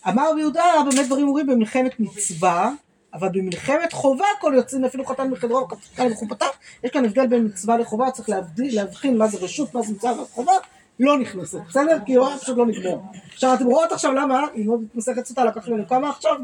אמר 0.08 0.32
רבי 0.32 0.40
יהודה, 0.40 0.64
באמת 0.92 1.06
דברים 1.06 1.28
אומרים 1.28 1.48
במלחמת 1.48 2.00
מצווה, 2.00 2.72
אבל 3.14 3.30
במלחמת 3.34 3.94
חובה 3.94 4.26
הכל 4.38 4.54
יוצאים, 4.56 4.86
אפילו 4.86 5.06
חתן 5.06 5.30
מחדרו, 5.30 5.68
חתן 5.94 6.08
מחופתה, 6.08 6.46
יש 6.84 6.92
כאן 6.92 7.06
הבדל 7.06 7.28
בין 7.28 7.46
מצווה 7.46 7.78
לחובה, 7.78 8.12
צריך 8.12 8.30
להבחין 8.58 9.18
מה 9.18 9.28
זה 9.28 9.38
רשות, 9.38 9.74
מה 9.76 9.82
זה 9.82 9.94
מצווה 9.94 10.22
וחובה, 10.22 10.54
לא 11.00 11.18
נכנסת, 11.20 11.60
בסדר? 11.70 11.98
כי 12.06 12.16
הוא 12.16 12.28
פשוט 12.42 12.58
לא 12.58 12.66
נגמר. 12.66 12.98
עכשיו 13.34 13.54
אתם 13.54 13.66
רואות 13.66 13.92
עכשיו 13.92 14.14
למה, 14.14 14.42
ללמוד 14.56 14.84
את 14.92 14.96
מסכת 14.96 15.26
סוטה 15.26 15.46
לקח 15.46 15.68
לנו 15.68 15.88
כמה 15.88 16.10
עכשיו? 16.10 16.36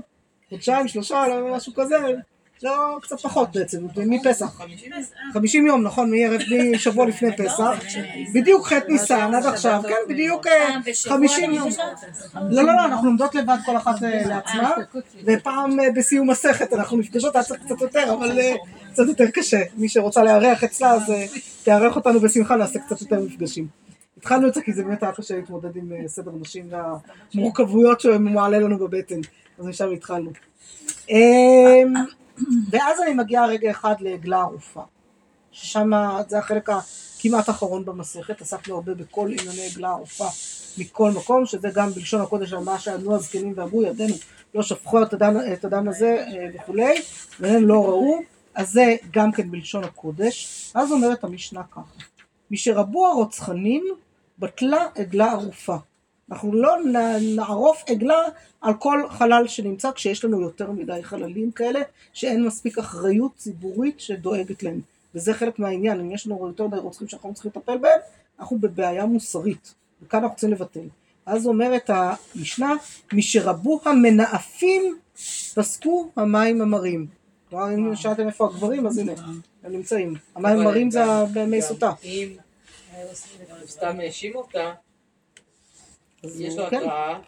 חודשיים, 0.49 0.87
שלושה, 0.87 1.27
לא, 1.27 1.55
משהו 1.55 1.73
כזה, 1.73 1.95
לא, 2.63 2.97
קצת 3.01 3.19
פחות 3.19 3.49
בעצם, 3.53 3.85
מפסח. 3.97 4.61
50 5.33 5.67
יום, 5.67 5.83
נכון, 5.83 6.11
מערב, 6.11 6.41
משבוע 6.71 7.05
לפני 7.05 7.37
פסח, 7.37 7.79
בדיוק 8.33 8.67
ח' 8.67 8.73
ניסן 8.87 9.33
עד 9.33 9.45
עכשיו, 9.45 9.81
כן, 9.87 10.13
בדיוק 10.13 10.47
אה, 10.47 10.77
בשבוע 10.85 11.17
50 11.17 11.53
יום. 11.53 11.65
למשל? 11.65 11.81
לא, 12.49 12.63
לא, 12.63 12.75
לא, 12.75 12.85
אנחנו 12.85 13.07
לומדות 13.07 13.35
לבד 13.35 13.57
כל 13.65 13.77
אחת 13.77 14.03
אה, 14.03 14.27
לעצמה, 14.27 14.71
ופעם 15.25 15.79
אה, 15.79 15.91
בסיום 15.95 16.29
מסכת 16.29 16.73
אנחנו 16.73 16.97
נפגשות, 16.97 17.35
היה 17.35 17.43
צריך 17.43 17.61
קצת 17.65 17.81
יותר, 17.81 18.13
אבל 18.13 18.39
אה, 18.39 18.55
קצת 18.91 19.03
יותר 19.07 19.31
קשה. 19.33 19.61
מי 19.77 19.89
שרוצה 19.89 20.23
לארח 20.23 20.63
אצלה, 20.63 20.91
אז 20.91 21.11
אה, 21.11 21.25
תארח 21.63 21.95
אותנו 21.95 22.19
בשמחה, 22.19 22.55
נעשה 22.55 22.79
קצת 22.79 23.01
יותר 23.01 23.19
מפגשים. 23.19 23.67
התחלנו 24.17 24.47
את 24.47 24.53
זה 24.53 24.61
כי 24.61 24.73
זה 24.73 24.83
באמת 24.83 25.03
היה 25.03 25.11
קשה 25.11 25.35
להתמודד 25.35 25.75
עם 25.75 25.91
אה, 25.91 26.07
סדר 26.07 26.31
נשים 26.41 26.69
והמורכבויות 27.33 28.01
שמעלה 28.01 28.59
לנו 28.59 28.77
בבטן, 28.77 29.19
אז 29.59 29.65
משם 29.65 29.91
התחלנו. 29.91 30.31
ואז 32.69 33.01
אני 33.01 33.13
מגיעה 33.13 33.45
רגע 33.45 33.71
אחד 33.71 33.95
לעגלה 33.99 34.41
ערופה, 34.41 34.81
ששם 35.51 35.91
זה 36.27 36.39
החלק 36.39 36.69
הכמעט 36.69 37.49
האחרון 37.49 37.85
במסכת, 37.85 38.41
עסקנו 38.41 38.75
הרבה 38.75 38.93
בכל 38.93 39.29
ענייני 39.31 39.65
עגלה 39.71 39.89
ערופה 39.89 40.27
מכל 40.77 41.11
מקום, 41.11 41.45
שזה 41.45 41.69
גם 41.73 41.89
בלשון 41.89 42.21
הקודש 42.21 42.53
על 42.53 42.63
מה 42.63 42.79
שענו 42.79 43.15
הזקנים 43.15 43.53
ואמרו 43.55 43.83
ידינו 43.83 44.15
לא 44.55 44.63
שפכו 44.63 45.03
את 45.03 45.13
הדם, 45.13 45.35
את 45.53 45.65
הדם 45.65 45.87
הזה 45.87 46.25
אה, 46.27 46.47
וכולי, 46.53 47.01
והם 47.39 47.67
לא 47.67 47.85
ראו, 47.85 48.19
אז 48.55 48.71
זה 48.71 48.95
גם 49.11 49.31
כן 49.31 49.51
בלשון 49.51 49.83
הקודש. 49.83 50.71
אז 50.75 50.91
אומרת 50.91 51.23
המשנה 51.23 51.63
ככה, 51.71 51.81
משרבו 52.51 53.07
הרוצחנים 53.07 53.83
בטלה 54.39 54.87
עגלה 54.95 55.31
ערופה. 55.31 55.75
אנחנו 56.33 56.53
לא 56.53 56.77
נערוף 57.35 57.83
עגלה 57.87 58.21
על 58.61 58.73
כל 58.73 59.03
חלל 59.09 59.47
שנמצא 59.47 59.91
כשיש 59.91 60.25
לנו 60.25 60.41
יותר 60.41 60.71
מדי 60.71 60.99
חללים 61.03 61.51
כאלה 61.51 61.79
שאין 62.13 62.45
מספיק 62.45 62.77
אחריות 62.77 63.31
ציבורית 63.37 63.99
שדואגת 63.99 64.63
להם. 64.63 64.81
וזה 65.15 65.33
חלק 65.33 65.59
מהעניין, 65.59 65.99
אם 65.99 66.11
יש 66.11 66.27
לנו 66.27 66.47
יותר 66.47 66.67
מדי 66.67 66.77
רוצחים 66.77 67.07
שאנחנו 67.07 67.33
צריכים 67.33 67.51
לטפל 67.55 67.77
בהם, 67.77 67.99
אנחנו 68.39 68.57
בבעיה 68.57 69.05
מוסרית, 69.05 69.73
וכאן 70.03 70.19
אנחנו 70.19 70.33
רוצים 70.33 70.51
לבטל. 70.51 70.87
אז 71.25 71.47
אומרת 71.47 71.89
המשנה, 71.89 72.73
משרבו 73.13 73.79
המנאפים 73.85 74.97
פסקו 75.55 76.09
המים 76.15 76.61
המרים. 76.61 77.07
כלומר 77.49 77.73
אם 77.73 77.95
שאלתם 77.95 78.27
איפה 78.27 78.45
הגברים 78.45 78.87
אז 78.87 78.97
הנה, 78.97 79.11
הם 79.63 79.71
נמצאים. 79.71 80.13
המים 80.35 80.59
המרים 80.59 80.91
זה 80.91 81.03
במי 81.33 81.61
סוטה. 81.61 81.91
אם 82.03 82.29
סתם 83.65 83.99
האשים 83.99 84.35
אותה, 84.35 84.73
יש 86.23 86.57
לו 86.57 86.63
כן, 86.69 86.77
התראה, 86.77 87.19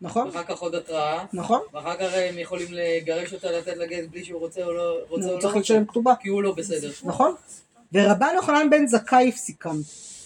נכון, 0.00 0.26
ואחר 0.26 0.42
כך 0.42 0.58
עוד 0.58 0.74
התראה, 0.74 1.24
נכון, 1.32 1.60
ואחר 1.72 1.96
כך 1.96 2.14
הם 2.14 2.38
יכולים 2.38 2.68
לגרש 2.70 3.34
אותה, 3.34 3.50
לתת 3.50 3.76
לה 3.76 3.86
גט 3.86 4.04
בלי 4.10 4.24
שהוא 4.24 4.40
רוצה 4.40 4.64
או 4.64 4.72
לא 4.72 4.98
רוצה 5.08 5.26
הוא 5.26 5.34
לא 5.34 5.40
צריך 5.40 5.56
לשלם 5.56 5.86
כתובה. 5.86 6.14
כי 6.20 6.28
הוא 6.28 6.42
לא 6.42 6.52
בסדר. 6.52 6.90
נכון? 7.04 7.34
ורבן 7.92 8.32
יוחנן 8.34 8.70
בן 8.70 8.86
זכאי 8.86 9.28
הפסיקם, 9.28 9.76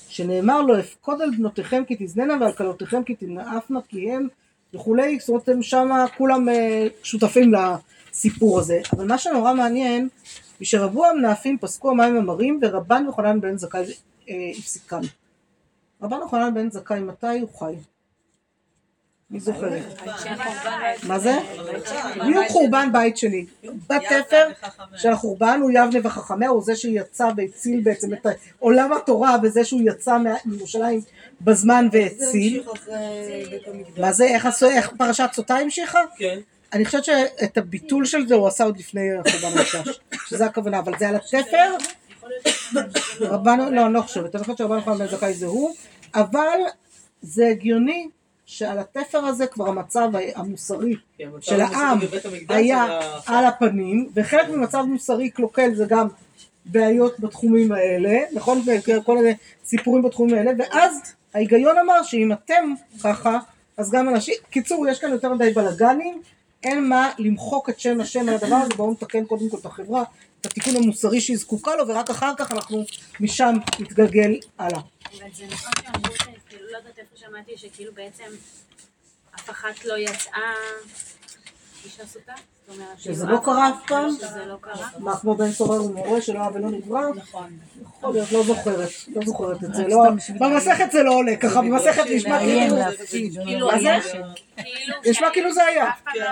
שנאמר 0.09 0.63
לו 0.63 0.81
אפקוד 0.81 1.23
על 1.23 1.31
בנותיכם 1.31 1.83
כי 1.85 1.97
תזננה 1.99 2.37
ועל 2.41 2.53
כלותיכם 2.53 3.05
כי 3.05 3.15
תנאפנה 3.15 3.81
כי 3.89 4.11
הם 4.11 4.29
וכולי, 4.75 5.19
זאת 5.21 5.29
אומרת 5.29 5.49
הם 5.49 5.63
שמה 5.63 6.05
כולם 6.17 6.49
אה, 6.49 6.87
שותפים 7.03 7.53
לסיפור 7.55 8.59
הזה, 8.59 8.81
אבל 8.93 9.07
מה 9.07 9.19
שנורא 9.19 9.55
מעניין, 9.55 10.09
משרבו 10.61 11.07
המנאפים 11.07 11.59
פסקו 11.59 11.91
המים 11.91 12.17
המרים 12.17 12.61
ורבן 12.63 13.03
יוחנן 13.07 13.41
בן 13.41 13.59
זכאי 13.59 13.85
אה, 14.29 14.35
הפסיקם. 14.59 15.01
רבן 16.03 16.17
יוחנן 16.17 16.55
בן 16.55 16.71
זכאי 16.71 17.01
מתי 17.01 17.39
הוא 17.41 17.49
חי? 17.59 17.75
מי 19.31 19.41
זוכרת? 19.41 19.83
מה 21.03 21.19
זה? 21.19 21.39
בדיוק 22.17 22.49
חורבן 22.49 22.89
בית 22.93 23.17
שני. 23.17 23.47
בתפר 23.87 24.49
של 24.97 25.09
החורבן 25.09 25.61
הוא 25.63 25.71
יבנה 25.71 25.99
וחכמיה, 26.05 26.49
הוא 26.49 26.63
זה 26.63 26.77
שיצא 26.77 27.29
והציל 27.37 27.81
בעצם 27.81 28.13
את 28.13 28.27
עולם 28.59 28.93
התורה 28.93 29.39
בזה 29.39 29.65
שהוא 29.65 29.81
יצא 29.85 30.19
מירושלים 30.45 31.01
בזמן 31.41 31.89
והציל. 31.93 32.63
מה 33.97 34.13
זה, 34.13 34.25
איך 34.65 34.91
פרשת 34.99 35.29
סוטה 35.33 35.57
המשיכה? 35.57 36.01
כן. 36.17 36.39
אני 36.73 36.85
חושבת 36.85 37.05
שאת 37.05 37.59
הביטול 37.59 38.05
של 38.05 38.29
זה 38.29 38.35
הוא 38.35 38.49
עשה 38.49 38.65
עוד 38.65 38.79
לפני 38.79 39.11
חורבן 39.31 39.59
המקדש, 39.59 40.01
שזה 40.27 40.47
הכוונה, 40.47 40.79
אבל 40.79 40.93
זה 40.99 41.09
על 41.09 41.17
התפר, 41.17 41.75
רבן, 43.21 43.75
לא, 43.75 43.87
אני 43.87 43.95
לא 43.95 44.01
חושבת, 44.01 44.35
אני 44.35 44.45
חושבת 44.45 44.59
שרבן 44.59 44.81
בן 44.81 45.07
זכאי 45.07 45.35
זה 45.35 45.47
הוא, 45.47 45.75
אבל 46.15 46.59
זה 47.23 47.49
הגיוני 47.49 48.09
שעל 48.49 48.79
התפר 48.79 49.19
הזה 49.19 49.47
כבר 49.47 49.69
המצב 49.69 50.11
המוסרי 50.35 50.95
המצב 51.21 51.41
של 51.41 51.61
העם 51.61 51.99
היה 52.49 53.01
על 53.27 53.45
הפנים, 53.45 54.09
וחלק 54.15 54.49
ממצב 54.49 54.83
מוסרי 54.83 55.31
קלוקל 55.31 55.75
זה 55.75 55.85
גם 55.89 56.09
בעיות 56.65 57.21
בתחומים 57.21 57.73
האלה, 57.73 58.19
נכון? 58.33 58.63
וכל 58.89 59.17
מיני 59.17 59.35
סיפורים 59.65 60.03
בתחומים 60.03 60.35
האלה, 60.35 60.51
ואז 60.59 61.15
ההיגיון 61.35 61.79
אמר 61.79 62.03
שאם 62.03 62.33
אתם 62.33 62.75
ככה, 63.05 63.39
אז 63.77 63.91
גם 63.91 64.09
אנשים, 64.09 64.35
קיצור, 64.51 64.89
יש 64.89 64.99
כאן 64.99 65.13
יותר 65.13 65.35
מדי 65.35 65.51
בלאגנים, 65.51 66.23
אין 66.65 66.89
מה 66.89 67.11
למחוק 67.19 67.71
את 67.71 67.81
שם 67.81 68.01
השם 68.01 68.29
על 68.29 68.35
הדבר 68.35 68.57
הזה, 68.57 68.75
בואו 68.77 68.93
נתקן 68.93 69.25
קודם 69.25 69.51
כל 69.51 69.57
את 69.61 69.67
החברה, 69.67 70.03
את 70.41 70.47
התיקון 70.47 70.77
המוסרי 70.77 71.21
שהיא 71.21 71.37
זקוקה 71.37 71.77
לו, 71.77 71.89
ורק 71.89 72.11
אחר 72.11 72.33
כך 72.37 72.53
אנחנו 72.53 72.85
משם 73.21 73.57
נתגלגל 73.81 74.35
הלאה. 74.59 74.81
אבל 74.81 75.29
זה 75.35 75.45
נכון 75.47 75.73
שאמרו 75.83 76.38
שכאילו, 77.19 77.33
לא 77.33 77.39
יודעת 77.39 77.51
איפה 77.51 77.57
שמעתי, 77.57 77.57
שכאילו 77.57 77.93
בעצם 77.93 78.37
אף 79.35 79.51
אחת 79.51 79.85
לא 79.85 79.99
יצאה 79.99 80.55
אישה 81.85 82.07
סוטה? 82.07 82.33
שזה 82.97 83.25
כאילו, 83.25 83.39
לא 83.39 83.45
קרה 83.45 83.69
אף 83.69 83.87
פעם? 83.87 84.11
שזה 84.11 84.45
לא 84.47 84.57
קרה? 84.61 84.89
מה 84.99 85.17
כמו 85.17 85.35
בן 85.35 85.53
סורר 85.53 85.85
ומורה 85.85 86.21
שלא 86.21 86.39
היה 86.41 86.49
ולא 86.55 86.71
נברא? 86.71 87.01
נכון. 87.15 87.59
יכול 87.83 88.13
להיות, 88.13 88.33
לא 88.33 88.43
זוכרת, 88.43 88.89
לא 89.17 89.23
זוכרת 89.25 89.65
את 89.65 89.75
זה, 89.75 89.89
לא, 89.89 90.05
במסכת 90.41 90.93
זה 90.93 91.03
לא 91.03 91.13
עולה 91.13 91.37
ככה, 91.37 91.63
במסכת 91.63 92.05
נשמע 92.11 92.39
כאילו, 92.39 92.77
להפחיד. 92.77 93.33
כאילו? 93.45 93.71
היה, 93.71 93.99
נשמע 95.11 95.29
כאילו 95.33 95.53
זה 95.53 95.65
היה. 95.65 95.91
לא 96.15 96.31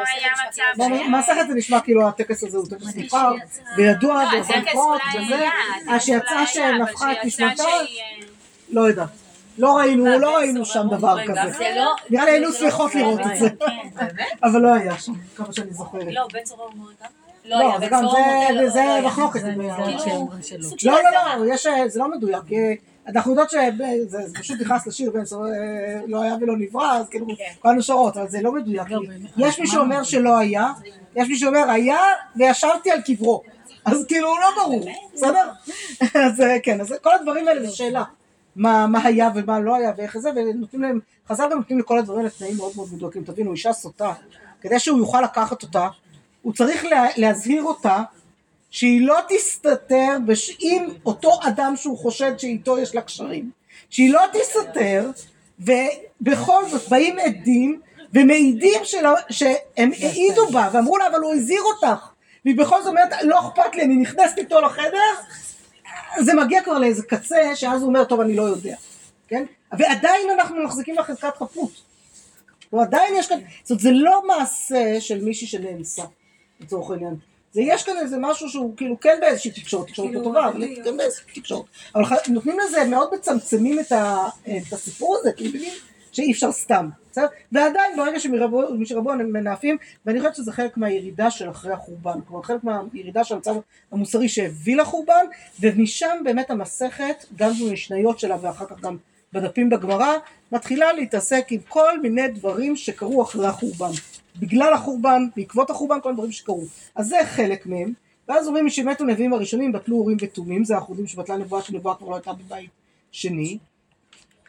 מצב 0.48 1.08
במסכת 1.08 1.48
זה 1.48 1.54
נשמע 1.54 1.80
כאילו 1.80 2.08
הטקס 2.08 2.44
הזה 2.44 2.58
הוא 2.58 2.66
טקס 2.70 2.94
מוכר, 2.94 3.32
וידוע 3.76 4.24
לא, 4.24 4.38
וזה, 4.38 4.54
היה, 4.54 5.50
אז 5.88 5.96
הטקס 5.96 6.04
שיצא 6.04 6.32
אולי 6.32 6.38
היה, 6.38 6.46
שנפחה 6.46 7.12
את 7.12 7.18
נשמתה, 7.24 7.62
אה, 7.62 7.80
לא 8.68 8.80
יודעת. 8.80 9.25
לא 9.58 9.76
ראינו, 9.76 10.18
לא 10.18 10.36
ראינו 10.36 10.64
שם 10.64 10.86
דבר 10.90 11.16
כזה. 11.26 11.40
זה 11.58 11.72
לא... 11.76 11.94
נראה 12.10 12.24
לי 12.24 12.30
היינו 12.30 12.46
לא 12.46 12.52
שמחות 12.52 12.94
לראות 12.94 13.20
את 13.20 13.38
זה. 13.38 13.48
כן. 13.50 14.06
אבל 14.44 14.60
לא 14.60 14.74
היה 14.74 14.98
שם, 14.98 15.12
כמה 15.36 15.52
שאני 15.52 15.72
זוכרת. 15.72 16.02
לא, 16.10 16.26
בן 16.32 16.42
צורר 16.44 16.66
ומורה 16.74 16.92
גם? 17.02 17.08
לא, 17.44 17.58
לא, 17.58 17.68
היה 17.68 17.78
זה 17.80 17.86
בן 17.86 17.92
גם, 17.92 18.00
צור 18.02 18.18
מודל, 18.50 18.68
זה- 18.68 18.78
לא 18.84 18.92
היה. 18.94 19.02
מחלוקת. 19.06 19.40
כאילו, 19.42 20.28
של 20.42 20.56
לא. 20.90 20.92
לא, 21.02 21.10
לא, 21.46 21.54
יש, 21.54 21.66
זה 21.86 21.98
לא 21.98 22.10
מדויק. 22.10 22.42
כי 22.48 22.56
אנחנו 23.08 23.30
יודעות 23.32 23.50
שזה 23.50 23.60
זה 24.06 24.18
פשוט 24.38 24.60
נכנס 24.60 24.86
לשיר 24.86 25.10
בן 25.10 25.24
סורר, 25.24 25.48
אה, 25.48 26.00
לא 26.06 26.22
היה 26.22 26.34
ולא 26.40 26.56
נברא, 26.56 26.96
אז 26.98 27.08
כאילו, 27.08 27.26
כן. 27.26 27.44
כל 27.58 27.68
הנשארות, 27.68 28.16
אבל 28.16 28.28
זה 28.28 28.42
לא 28.42 28.52
מדויק. 28.52 28.90
לא. 28.90 29.00
יש 29.36 29.60
מי 29.60 29.66
שאומר 29.66 30.02
שלא 30.02 30.36
היה, 30.38 30.72
יש 31.16 31.28
מי 31.28 31.36
שאומר 31.36 31.70
היה 31.70 31.98
וישבתי 32.36 32.90
על 32.90 33.00
קברו. 33.00 33.42
אז 33.84 34.04
כאילו, 34.08 34.28
לא 34.28 34.62
ברור, 34.64 34.84
בסדר? 35.14 35.48
אז 36.24 36.40
אה, 36.40 36.56
כן, 36.62 36.80
אז 36.80 36.94
כל 37.02 37.14
הדברים 37.14 37.48
האלה 37.48 37.66
זה 37.66 37.76
שאלה. 37.76 38.04
מה, 38.56 38.86
מה 38.86 39.04
היה 39.04 39.28
ומה 39.34 39.60
לא 39.60 39.76
היה 39.76 39.92
ואיך 39.96 40.18
זה, 40.18 40.30
ונותנים 40.36 40.82
להם, 40.82 41.00
חז"ל 41.28 41.48
גם 41.50 41.58
נותנים 41.58 41.78
לכל 41.78 41.98
הדברים 41.98 42.26
האלה 42.40 42.54
מאוד 42.54 42.72
מאוד 42.76 42.88
מדויקים. 42.92 43.24
תבינו, 43.24 43.52
אישה 43.52 43.72
סוטה, 43.72 44.12
כדי 44.60 44.78
שהוא 44.78 44.98
יוכל 44.98 45.20
לקחת 45.20 45.62
אותה, 45.62 45.88
הוא 46.42 46.52
צריך 46.52 46.84
לה, 46.84 47.06
להזהיר 47.16 47.62
אותה 47.62 48.02
שהיא 48.70 49.06
לא 49.06 49.18
תסתתר 49.28 50.16
בש... 50.26 50.56
עם 50.60 50.88
אותו 51.06 51.38
אדם 51.42 51.74
שהוא 51.76 51.98
חושד 51.98 52.38
שאיתו 52.38 52.78
יש 52.78 52.94
לה 52.94 53.00
קשרים. 53.00 53.50
שהיא 53.90 54.12
לא 54.12 54.20
תסתתר, 54.32 55.10
ובכל 55.60 56.68
זאת 56.68 56.88
באים 56.88 57.18
עדים 57.18 57.80
ומעידים 58.14 58.80
שלא, 58.84 59.10
שהם 59.30 59.90
העידו 60.00 60.46
בה 60.46 60.68
ואמרו 60.72 60.96
לה 60.96 61.06
אבל 61.06 61.20
הוא 61.20 61.34
הזהיר 61.34 61.62
אותך 61.62 62.08
והיא 62.44 62.56
בכל 62.58 62.82
זאת 62.82 62.88
אומרת 62.88 63.08
לא 63.22 63.40
אכפת 63.40 63.74
לי 63.74 63.82
אני 63.82 63.96
נכנסת 63.96 64.38
איתו 64.38 64.60
לחדר 64.60 65.14
זה 66.20 66.34
מגיע 66.34 66.62
כבר 66.62 66.78
לאיזה 66.78 67.02
קצה 67.02 67.56
שאז 67.56 67.80
הוא 67.80 67.88
אומר 67.88 68.04
טוב 68.04 68.20
אני 68.20 68.36
לא 68.36 68.42
יודע 68.42 68.76
כן? 69.28 69.44
ועדיין 69.78 70.30
אנחנו 70.38 70.64
מחזיקים 70.64 70.96
בחזקת 70.98 71.36
חפות. 71.36 71.70
ועדיין 72.72 73.14
יש 73.16 73.26
כאן 73.28 73.38
זאת 73.62 73.70
אומרת 73.70 73.82
זה 73.82 73.90
לא 73.92 74.22
מעשה 74.26 75.00
של 75.00 75.24
מישהי 75.24 75.46
שנאנסה 75.46 76.02
לצורך 76.60 76.90
העניין. 76.90 77.14
זה 77.52 77.62
יש 77.62 77.84
כאן 77.84 77.96
איזה 77.98 78.16
משהו 78.20 78.48
שהוא 78.48 78.76
כאילו 78.76 79.00
כן 79.00 79.18
באיזושהי 79.20 79.50
תקשורת, 79.50 79.86
תקשורת 79.86 80.14
לא 80.14 80.22
טובה, 80.24 80.48
אבל 80.48 80.84
כן 80.84 80.96
באיזושהי 80.96 81.32
תקשורת. 81.34 81.64
אבל 81.94 82.04
נותנים 82.28 82.56
לזה, 82.60 82.84
מאוד 82.84 83.14
מצמצמים 83.14 83.80
את, 83.80 83.92
ה, 83.92 84.28
את 84.42 84.72
הסיפור 84.72 85.16
הזה, 85.20 85.30
מבינים 85.40 85.72
שאי 86.16 86.32
אפשר 86.32 86.52
סתם, 86.52 86.88
בסדר? 87.10 87.26
ועדיין 87.52 87.96
ברגע 87.96 88.20
שמרבו 88.20 88.62
משרבו 88.78 89.12
הם 89.12 89.32
מנאפים, 89.32 89.76
ואני 90.06 90.18
חושבת 90.18 90.34
שזה 90.34 90.52
חלק 90.52 90.76
מהירידה 90.76 91.30
של 91.30 91.50
אחרי 91.50 91.72
החורבן, 91.72 92.20
כלומר 92.28 92.42
חלק 92.42 92.60
מהירידה 92.64 93.24
של 93.24 93.34
המצב 93.34 93.54
המוסרי 93.92 94.28
שהביא 94.28 94.76
לחורבן, 94.76 95.24
ומשם 95.60 96.16
באמת 96.24 96.50
המסכת, 96.50 97.24
גם 97.36 97.50
במשניות 97.60 98.18
שלה 98.18 98.36
ואחר 98.40 98.66
כך 98.66 98.80
גם 98.80 98.96
בדפים 99.32 99.70
בגמרא, 99.70 100.12
מתחילה 100.52 100.92
להתעסק 100.92 101.46
עם 101.50 101.60
כל 101.68 102.00
מיני 102.00 102.28
דברים 102.28 102.76
שקרו 102.76 103.22
אחרי 103.22 103.46
החורבן. 103.46 103.90
בגלל 104.38 104.72
החורבן, 104.72 105.22
בעקבות 105.36 105.70
החורבן, 105.70 106.00
כל 106.02 106.10
הדברים 106.10 106.32
שקרו. 106.32 106.64
אז 106.94 107.08
זה 107.08 107.16
חלק 107.24 107.66
מהם. 107.66 107.92
ואז 108.28 108.46
אומרים 108.46 108.66
משמתו 108.66 109.04
נביאים 109.04 109.32
הראשונים 109.32 109.72
בטלו 109.72 109.96
אורים 109.96 110.16
ותומים, 110.20 110.64
זה 110.64 110.74
אנחנו 110.74 110.92
יודעים 110.92 111.06
שבטלה 111.06 111.36
נבואה 111.36 111.62
שנבואה 111.62 111.94
כבר 111.94 112.08
לא 112.08 112.14
הייתה 112.14 112.32
בבית 112.32 112.70
שני. 113.12 113.58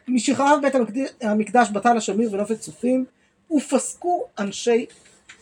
משחרב 0.08 0.58
בית 0.62 0.74
המקדש, 1.20 1.70
בטל 1.70 1.96
השמיר 1.96 2.32
ונופת 2.32 2.60
צופים, 2.60 3.04
ופסקו 3.50 4.24
אנשי 4.38 4.86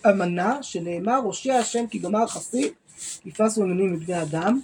אמנה, 0.07 0.63
שנאמר 0.63 1.17
הושיע 1.17 1.57
השם 1.57 1.87
כי 1.87 1.99
גמר 1.99 2.27
חסי, 2.27 2.71
יפסו 3.25 3.63
אמונים 3.63 3.93
מבני 3.93 4.23
אדם. 4.23 4.61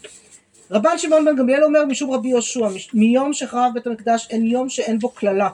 רבן 0.70 0.98
שמעון 0.98 1.24
בן 1.24 1.36
גמליאל 1.36 1.64
אומר 1.64 1.84
משום 1.84 2.10
רבי 2.10 2.28
יהושע, 2.28 2.68
מיום 2.94 3.32
שחרב 3.32 3.70
בית 3.74 3.86
המקדש 3.86 4.26
אין 4.30 4.46
יום 4.46 4.68
שאין 4.68 4.98
בו 4.98 5.08
קללה, 5.08 5.48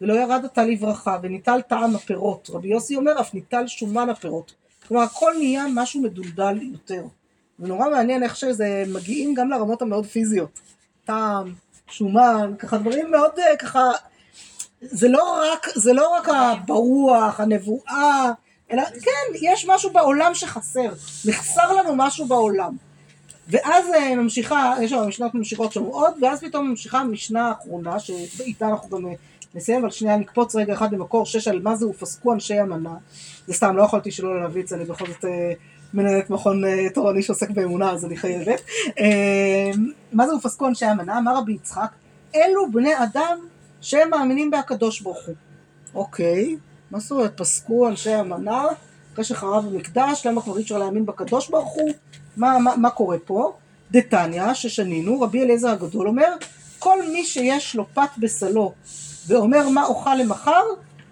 ולא 0.00 0.14
ירד 0.14 0.44
עתה 0.44 0.64
לברכה, 0.64 1.18
וניטל 1.22 1.60
טעם 1.60 1.96
הפירות. 1.96 2.50
רבי 2.52 2.68
יוסי 2.68 2.96
אומר 2.96 3.20
אף 3.20 3.34
ניטל 3.34 3.66
שומן 3.66 4.08
הפירות. 4.08 4.54
כלומר 4.88 5.02
הכל 5.02 5.32
נהיה 5.38 5.66
משהו 5.74 6.02
מדולדל 6.02 6.58
יותר. 6.62 7.04
ונורא 7.58 7.90
מעניין 7.90 8.22
איך 8.22 8.36
שזה 8.36 8.84
מגיעים 8.88 9.34
גם 9.34 9.50
לרמות 9.50 9.82
המאוד 9.82 10.06
פיזיות. 10.06 10.60
טעם, 11.04 11.52
שומן, 11.92 12.54
ככה 12.58 12.78
דברים 12.78 13.10
מאוד 13.10 13.30
אה, 13.38 13.56
ככה, 13.56 13.90
זה 14.80 15.08
לא 15.08 15.52
רק, 15.52 15.66
זה 15.74 15.92
לא 15.92 16.08
רק 16.08 16.28
הברוח, 16.28 17.40
הנבואה, 17.40 18.30
אלא 18.70 18.82
כן, 18.84 19.34
יש 19.42 19.66
משהו 19.68 19.92
בעולם 19.92 20.34
שחסר, 20.34 20.92
נחסר 21.24 21.72
לנו 21.72 21.94
משהו 21.96 22.26
בעולם. 22.26 22.76
ואז 23.48 23.84
אה, 23.94 24.14
ממשיכה, 24.14 24.74
יש 24.82 24.90
שם 24.90 25.08
משנות 25.08 25.34
ממשיכות 25.34 25.72
שם 25.72 25.84
ואז 26.22 26.40
פתאום 26.40 26.70
ממשיכה 26.70 26.98
המשנה 26.98 27.48
האחרונה, 27.48 28.00
שאיתה 28.00 28.68
אנחנו 28.68 28.98
גם 28.98 29.06
אה, 29.06 29.12
נסיים, 29.54 29.80
אבל 29.80 29.90
שנייה 29.90 30.16
נקפוץ 30.16 30.56
רגע 30.56 30.72
אחד 30.72 30.92
למקור 30.92 31.26
שש 31.26 31.48
על 31.48 31.62
מה 31.62 31.76
זה 31.76 31.86
ופסקו 31.86 32.32
אנשי 32.32 32.62
אמנה. 32.62 32.94
זה 33.46 33.54
סתם, 33.54 33.76
לא 33.76 33.82
יכולתי 33.82 34.10
שלא 34.10 34.40
להביא 34.40 34.62
את 34.62 34.68
זה, 34.68 34.76
אני 34.76 34.84
בכל 34.84 35.06
זאת 35.06 35.24
מנהלת 35.94 36.30
מכון 36.30 36.64
אה, 36.64 36.90
תורני 36.94 37.22
שעוסק 37.22 37.50
באמונה, 37.50 37.90
אז 37.90 38.04
אני 38.04 38.16
חייבת. 38.16 38.60
אה, 38.98 39.70
מה 40.12 40.26
זה 40.26 40.34
ופסקו 40.34 40.68
אנשי 40.68 40.90
אמנה? 40.90 41.18
אמר 41.18 41.36
רבי 41.36 41.52
יצחק, 41.52 41.90
אלו 42.36 42.72
בני 42.72 42.92
אדם 43.02 43.38
שהם 43.80 44.10
מאמינים 44.10 44.50
בהקדוש 44.50 45.00
ברוך 45.00 45.26
הוא. 45.26 45.34
אוקיי, 45.94 46.56
מה 46.90 46.98
זאת 46.98 47.10
אומרת 47.10 47.36
פסקו 47.36 47.88
אנשי 47.88 48.20
אמנה 48.20 48.64
אחרי 49.12 49.24
שחרב 49.24 49.66
המקדש, 49.66 50.26
למה 50.26 50.42
כבר 50.42 50.56
אי 50.56 50.62
אפשר 50.62 50.78
להאמין 50.78 51.06
בקדוש 51.06 51.48
ברוך 51.48 51.72
הוא? 51.72 51.90
מה, 52.36 52.58
מה, 52.58 52.76
מה 52.76 52.90
קורה 52.90 53.18
פה? 53.24 53.52
דתניא, 53.90 54.54
ששנינו, 54.54 55.20
רבי 55.20 55.42
אליעזר 55.42 55.68
הגדול 55.68 56.08
אומר, 56.08 56.32
כל 56.78 56.98
מי 57.12 57.24
שיש 57.24 57.76
לו 57.76 57.86
פת 57.94 58.10
בסלו 58.18 58.72
ואומר 59.26 59.68
מה 59.68 59.84
אוכל 59.84 60.14
למחר, 60.14 60.62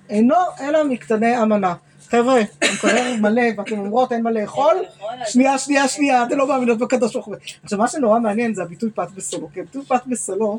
אינו 0.09 0.35
אלא 0.61 0.85
מקטני 0.85 1.43
אמנה. 1.43 1.74
חבר'ה, 2.11 2.41
המקרר 2.63 3.17
מלא 3.21 3.43
ואתם 3.57 3.79
אומרות 3.79 4.13
אין 4.13 4.23
מה 4.23 4.31
לאכול, 4.31 4.77
שנייה, 5.27 5.59
שנייה, 5.59 5.89
שנייה, 5.89 6.23
אתם 6.23 6.39
לא 6.39 6.49
מאמינות 6.49 6.79
בקדוש 6.79 7.13
ברוך 7.13 7.27
הוא. 7.27 7.35
עכשיו 7.63 7.79
מה 7.79 7.89
שנורא 7.89 8.19
מעניין 8.19 8.55
זה 8.55 8.63
הביטוי 8.63 8.91
פת 8.91 9.09
בסלו, 9.15 9.49
כי 9.55 9.61
הביטוי 9.61 9.85
פת 9.85 10.03
בסלו 10.07 10.59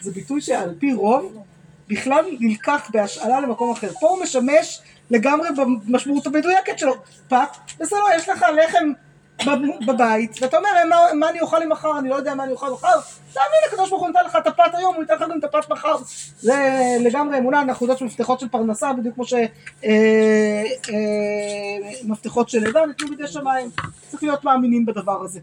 זה 0.00 0.10
ביטוי 0.10 0.40
שעל 0.40 0.74
פי 0.78 0.92
רוב 0.92 1.44
בכלל 1.88 2.24
נלקח 2.40 2.90
בהשאלה 2.92 3.40
למקום 3.40 3.70
אחר. 3.70 3.88
פה 4.00 4.08
הוא 4.08 4.22
משמש 4.22 4.80
לגמרי 5.10 5.48
במשמעות 5.56 6.26
המדויקת 6.26 6.78
שלו. 6.78 6.94
פת 7.28 7.48
בסלו, 7.80 7.98
יש 8.16 8.28
לך 8.28 8.44
לחם 8.64 8.92
בבית, 9.86 10.38
ואתה 10.42 10.56
אומר, 10.56 10.68
מה, 11.14 11.28
אני 11.30 11.40
אוכל 11.40 11.58
לי 11.58 11.66
מחר, 11.66 11.98
אני 11.98 12.08
לא 12.08 12.14
יודע 12.14 12.34
מה 12.34 12.44
אני 12.44 12.52
אוכל 12.52 12.70
מחר, 12.70 13.00
תאמין 13.32 13.48
לקדוש 13.68 13.90
ברוך 13.90 14.02
הוא 14.02 14.10
נתן 14.10 14.24
לך 14.26 14.36
את 14.36 14.46
הפת 14.46 14.74
היום, 14.74 14.94
הוא 14.94 15.02
ייתן 15.02 15.14
לך 15.14 15.20
גם 15.20 15.38
את 15.38 15.44
הפת 15.44 15.70
מחר. 15.70 15.96
זה 16.40 16.56
לגמרי 17.00 17.38
אמונה, 17.38 17.60
אנחנו 17.60 17.84
יודעות 17.84 17.98
שמפתחות 17.98 18.40
של 18.40 18.48
פרנסה, 18.48 18.92
בדיוק 18.92 19.14
כמו 19.14 19.24
שמפתחות 22.04 22.48
של 22.48 22.58
לבן 22.58 22.88
ניתנו 22.88 23.08
בידי 23.08 23.26
שמיים. 23.26 23.70
צריך 24.08 24.22
להיות 24.22 24.44
מאמינים 24.44 24.86
בדבר 24.86 25.22
הזה. 25.24 25.40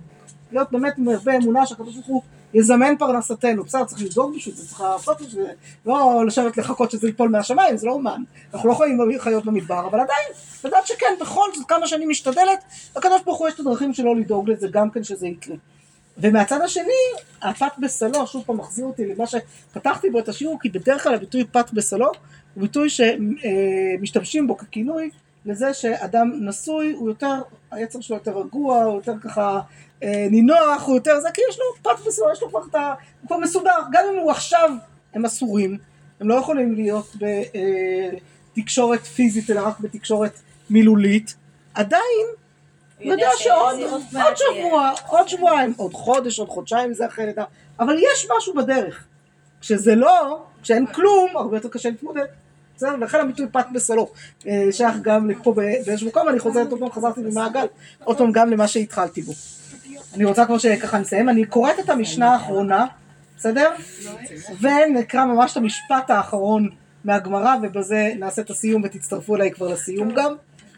להיות 0.51 0.71
באמת 0.71 0.97
עם 0.97 1.09
הרבה 1.09 1.35
אמונה 1.35 1.65
שהקדוש 1.65 1.95
ברוך 1.95 2.07
הוא 2.07 2.21
יזמן 2.55 2.97
פרנסתנו. 2.99 3.63
בסדר, 3.63 3.85
צריך 3.85 4.01
לדאוג 4.01 4.35
בשביל 4.35 4.55
זה, 4.55 4.67
צריך 4.67 4.81
לעשות 4.81 5.21
בשביל 5.21 5.45
זה, 5.45 5.51
לא 5.85 6.23
לשבת 6.27 6.57
לחכות 6.57 6.91
שזה 6.91 7.07
ייפול 7.07 7.29
מהשמיים, 7.29 7.77
זה 7.77 7.87
לא 7.87 7.91
אומן. 7.91 8.23
אנחנו 8.53 8.69
לא 8.69 8.73
יכולים 8.73 9.19
חיות 9.19 9.45
במדבר, 9.45 9.87
אבל 9.87 9.99
עדיין, 9.99 10.27
לדעת 10.63 10.87
שכן, 10.87 11.15
בכל 11.21 11.49
זאת, 11.55 11.67
כמה 11.67 11.87
שאני 11.87 12.05
משתדלת, 12.05 12.63
לקדוש 12.97 13.21
ברוך 13.25 13.37
הוא 13.37 13.47
יש 13.47 13.53
את 13.53 13.59
הדרכים 13.59 13.93
שלו 13.93 14.15
לדאוג 14.15 14.49
לזה 14.49 14.67
גם 14.71 14.89
כן 14.89 15.03
שזה 15.03 15.27
יקרה. 15.27 15.55
ומהצד 16.17 16.61
השני, 16.61 17.03
הפת 17.41 17.71
בסלו, 17.79 18.27
שוב 18.27 18.43
פעם 18.45 18.57
מחזיר 18.57 18.85
אותי 18.85 19.05
למה 19.05 19.25
שפתחתי 19.27 20.09
בו 20.09 20.19
את 20.19 20.29
השיעור, 20.29 20.59
כי 20.61 20.69
בדרך 20.69 21.03
כלל 21.03 21.13
הביטוי 21.13 21.45
פת 21.51 21.71
בסלו 21.73 22.11
הוא 22.53 22.61
ביטוי 22.61 22.87
שמשתמשים 22.89 24.47
בו 24.47 24.57
ככינוי 24.57 25.09
לזה 25.45 25.73
שאדם 25.73 26.31
נשוי, 26.41 26.91
הוא 26.91 27.09
יותר, 27.09 27.41
היצר 27.71 28.01
שלו 28.01 28.15
יותר 28.15 28.37
רגוע, 28.37 28.83
הוא 28.83 28.95
יותר 28.95 29.13
ככה 29.23 29.59
נינוח, 30.03 30.83
הוא 30.85 30.95
יותר 30.95 31.19
זה, 31.19 31.29
כי 31.33 31.41
יש 31.49 31.59
לו 31.59 31.65
פת 31.81 32.05
בסלו, 32.07 32.31
יש 32.31 32.41
לו 32.41 32.49
כבר 32.49 32.59
את 32.69 32.75
ה... 32.75 32.93
הוא 33.21 33.27
כבר 33.27 33.37
מסודר, 33.37 33.79
גם 33.91 34.03
אם 34.13 34.19
הוא 34.19 34.31
עכשיו, 34.31 34.69
הם 35.13 35.25
אסורים, 35.25 35.77
הם 36.19 36.29
לא 36.29 36.35
יכולים 36.35 36.75
להיות 36.75 37.15
בתקשורת 38.57 39.05
פיזית, 39.05 39.49
אלא 39.49 39.67
רק 39.67 39.79
בתקשורת 39.79 40.39
מילולית, 40.69 41.35
עדיין 41.73 42.25
הוא 42.99 43.11
יודע 43.11 43.29
שעוד 43.37 43.79
עוד 44.19 44.35
שבוע, 44.35 44.91
עוד 45.07 45.27
שבועיים, 45.27 45.73
עוד 45.77 45.93
חודש, 45.93 46.39
עוד 46.39 46.49
חודשיים 46.49 46.93
זה 46.93 47.05
אחרי 47.05 47.25
לידה, 47.25 47.43
אבל 47.79 47.95
יש 47.99 48.27
משהו 48.37 48.53
בדרך. 48.53 49.03
כשזה 49.61 49.95
לא, 49.95 50.43
כשאין 50.63 50.85
כלום, 50.85 51.37
הרבה 51.37 51.57
יותר 51.57 51.69
קשה 51.69 51.89
להתמודד. 51.89 52.25
בסדר? 52.75 52.95
לכן 52.95 53.19
הביטוי 53.19 53.45
פת 53.51 53.65
בסלו 53.73 54.11
אה, 54.47 54.67
שייך 54.71 54.95
גם 55.01 55.29
לפה 55.29 55.53
באיזשהו 55.53 56.07
מקום, 56.07 56.29
אני 56.29 56.39
חוזרת 56.39 56.71
עוד 56.71 56.79
פעם, 56.79 56.91
חזרתי 56.91 57.21
במעגל, 57.21 57.65
עוד 58.03 58.17
פעם 58.17 58.31
גם 58.31 58.49
למה 58.49 58.67
שהתחלתי 58.67 59.21
בו. 59.21 59.33
אני 60.15 60.25
רוצה 60.25 60.45
כבר 60.45 60.57
שככה 60.57 60.97
נסיים, 60.97 61.29
אני 61.29 61.45
קוראת 61.45 61.79
את 61.79 61.89
המשנה 61.89 62.33
האחרונה, 62.33 62.85
בסדר? 63.37 63.71
ונקרא 64.61 65.25
ממש 65.25 65.51
את 65.51 65.57
המשפט 65.57 66.09
האחרון 66.09 66.69
מהגמרא, 67.03 67.55
ובזה 67.63 68.13
נעשה 68.19 68.41
את 68.41 68.49
הסיום 68.49 68.81
ותצטרפו 68.83 69.35
אליי 69.35 69.51
כבר 69.51 69.67
לסיום 69.67 70.11
גם. 70.11 70.33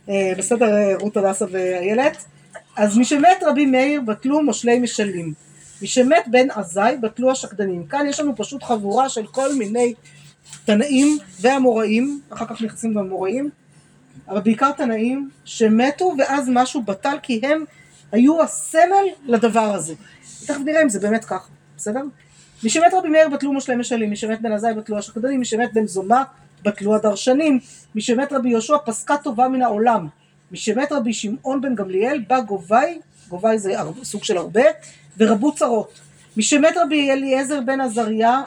אה, 0.09 0.31
בסדר, 0.38 0.67
רות 0.99 1.17
הדסה 1.17 1.45
ואיילת? 1.51 2.25
אז 2.75 2.97
משמת 2.97 3.43
רבי 3.45 3.65
מאיר 3.65 4.01
בטלו 4.01 4.43
מושלי 4.43 4.79
משלים. 4.79 5.33
משמת 5.81 6.23
בן 6.27 6.51
עזאי 6.51 6.97
בטלו 7.01 7.31
השקדנים. 7.31 7.88
כאן 7.88 8.05
יש 8.09 8.19
לנו 8.19 8.35
פשוט 8.35 8.63
חבורה 8.63 9.09
של 9.09 9.27
כל 9.27 9.55
מיני 9.55 9.93
תנאים 10.65 11.17
והמוראים, 11.41 12.21
אחר 12.29 12.45
כך 12.45 12.61
נכנסים 12.61 12.93
גם 12.93 12.99
המוראים, 12.99 13.49
אבל 14.27 14.41
בעיקר 14.41 14.71
תנאים 14.71 15.29
שמתו 15.45 16.13
ואז 16.17 16.49
משהו 16.49 16.81
בטל 16.81 17.17
כי 17.23 17.41
הם 17.43 17.63
היו 18.12 18.43
הסמל 18.43 19.05
לדבר 19.26 19.60
הזה. 19.60 19.93
תכף 20.45 20.60
נראה 20.66 20.82
אם 20.84 20.89
זה 20.89 20.99
באמת 20.99 21.26
ככה, 21.26 21.47
בסדר? 21.78 22.01
מי 22.64 22.70
שמת 22.70 22.93
רבי 22.93 23.10
מאיר 23.10 23.30
בטלו 23.30 23.53
מושלי 23.53 23.76
משלים, 23.76 24.10
מי 24.10 24.16
שמת 24.16 24.41
בן 24.41 24.51
עזאי 24.51 24.74
בטלו 24.74 24.97
השקדנים, 24.97 25.39
מי 25.39 25.45
שמת 25.45 25.74
בן 25.74 25.88
זומא 25.88 26.22
בטלו 26.64 26.95
הדרשנים, 26.95 27.60
מי 27.95 28.01
שמת 28.01 28.34
רבי 28.34 28.49
יהושע 28.49 28.78
פסקה 28.86 29.18
טובה 29.18 29.47
מן 29.47 29.62
העולם, 29.62 30.08
מי 30.51 30.58
שמת 30.58 30.91
רבי 30.91 31.14
שמעון 31.14 31.62
בן 31.62 31.76
גמליאל 31.76 32.24
בא 32.28 32.39
גובי, 32.39 32.99
גובי 33.30 33.60
זה 33.60 33.74
סוג 34.03 34.24
של 34.24 34.38
הרבה, 34.38 34.64
ורבו 35.18 35.55
צרות. 35.55 35.99
מי 36.38 36.43
שמת 36.43 36.74
רבי 36.78 37.12
אליעזר 37.12 37.62
בן 37.62 37.82
עזריה, 37.82 38.41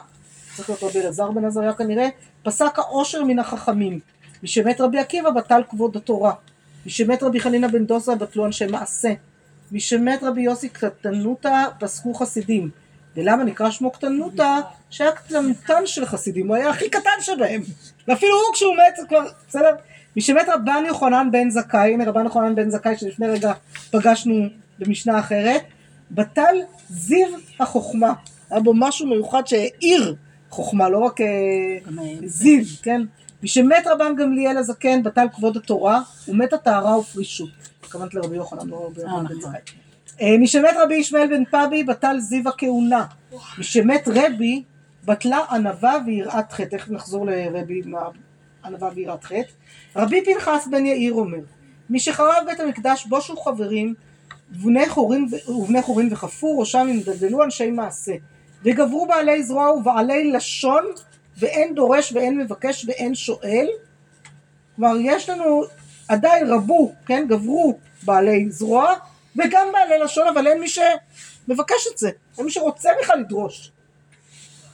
צריך 0.55 0.69
להיות 0.69 0.83
רבי 0.83 1.01
אלעזר 1.01 1.31
בן 1.31 1.45
עזריה 1.45 1.73
כנראה, 1.73 2.07
פסק 2.43 2.79
העושר 2.79 3.23
מן 3.23 3.39
החכמים. 3.39 3.99
מי 4.43 4.49
שמת 4.49 4.81
רבי 4.81 4.99
עקיבא 4.99 5.29
בטל 5.29 5.61
כבוד 5.69 5.97
התורה. 5.97 6.33
מי 6.85 6.91
שמת 6.91 7.23
רבי 7.23 7.39
חנינא 7.39 7.67
בן 7.67 7.85
דוסה 7.85 8.15
בטלו 8.15 8.45
אנשי 8.45 8.65
מעשה. 8.65 9.13
מי 9.71 9.79
שמת 9.79 10.23
רבי 10.23 10.41
יוסי 10.41 10.69
קטנותא 10.69 11.65
פסקו 11.79 12.13
חסידים. 12.13 12.69
ולמה 13.17 13.43
נקרא 13.43 13.69
שמו 13.69 13.91
קטנותא? 13.91 14.59
שהיה 14.89 15.11
קטנותן 15.11 15.81
של 15.85 16.05
חסידים, 16.05 16.47
הוא 16.47 16.55
היה 16.55 16.69
הכי 16.69 16.89
קטן 16.89 17.21
שבהם. 17.21 17.61
ואפילו 18.07 18.35
הוא 18.35 18.53
כשהוא 18.53 18.75
מת 18.75 19.09
כבר, 19.09 19.25
בסדר? 19.47 19.75
מי 20.15 20.21
שמת 20.21 20.49
רבן 20.49 20.83
יוחנן 20.87 21.31
בן 21.31 21.49
זכאי, 21.49 21.93
הנה 21.93 22.05
רבן 22.05 22.23
יוחנן 22.23 22.55
בן 22.55 22.69
זכאי 22.69 22.97
שלפני 22.97 23.27
רגע 23.27 23.53
פגשנו 23.91 24.45
במשנה 24.79 25.19
אחרת, 25.19 25.61
בטל 26.11 26.55
זיו 26.89 27.27
החוכמה. 27.59 28.13
היה 28.49 28.59
בו 28.59 28.73
משהו 28.75 29.07
מיוחד 29.07 29.47
שהאיר 29.47 30.15
חוכמה, 30.49 30.89
לא 30.89 30.97
רק 30.97 31.21
אה, 31.21 31.27
זיו, 32.25 32.63
כן? 32.83 33.01
מי 33.43 33.47
שמת 33.47 33.87
רבן 33.87 34.15
גמליאל 34.15 34.57
הזקן 34.57 35.03
בטל 35.03 35.27
כבוד 35.35 35.57
התורה, 35.57 36.01
ומת 36.27 36.53
הטהרה 36.53 36.99
ופרישות. 36.99 37.70
התכוונת 37.91 38.13
לרבי 38.13 38.35
יוחנן, 38.35 38.69
לא 38.69 38.85
רבי 38.85 39.01
יוחנן 39.01 39.27
בן 39.27 39.37
נכון. 39.37 39.41
זכאי. 39.41 39.59
אה, 40.21 40.37
מי 40.37 40.47
שמת 40.47 40.75
רבי 40.83 40.95
ישמעאל 40.95 41.27
בן 41.27 41.45
פבי 41.45 41.83
בטל 41.83 42.19
זיו 42.19 42.49
הכהונה. 42.49 43.05
מי 43.57 43.63
שמת 43.63 44.07
רבי 44.07 44.63
בטלה 45.05 45.39
ענווה 45.51 45.97
ויראת 46.05 46.51
חטא. 46.51 46.77
תכף 46.77 46.89
נחזור 46.89 47.25
לרבי 47.25 47.81
עם 47.85 47.93
הענווה 48.63 48.89
ויראת 48.95 49.23
חטא. 49.23 49.51
רבי 49.95 50.25
פנחס 50.25 50.67
בן 50.71 50.85
יאיר 50.85 51.13
אומר 51.13 51.37
מי 51.89 51.99
שחרב 51.99 52.43
בית 52.45 52.59
המקדש 52.59 53.05
בושו 53.05 53.37
חברים 53.37 53.93
ובני 54.51 54.89
חורין, 54.89 55.27
ובני 55.47 55.81
חורין 55.81 56.09
וחפו 56.11 56.59
ראשם 56.59 56.87
ימדלדלו 56.89 57.43
אנשי 57.43 57.71
מעשה 57.71 58.13
וגברו 58.63 59.07
בעלי 59.07 59.43
זרוע 59.43 59.71
ובעלי 59.71 60.31
לשון 60.31 60.85
ואין 61.37 61.75
דורש 61.75 62.13
ואין 62.13 62.37
מבקש 62.37 62.85
ואין 62.85 63.15
שואל 63.15 63.67
כלומר 64.75 64.95
יש 65.01 65.29
לנו 65.29 65.63
עדיין 66.11 66.49
רבו, 66.49 66.93
כן, 67.05 67.25
גברו 67.29 67.77
בעלי 68.03 68.49
זרוע 68.49 68.93
וגם 69.35 69.67
בעלי 69.73 69.99
לשון 70.03 70.27
אבל 70.27 70.47
אין 70.47 70.59
מי 70.59 70.67
שמבקש 70.67 71.87
את 71.93 71.97
זה, 71.97 72.09
אין 72.37 72.45
מי 72.45 72.51
שרוצה 72.51 72.89
בכלל 73.01 73.19
לדרוש 73.19 73.71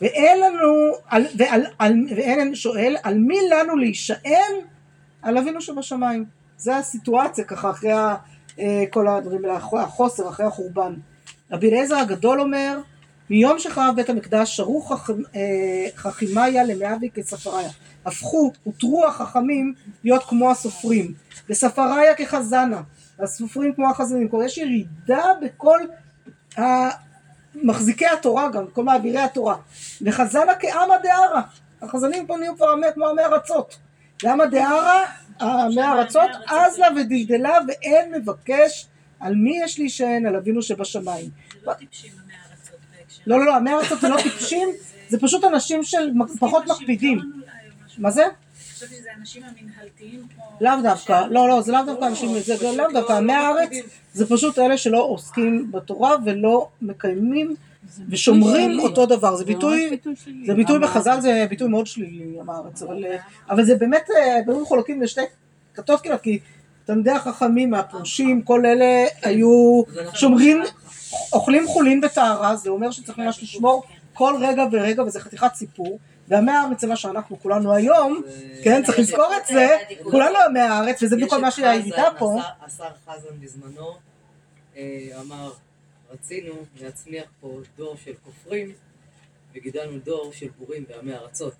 ואין 0.01 0.39
לנו, 0.39 0.91
על, 1.07 1.25
ועל, 1.37 1.65
על, 1.79 1.93
ואין 2.15 2.55
שואל, 2.55 2.95
על 3.03 3.17
מי 3.17 3.37
לנו 3.49 3.75
להישען? 3.75 4.53
על 5.21 5.37
אבינו 5.37 5.61
שבשמיים. 5.61 6.25
זה 6.57 6.77
הסיטואציה 6.77 7.43
ככה 7.43 7.69
אחרי 7.69 7.91
ה, 7.91 8.15
אה, 8.59 8.83
כל 8.91 9.07
הדברים 9.07 9.45
האלה, 9.45 9.55
החוסר, 9.55 10.29
אחרי 10.29 10.45
החורבן. 10.45 10.93
רבי 11.51 11.69
אליעזר 11.69 11.95
הגדול 11.95 12.41
אומר, 12.41 12.79
מיום 13.29 13.59
שחרב 13.59 13.93
בית 13.95 14.09
המקדש 14.09 14.55
שרו 14.55 14.87
אה, 15.35 15.87
חכימיה 15.95 16.63
למאבי 16.63 17.09
כספריה. 17.13 17.69
הפכו, 18.07 18.51
הותרו 18.63 19.05
החכמים 19.05 19.73
להיות 20.03 20.23
כמו 20.23 20.51
הסופרים. 20.51 21.13
וספריה 21.49 22.15
כחזנה. 22.15 22.81
הסופרים 23.19 23.73
כמו 23.73 23.89
החזנים. 23.89 24.29
כלומר 24.29 24.45
יש 24.45 24.57
ירידה 24.57 25.25
בכל. 25.41 25.79
מחזיקי 27.55 28.05
התורה 28.07 28.49
גם, 28.49 28.67
כל 28.73 28.83
מעבירי 28.83 29.19
התורה. 29.19 29.55
וחזנה 30.01 30.55
כעמא 30.59 30.95
דערא. 31.03 31.41
החזנים 31.81 32.27
פה 32.27 32.37
נהיו 32.37 32.55
כבר 32.55 32.73
כמו 32.93 33.07
עמי 33.07 33.21
ארצות. 33.21 33.77
ועמא 34.23 34.45
דערא, 34.45 35.05
עמי 35.41 35.83
ארצות, 35.83 36.29
עז 36.47 36.79
לה 36.79 36.87
ודלדלה 36.95 37.57
ואין 37.67 38.13
מבקש 38.13 38.87
על 39.19 39.35
מי 39.35 39.59
יש 39.63 39.79
להישען, 39.79 40.25
על 40.25 40.35
אבינו 40.35 40.61
שבשמיים. 40.61 41.29
לא 41.63 41.73
טיפשים 41.73 42.11
עמי 42.23 42.33
הארצות 42.33 42.79
בהקשר. 42.97 43.21
לא, 43.27 43.39
לא, 43.39 43.45
לא, 43.45 43.55
עמי 43.55 43.71
ארצות 43.73 44.01
זה 44.01 44.09
לא 44.09 44.17
טיפשים, 44.23 44.69
זה 45.09 45.19
פשוט 45.19 45.43
אנשים 45.43 45.83
של 45.83 46.11
פחות 46.39 46.63
עוסקים 46.67 46.83
מקפידים. 46.83 47.17
בשלטון 47.17 47.41
אולי 47.41 47.51
או 47.67 47.85
משהו. 47.85 47.86
מה 47.97 48.11
זה? 48.11 48.23
חשבתי 48.73 48.95
שזה 48.95 49.09
האנשים 49.15 49.43
המנהלתיים. 49.43 50.27
לאו 50.61 50.71
דווקא, 50.83 51.21
לא, 51.29 51.47
לא, 51.49 51.61
זה 51.61 51.71
לאו 51.71 51.85
דווקא 51.85 52.05
אנשים, 52.05 52.39
זה 52.39 52.71
לאו 52.77 52.85
דווקא, 52.93 53.11
לא- 53.11 53.17
עמי 53.17 53.33
לא 53.33 53.37
הארץ 53.37 53.63
מקפידים. 53.63 53.85
זה 54.13 54.29
פשוט 54.29 54.59
אלה 54.59 54.77
שלא 54.77 55.03
עוסקים 55.03 55.71
בתורה 55.71 56.15
ולא 56.25 56.67
מקיימים 56.81 57.55
ושומרים. 58.09 58.79
אותו 58.79 59.05
דבר, 59.05 59.35
זה 59.35 59.45
ביטוי. 59.45 59.97
זה 60.45 60.53
ביטוי? 60.53 60.79
בחז"ל 60.79 61.21
זה 61.21 61.45
ביטוי 61.49 61.67
מאוד 61.67 61.87
שלילי, 61.87 62.39
עם 62.39 62.49
הארץ, 62.49 62.81
אבל, 62.83 63.05
אה, 63.05 63.17
אבל 63.49 63.65
זה 63.65 63.75
באמת, 63.75 64.09
אה, 64.17 64.41
דברים 64.41 64.65
חולקים 64.65 65.01
לשתי 65.01 65.21
כתות 65.73 66.01
כמעט, 66.01 66.21
כי 66.21 66.39
תלמידי 66.85 67.11
החכמים, 67.11 67.73
הפרושים, 67.73 68.41
כל 68.41 68.65
אלה 68.65 69.05
היו 69.23 69.83
שומרים, 70.13 70.61
אוכלים 71.33 71.67
חולין 71.67 72.01
בטהרה, 72.01 72.55
זה 72.55 72.69
אומר 72.69 72.91
שצריך 72.91 73.17
ממש 73.17 73.43
לשמור 73.43 73.83
כל 74.13 74.33
רגע 74.39 74.63
ורגע, 74.71 75.03
וזה 75.03 75.19
חתיכת 75.19 75.51
סיפור, 75.55 75.99
ועמי 76.27 76.51
הארץ 76.51 76.81
זה 76.81 76.87
מה 76.87 76.95
שאנחנו 76.95 77.39
כולנו 77.39 77.73
היום, 77.73 78.21
כן, 78.63 78.83
צריך 78.83 78.99
לזכור 78.99 79.29
את 79.41 79.47
זה, 79.47 79.77
כולנו 80.03 80.37
עמי 80.45 80.59
הארץ, 80.59 81.03
וזה 81.03 81.15
בדיוק 81.15 81.33
מה 81.33 81.51
שהירידה 81.51 82.09
פה. 82.19 82.39
השר 82.61 82.83
חזן 83.05 83.39
בזמנו 83.39 83.95
אה, 84.77 85.07
אמר, 85.21 85.51
רצינו 86.11 86.53
להצמיח 86.81 87.25
פה 87.41 87.59
דור 87.77 87.95
של 88.05 88.13
כופרים, 88.25 88.73
וגידלנו 89.55 89.99
דור 89.99 90.31
של 90.33 90.47
בורים 90.59 90.85
ועמי 90.89 91.13
ארצות. 91.13 91.53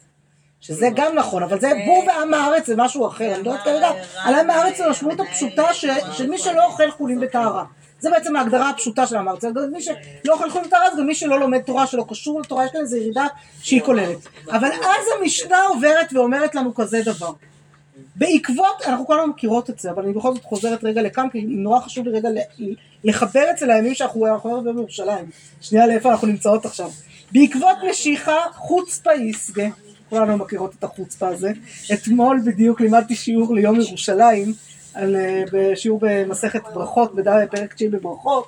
שזה 0.62 0.88
גם 0.96 1.16
נכון, 1.16 1.44
אבל 1.44 1.60
זה 1.60 1.72
בור 1.86 2.04
ועם 2.08 2.34
הארץ 2.34 2.68
זה 2.68 2.74
משהו 2.78 3.08
אחר, 3.08 3.34
אני 3.34 3.42
מדברת 3.42 3.60
כרגע 3.64 3.90
על 4.24 4.36
עם 4.36 4.50
הארץ 4.50 4.78
זה 4.78 4.86
המשמעות 4.86 5.20
הפשוטה 5.20 5.74
של 5.74 6.30
מי 6.30 6.38
שלא 6.38 6.66
אוכל 6.66 6.92
חולין 6.92 7.20
בטהרה. 7.20 7.66
זה 8.00 8.10
בעצם 8.10 8.36
ההגדרה 8.36 8.70
הפשוטה 8.70 9.08
של 9.08 9.16
הארץ, 9.16 9.42
זה 9.42 9.50
מי 9.72 9.82
שלא 9.82 10.34
אוכל 10.34 10.50
חולין 10.50 10.68
בטהרה 10.68 10.96
זה 10.96 11.02
גם 11.02 11.08
מי 11.08 11.16
שלא 11.16 11.40
לומד 11.40 11.62
תורה, 11.62 11.88
שלא 11.88 12.06
קשור 12.10 12.42
לתורה, 12.42 12.66
יש 12.66 12.72
כאן 12.72 12.82
איזו 12.82 12.98
ירידה 12.98 13.26
שהיא 13.62 13.82
כוללת. 13.82 14.18
אבל 14.52 14.68
אז 14.72 15.06
המשנה 15.20 15.62
עוברת 15.62 16.14
ואומרת 16.14 16.56
לנו 16.56 16.76
כזה 16.76 17.02
דבר. 17.06 17.32
בעקבות, 18.16 18.82
אנחנו 18.88 19.06
כולנו 19.06 19.28
מכירות 19.28 19.70
את 19.70 19.80
זה, 19.80 19.92
אבל 19.92 20.04
אני 20.04 20.14
בכל 20.14 20.34
זאת 20.34 20.44
חוזרת 20.44 20.84
רגע 20.84 21.02
לכאן, 21.02 21.30
כי 21.30 21.42
נורא 21.42 21.80
חשוב 21.80 22.08
לי 22.08 22.18
רגע 22.18 22.30
לחבר 23.04 23.52
אצל 23.52 23.72
הימים 23.72 23.96
שאנחנו 23.96 24.28
אנחנו 24.28 24.50
היום 24.50 24.76
בירושלים. 24.76 25.26
שנייה 25.62 25.88
לאיפה 25.88 26.12
אנחנו 26.12 26.28
נמצאות 26.28 26.66
עכשיו. 26.66 26.90
בעקבות 27.32 27.78
משיחה 27.90 28.36
חוצפה 28.56 29.14
יסגה, 29.14 29.68
כולנו 30.10 30.38
מכירות 30.38 30.74
את 30.80 30.84
החוצפה 30.84 31.28
הזה. 31.28 31.52
אתמול 31.94 32.42
בדיוק 32.46 32.82
לימדתי 32.82 33.16
שיעור 33.16 33.56
ליום 33.56 33.82
ירושלים, 33.82 34.54
על, 34.98 35.16
אה, 35.16 35.44
בשיעור 35.54 36.00
במסכת 36.02 36.62
ברכות, 36.74 37.12
פרק 37.52 37.74
תשיעי 37.74 37.90
בברכות, 37.90 38.48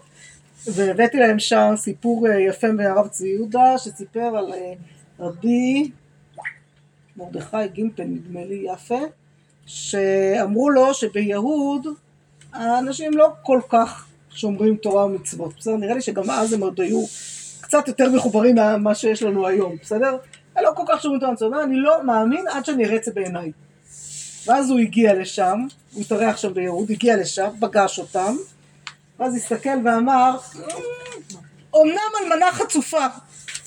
והבאתי 0.68 1.18
להם 1.18 1.39
שם 1.39 1.74
סיפור 1.78 2.28
אה, 2.28 2.39
יפה 2.39 2.72
מהרב 2.72 3.08
צבי 3.08 3.28
יהודה, 3.28 3.78
שסיפר 3.78 4.20
על 4.38 4.54
אה, 4.54 4.74
רבי 5.20 5.91
מרדכי 7.18 7.68
גימפל, 7.74 8.04
נדמה 8.04 8.45
לי 8.45 8.66
יפה, 8.74 9.00
שאמרו 9.66 10.70
לו 10.70 10.93
שביהוד 10.93 11.88
האנשים 12.54 13.18
לא 13.18 13.30
כל 13.43 13.60
כך 13.70 14.06
שומרים 14.30 14.76
תורה 14.76 15.06
ומצוות, 15.06 15.54
בסדר? 15.58 15.76
נראה 15.76 15.93
לי 15.93 16.02
שגם 16.02 16.30
אז 16.30 16.54
הם 16.54 16.62
עוד 16.62 16.82
היו 16.82 17.06
קצת 17.62 17.88
יותר 17.88 18.10
מחוברים 18.10 18.56
ממה 18.56 18.95
שיש 18.95 19.24
לנו 19.24 19.47
היום, 19.47 19.76
בסדר? 19.82 20.18
הם 20.56 20.64
לא 20.64 20.72
כל 20.76 20.84
כך 20.88 21.02
שומרים 21.02 21.20
תורה 21.20 21.32
ומצוות, 21.32 21.54
אני 21.64 21.76
לא 21.76 22.04
מאמין 22.04 22.45
עד 22.47 22.66
שאני 22.66 22.86
אראה 22.86 22.95
את 22.95 23.04
זה 23.04 23.12
בעיניי. 23.16 23.52
ואז 24.47 24.70
הוא 24.70 24.80
הגיע 24.80 25.14
לשם, 25.14 25.68
הוא 25.94 26.02
התארח 26.02 26.38
שם 26.38 26.54
ביהוד, 26.54 26.92
הגיע 26.92 27.18
לשם, 27.18 27.50
פגש 27.60 28.00
אותם, 28.00 28.36
ואז 29.20 29.36
הסתכל 29.36 29.70
ואמר, 29.86 30.38
אמנם 31.76 32.12
אלמנה 32.22 32.52
חצופה, 32.52 33.06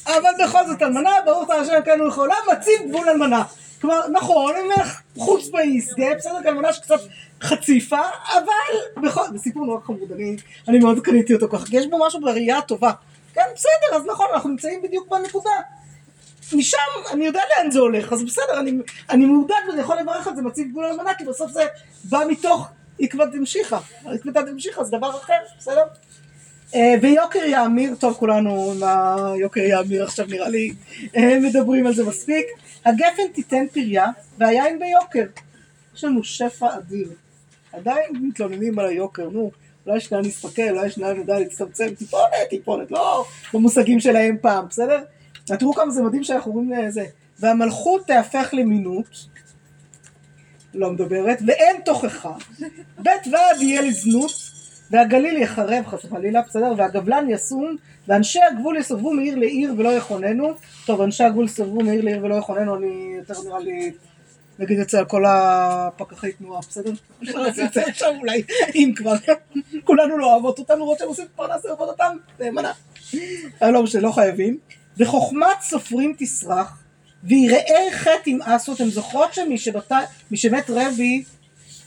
אבל 0.07 0.31
בכל 0.45 0.66
זאת 0.66 0.83
אלמנה, 0.83 1.11
ברוך 1.25 1.45
אתה 1.45 1.55
השם 1.55 1.73
אלוקינו 1.73 2.07
לכל 2.07 2.20
עולם, 2.20 2.37
מציב 2.53 2.81
גבול 2.89 3.09
אלמנה. 3.09 3.43
כלומר, 3.81 4.09
נכון, 4.12 4.55
הם 4.57 4.85
חוצפאיסט, 5.18 5.93
בסדר, 6.16 6.41
גם 6.45 6.57
מנה 6.57 6.73
שקצת 6.73 7.01
חציפה, 7.43 8.01
אבל 8.33 9.03
בכל... 9.03 9.20
זה 9.33 9.39
סיפור 9.39 9.66
נורא 9.66 9.81
חמוד, 9.81 10.12
אני, 10.12 10.37
אני 10.68 10.79
מאוד 10.79 11.01
קניתי 11.01 11.35
אותו 11.35 11.49
ככה, 11.49 11.66
כי 11.66 11.77
יש 11.77 11.87
בו 11.87 12.07
משהו 12.07 12.20
בראייה 12.20 12.59
הטובה. 12.59 12.93
כן, 13.35 13.43
בסדר, 13.55 13.97
אז 13.97 14.03
נכון, 14.07 14.27
אנחנו 14.35 14.51
נמצאים 14.51 14.83
בדיוק 14.83 15.09
בנקודה. 15.09 15.51
משם 16.55 16.78
אני 17.12 17.26
יודע 17.26 17.40
לאן 17.57 17.70
זה 17.70 17.78
הולך, 17.78 18.12
אז 18.12 18.22
בסדר, 18.22 18.61
אני, 18.61 18.72
אני 19.11 19.24
מעודד 19.24 19.55
ואני 19.68 19.80
יכול 19.80 19.96
לברך 20.00 20.26
על 20.26 20.36
זה, 20.36 20.42
מציב 20.42 20.68
גבול 20.70 20.84
אלמנה, 20.84 21.14
כי 21.14 21.24
בסוף 21.24 21.50
זה 21.53 21.66
בא 22.05 22.22
מתוך 22.28 22.68
עקבת 23.00 23.28
דמשיחא. 23.32 23.78
עקבת 24.05 24.36
דמשיחא 24.36 24.82
זה 24.82 24.96
דבר 24.96 25.11
אחר, 25.11 25.38
בסדר? 25.59 25.84
אה, 26.74 26.94
ויוקר 27.03 27.44
יאמיר, 27.44 27.94
טוב 27.94 28.14
כולנו 28.14 28.72
עם 28.72 28.82
היוקר 28.82 29.61
יאמיר 29.61 30.05
עכשיו 30.05 30.26
נראה 30.28 30.48
לי 30.48 30.72
אה, 31.16 31.38
מדברים 31.40 31.86
על 31.86 31.94
זה 31.94 32.05
מספיק. 32.05 32.46
הגפן 32.84 33.22
תיתן 33.34 33.66
פריה 33.72 34.07
והיין 34.38 34.78
ביוקר. 34.78 35.24
יש 35.94 36.05
לנו 36.05 36.24
שפע 36.24 36.76
אדיר. 36.76 37.09
עדיין 37.72 38.05
מתלוננים 38.22 38.78
על 38.78 38.86
היוקר, 38.86 39.28
נו, 39.28 39.50
אולי 39.86 40.00
שנייה 40.00 40.22
נסתכל, 40.22 40.68
אולי 40.70 40.90
שנייה 40.90 41.12
נדע 41.12 41.38
להצטמצם, 41.38 41.94
טיפונת, 41.94 42.32
טיפונת, 42.50 42.90
לא 42.90 43.24
במושגים 43.55 44.00
שלהם 44.00 44.36
פעם, 44.40 44.68
בסדר? 44.68 45.00
תראו 45.47 45.74
כמה 45.74 45.90
זה 45.90 46.03
מדהים 46.03 46.24
שאנחנו 46.24 46.53
רואים 46.53 46.72
לזה. 46.72 47.05
והמלכות 47.38 48.07
תהפך 48.07 48.49
למינות, 48.53 49.26
לא 50.74 50.90
מדברת, 50.90 51.38
ואין 51.47 51.76
תוכחה. 51.84 52.32
בית 52.99 53.26
ועד 53.32 53.61
יהיה 53.61 53.82
לזנות, 53.82 54.32
והגליל 54.90 55.36
יחרב 55.36 55.86
חס 55.86 56.05
וחלילה, 56.05 56.43
בסדר? 56.49 56.72
והגבלן 56.76 57.30
יסום, 57.30 57.76
ואנשי 58.09 58.40
הגבול 58.43 58.76
יסובבו 58.76 59.12
מעיר 59.12 59.38
לעיר 59.38 59.74
ולא 59.78 59.88
יכוננו. 59.88 60.55
טוב, 60.86 61.01
אנשי 61.01 61.24
הגבול 61.24 61.45
יסובבו 61.45 61.80
מעיר 61.80 62.05
לעיר 62.05 62.24
ולא 62.24 62.34
יכוננו, 62.34 62.76
אני 62.76 63.14
יותר 63.18 63.34
נראה 63.43 63.59
לי... 63.59 63.93
נגיד 64.59 64.78
את 64.78 64.88
זה 64.88 64.99
על 64.99 65.05
כל 65.05 65.24
הפקחי 65.26 66.32
תנועה, 66.32 66.61
בסדר? 66.61 66.93
אפשר 67.22 67.38
לעשות 67.38 67.64
את 67.64 67.72
זה 67.72 67.82
עכשיו 67.86 68.14
אולי, 68.20 68.43
אם 68.74 68.93
כבר. 68.97 69.14
כולנו 69.84 70.18
לא 70.18 70.32
אוהבות 70.32 70.59
אותנו, 70.59 70.78
לראות 70.78 70.99
שהם 70.99 71.09
עושים 71.09 71.26
פרנס 71.36 71.64
לעבודתם, 71.64 72.16
נאמנה. 72.40 72.72
אבל 73.61 73.70
לא 73.70 73.82
משנה, 73.82 74.03
לא 74.03 74.12
חייבים. 74.12 74.59
וחוכמת 74.97 75.61
סופרים 75.61 76.14
תסרח, 76.18 76.82
ויראי 77.24 77.93
חטא 77.93 78.30
ימאסו, 78.30 78.72
אתם 78.72 78.88
זוכרות 78.88 79.34
שמי 79.34 79.59
שמת 80.36 80.70
רבי 80.70 81.24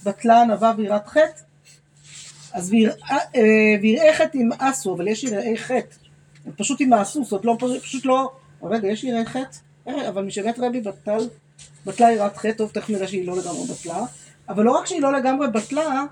בטלה 0.04 0.42
ענווה 0.42 0.74
ויראת 0.78 1.08
חטא? 1.08 1.42
אז 2.54 2.72
ויראי 3.82 4.14
חטא 4.14 4.38
ימאסו, 4.38 4.96
אבל 4.96 5.08
יש 5.08 5.24
יראי 5.24 5.58
חטא. 5.58 5.96
הם 6.46 6.52
פשוט 6.58 6.82
ימאסו, 6.82 7.24
זאת 7.24 7.46
לא, 7.46 7.58
פשוט 7.82 8.06
לא... 8.06 8.32
רגע, 8.64 8.88
יש 8.88 9.04
יראי 9.04 9.26
חטא? 9.26 9.58
אבל 10.10 10.24
מי 10.24 10.32
שמת 10.32 10.60
רבי 10.60 10.82
בטל, 10.82 11.30
בטלה 11.86 12.12
יראת 12.12 12.38
חטא, 12.38 12.52
טוב, 12.52 12.72
תכף 12.72 12.90
נראה 12.90 13.08
שהיא 13.08 13.28
לא 13.28 13.38
לגמרי 13.38 13.68
בטלה. 13.74 14.06
אבל 14.50 14.64
לא 14.64 14.72
רק 14.72 14.86
שהיא 14.86 15.02
לא 15.02 15.14
לגמרי 15.14 15.48
בטלה, 15.48 16.04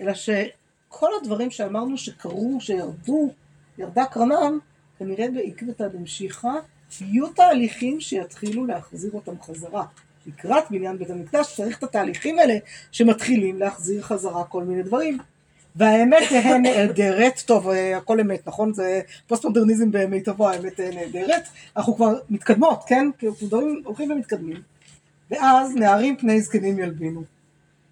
אלא 0.00 0.12
שכל 0.14 1.08
הדברים 1.20 1.50
שאמרנו 1.50 1.98
שקרו, 1.98 2.58
שירדו, 2.60 3.30
ירדה 3.78 4.04
קרנם, 4.04 4.58
כנראה 5.02 5.26
בעקבתא 5.30 5.88
דמשיחא, 5.88 6.52
יהיו 7.00 7.28
תהליכים 7.28 8.00
שיתחילו 8.00 8.66
להחזיר 8.66 9.10
אותם 9.14 9.40
חזרה. 9.42 9.84
לקראת 10.26 10.64
בניין 10.70 10.98
בית 10.98 11.10
המקדש 11.10 11.56
צריך 11.56 11.78
את 11.78 11.82
התהליכים 11.82 12.38
האלה 12.38 12.54
שמתחילים 12.92 13.58
להחזיר 13.58 14.02
חזרה 14.02 14.44
כל 14.44 14.64
מיני 14.64 14.82
דברים. 14.82 15.18
והאמת 15.76 16.22
נהדרת, 16.62 17.42
טוב 17.46 17.68
הכל 17.96 18.20
אמת 18.20 18.46
נכון? 18.46 18.72
זה 18.74 19.00
פוסט 19.26 19.44
מודרניזם 19.44 19.90
במיטבו 19.90 20.48
האמת 20.48 20.80
נהדרת, 20.80 21.48
אנחנו 21.76 21.94
כבר 21.96 22.14
מתקדמות 22.30 22.84
כן, 22.86 23.06
כאילו 23.18 23.34
דברים 23.42 23.82
הולכים 23.84 24.10
ומתקדמים. 24.10 24.62
ואז 25.30 25.76
נערים 25.76 26.16
פני 26.16 26.40
זקנים 26.40 26.78
ילבינו, 26.78 27.22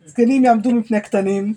זקנים 0.06 0.44
יעמדו 0.44 0.70
מפני 0.70 1.00
קטנים, 1.00 1.54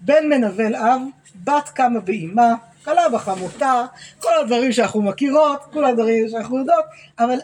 בן 0.00 0.28
מנבל 0.28 0.74
אב, 0.74 1.00
בת 1.44 1.68
קמה 1.68 2.00
באימה, 2.00 2.54
כלה 2.86 3.08
בחמותה, 3.08 3.84
כל 4.18 4.28
הדברים 4.42 4.72
שאנחנו 4.72 5.02
מכירות, 5.02 5.60
כל 5.72 5.84
הדברים 5.84 6.28
שאנחנו 6.28 6.58
יודעות, 6.58 6.84
אבל 7.18 7.38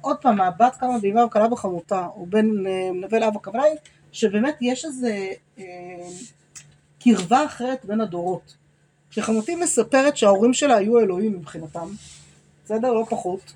עוד 0.00 0.16
פעם, 0.16 0.40
הבת 0.40 0.76
קמה 0.76 0.98
באימה 0.98 1.24
וכלה 1.24 1.48
בחמותה, 1.48 2.06
או 2.16 2.26
בן 2.26 2.46
מנבל 2.92 3.22
אב 3.22 3.36
הכוונה 3.36 3.62
היא 3.62 3.76
שבאמת 4.12 4.54
יש 4.60 4.84
איזה 4.84 5.28
אה, 5.58 5.64
קרבה 7.00 7.44
אחרת 7.44 7.84
בין 7.84 8.00
הדורות. 8.00 8.56
כשחמותי 9.10 9.54
מספרת 9.56 10.16
שההורים 10.16 10.54
שלה 10.54 10.76
היו 10.76 11.00
אלוהים 11.00 11.32
מבחינתם, 11.32 11.88
בסדר? 12.64 12.92
לא 12.92 13.04
פחות. 13.10 13.52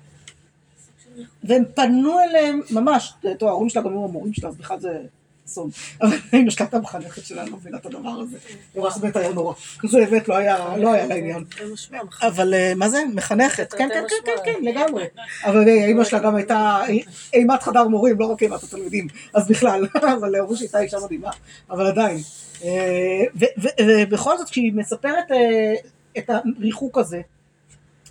והם 1.43 1.63
פנו 1.75 2.19
אליהם, 2.19 2.61
ממש, 2.71 3.13
טוב, 3.39 3.49
ההורים 3.49 3.69
שלה 3.69 3.81
גם 3.81 3.91
היו 3.91 4.03
המורים 4.05 4.33
שלה, 4.33 4.49
אז 4.49 4.57
בכלל 4.57 4.79
זה 4.79 5.01
אסון. 5.47 5.69
אבל 6.01 6.17
אמא 6.33 6.49
שלה 6.49 6.65
הייתה 6.65 6.79
מחנכת 6.79 7.25
שלה, 7.25 7.45
לא 7.45 7.57
מבינה 7.57 7.77
את 7.77 7.85
הדבר 7.85 8.09
הזה. 8.09 8.37
ממש 8.75 8.97
באמת 8.97 9.15
היה 9.15 9.33
נורא. 9.33 9.53
כזה 9.79 9.97
באמת 9.97 10.27
לא 10.27 10.37
היה 10.37 10.77
לא 10.77 10.93
היה 10.93 11.05
לעניין. 11.05 11.43
אבל 12.21 12.53
מה 12.75 12.89
זה? 12.89 13.03
מחנכת. 13.13 13.73
כן, 13.73 13.89
כן, 13.93 14.03
כן, 14.09 14.15
כן, 14.25 14.53
כן, 14.53 14.63
לגמרי. 14.65 15.05
אבל 15.45 15.69
אמא 15.69 16.03
שלה 16.03 16.19
גם 16.19 16.35
הייתה 16.35 16.81
אימת 17.33 17.63
חדר 17.63 17.87
מורים, 17.87 18.19
לא 18.19 18.25
רק 18.25 18.43
אימת 18.43 18.63
התלמידים. 18.63 19.07
אז 19.33 19.47
בכלל, 19.47 19.87
אבל 20.19 20.35
אמרו 20.35 20.55
שהיא 20.55 20.65
הייתה 20.65 20.79
אישה 20.79 20.97
מדהימה. 21.05 21.29
אבל 21.69 21.87
עדיין. 21.87 22.17
ובכל 23.79 24.37
זאת, 24.37 24.49
כשהיא 24.49 24.73
מספרת 24.73 25.25
את 26.17 26.29
הריחוק 26.29 26.97
הזה, 26.97 27.21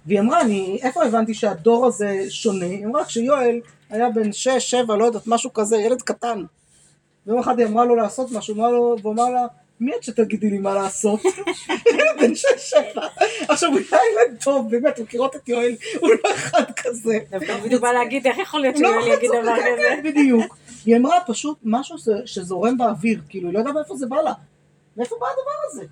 והיא 0.07 0.21
אמרה, 0.21 0.41
אני, 0.41 0.79
איפה 0.83 1.05
הבנתי 1.05 1.35
שהדור 1.35 1.87
הזה 1.87 2.27
שונה? 2.29 2.65
היא 2.65 2.87
אמרה, 2.87 3.05
כשיואל 3.05 3.61
היה 3.91 4.11
בן 4.11 4.33
שש, 4.33 4.71
שבע, 4.71 4.97
לא 4.97 5.05
יודעת, 5.05 5.27
משהו 5.27 5.53
כזה, 5.53 5.77
ילד 5.77 6.03
קטן. 6.03 6.43
ויום 7.27 7.41
אחד 7.41 7.59
היא 7.59 7.67
אמרה 7.67 7.85
לו 7.85 7.97
לעשות 7.97 8.31
משהו, 8.33 8.55
אמרה 8.55 8.71
לו, 8.71 8.97
והוא 9.03 9.15
אמר 9.15 9.31
לה, 9.31 9.47
מי 9.81 9.93
את 9.97 10.03
שתגידי 10.03 10.51
לי 10.51 10.59
מה 10.59 10.75
לעשות? 10.75 11.21
בן 12.21 12.35
שש, 12.35 12.47
שבע. 12.57 13.07
עכשיו, 13.49 13.71
הוא 13.71 13.79
היה 13.79 14.01
ילד 14.13 14.43
טוב, 14.45 14.71
באמת, 14.71 14.99
מכירות 14.99 15.37
את 15.37 15.49
יואל, 15.49 15.75
הוא 16.01 16.11
לא 16.11 16.35
אחד 16.35 16.65
כזה. 16.77 17.19
בדיוק 17.65 17.83
בא 17.83 17.93
להגיד, 17.93 18.27
איך 18.27 18.39
יכול 18.39 18.61
להיות 18.61 18.79
לא, 18.79 18.89
שיואל 18.89 19.17
יגיד 19.17 19.31
חצוף, 19.31 19.43
דבר 19.43 19.57
כזה? 19.57 20.01
בדיוק. 20.05 20.57
היא 20.87 20.97
אמרה 20.97 21.19
פשוט 21.27 21.59
משהו 21.65 21.97
שזורם 22.25 22.79
באוויר, 22.79 23.21
כאילו, 23.29 23.49
היא 23.49 23.55
לא 23.55 23.59
יודעת 23.59 23.75
מאיפה 23.75 23.97
זה 23.97 24.07
בא 24.07 24.17
לה. 24.17 24.33
מאיפה 24.97 25.17
בא 25.21 25.27
הדבר 25.27 25.51
הזה? 25.67 25.85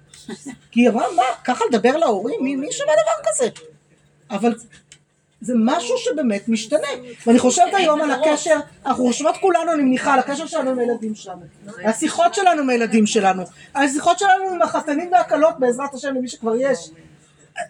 כי 0.70 0.80
היא 0.80 0.88
אמרה, 0.88 1.06
מה, 1.16 1.22
ככה 1.44 1.64
לדבר 1.70 1.96
להורים? 1.96 2.44
מי 2.44 2.56
מי 2.56 2.72
שמע 2.72 2.92
דבר 2.92 3.30
כזה? 3.30 3.48
אבל 4.30 4.54
זה 5.44 5.52
משהו 5.56 5.98
שבאמת 5.98 6.48
משתנה. 6.48 6.88
ואני 7.26 7.38
חושבת 7.38 7.74
היום 7.74 8.00
על 8.00 8.10
הקשר, 8.10 8.56
אנחנו 8.86 9.06
חושבות 9.06 9.36
כולנו, 9.40 9.72
אני 9.72 9.82
מניחה, 9.82 10.14
על 10.14 10.18
הקשר 10.18 10.46
שלנו 10.46 10.70
עם 10.70 10.78
הילדים 10.78 11.14
שלנו. 11.14 11.42
השיחות 11.84 12.34
שלנו 12.34 12.62
עם 12.62 12.70
הילדים 12.70 13.06
שלנו. 13.06 13.42
השיחות 13.74 14.18
שלנו 14.18 14.50
עם 14.54 14.62
החתנים 14.62 15.12
והכלות, 15.12 15.58
בעזרת 15.58 15.94
השם, 15.94 16.14
למי 16.14 16.28
שכבר 16.28 16.54
יש. 16.58 16.90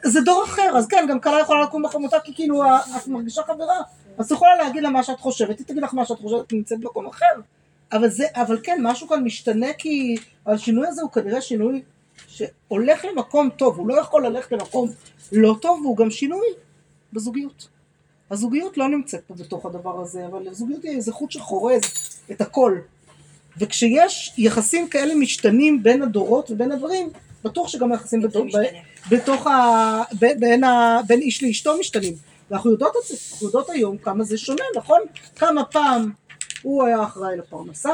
זה 0.03 0.21
דור 0.21 0.45
אחר, 0.45 0.73
אז 0.77 0.87
כן, 0.87 1.07
גם 1.09 1.21
כלה 1.21 1.41
יכולה 1.41 1.63
לקום 1.63 1.83
בחמותה 1.83 2.21
כי 2.21 2.35
כאילו 2.35 2.65
את 2.97 3.09
מרגישה 3.09 3.43
חברה. 3.43 3.81
אז 4.19 4.27
את 4.27 4.31
יכולה 4.31 4.57
להגיד 4.57 4.83
לה 4.83 4.91
מה 4.91 5.03
שאת 5.03 5.21
חושבת, 5.21 5.59
היא 5.59 5.67
תגיד 5.67 5.83
לך 5.83 5.95
מה 5.95 6.05
שאת 6.05 6.19
חושבת, 6.19 6.51
היא 6.51 6.59
נמצאת 6.59 6.81
במקום 6.81 7.07
אחר. 7.07 7.35
אבל 7.93 8.09
זה, 8.09 8.25
אבל 8.35 8.59
כן, 8.63 8.79
משהו 8.83 9.09
כאן 9.09 9.25
משתנה 9.25 9.73
כי 9.79 10.17
השינוי 10.47 10.89
הזה 10.89 11.03
הוא 11.03 11.11
כנראה 11.11 11.41
שינוי 11.41 11.83
שהולך 12.29 13.05
למקום 13.05 13.51
טוב, 13.51 13.79
הוא 13.79 13.89
לא 13.89 13.95
יכול 14.01 14.27
ללכת 14.27 14.53
למקום 14.53 14.89
לא 15.33 15.57
טוב, 15.63 15.81
והוא 15.81 15.97
גם 15.97 16.11
שינוי 16.11 16.47
בזוגיות. 17.15 17.69
הזוגיות 18.31 18.79
לא 18.79 18.89
נמצאת 18.89 19.25
פה 19.27 19.35
בתוך 19.35 19.67
הדבר 19.67 20.01
הזה, 20.01 20.27
אבל 20.27 20.49
הזוגיות 20.49 20.85
היא 20.85 20.97
איזה 20.97 21.13
חוט 21.13 21.31
שחורז 21.31 21.83
את 22.31 22.41
הכל. 22.41 22.79
וכשיש 23.59 24.35
יחסים 24.39 24.89
כאלה 24.89 25.15
משתנים 25.15 25.83
בין 25.83 26.03
הדורות 26.03 26.51
ובין 26.51 26.73
הדברים, 26.73 27.11
בטוח 27.45 27.69
שגם 27.69 27.93
היחסים 27.93 28.23
בתוך, 28.23 28.45
משתנה. 28.45 28.63
בתוך 29.11 29.47
ה... 29.47 30.03
ב- 30.21 30.41
בין, 30.41 30.65
ה... 30.65 31.01
בין 31.07 31.21
איש 31.21 31.43
לאשתו 31.43 31.79
משתנים. 31.79 32.15
ואנחנו 32.51 32.71
יודעות 32.71 32.93
את 33.03 33.09
זה, 33.09 33.15
אנחנו 33.33 33.47
יודעות 33.47 33.71
היום 33.71 33.99
כמה 33.99 34.25
זה 34.25 34.39
שונה, 34.39 34.65
נכון? 34.77 35.01
כמה 35.37 35.65
פעם 35.65 36.11
הוא 36.63 36.85
היה 36.85 37.03
אחראי 37.03 37.37
לפרנסה, 37.37 37.91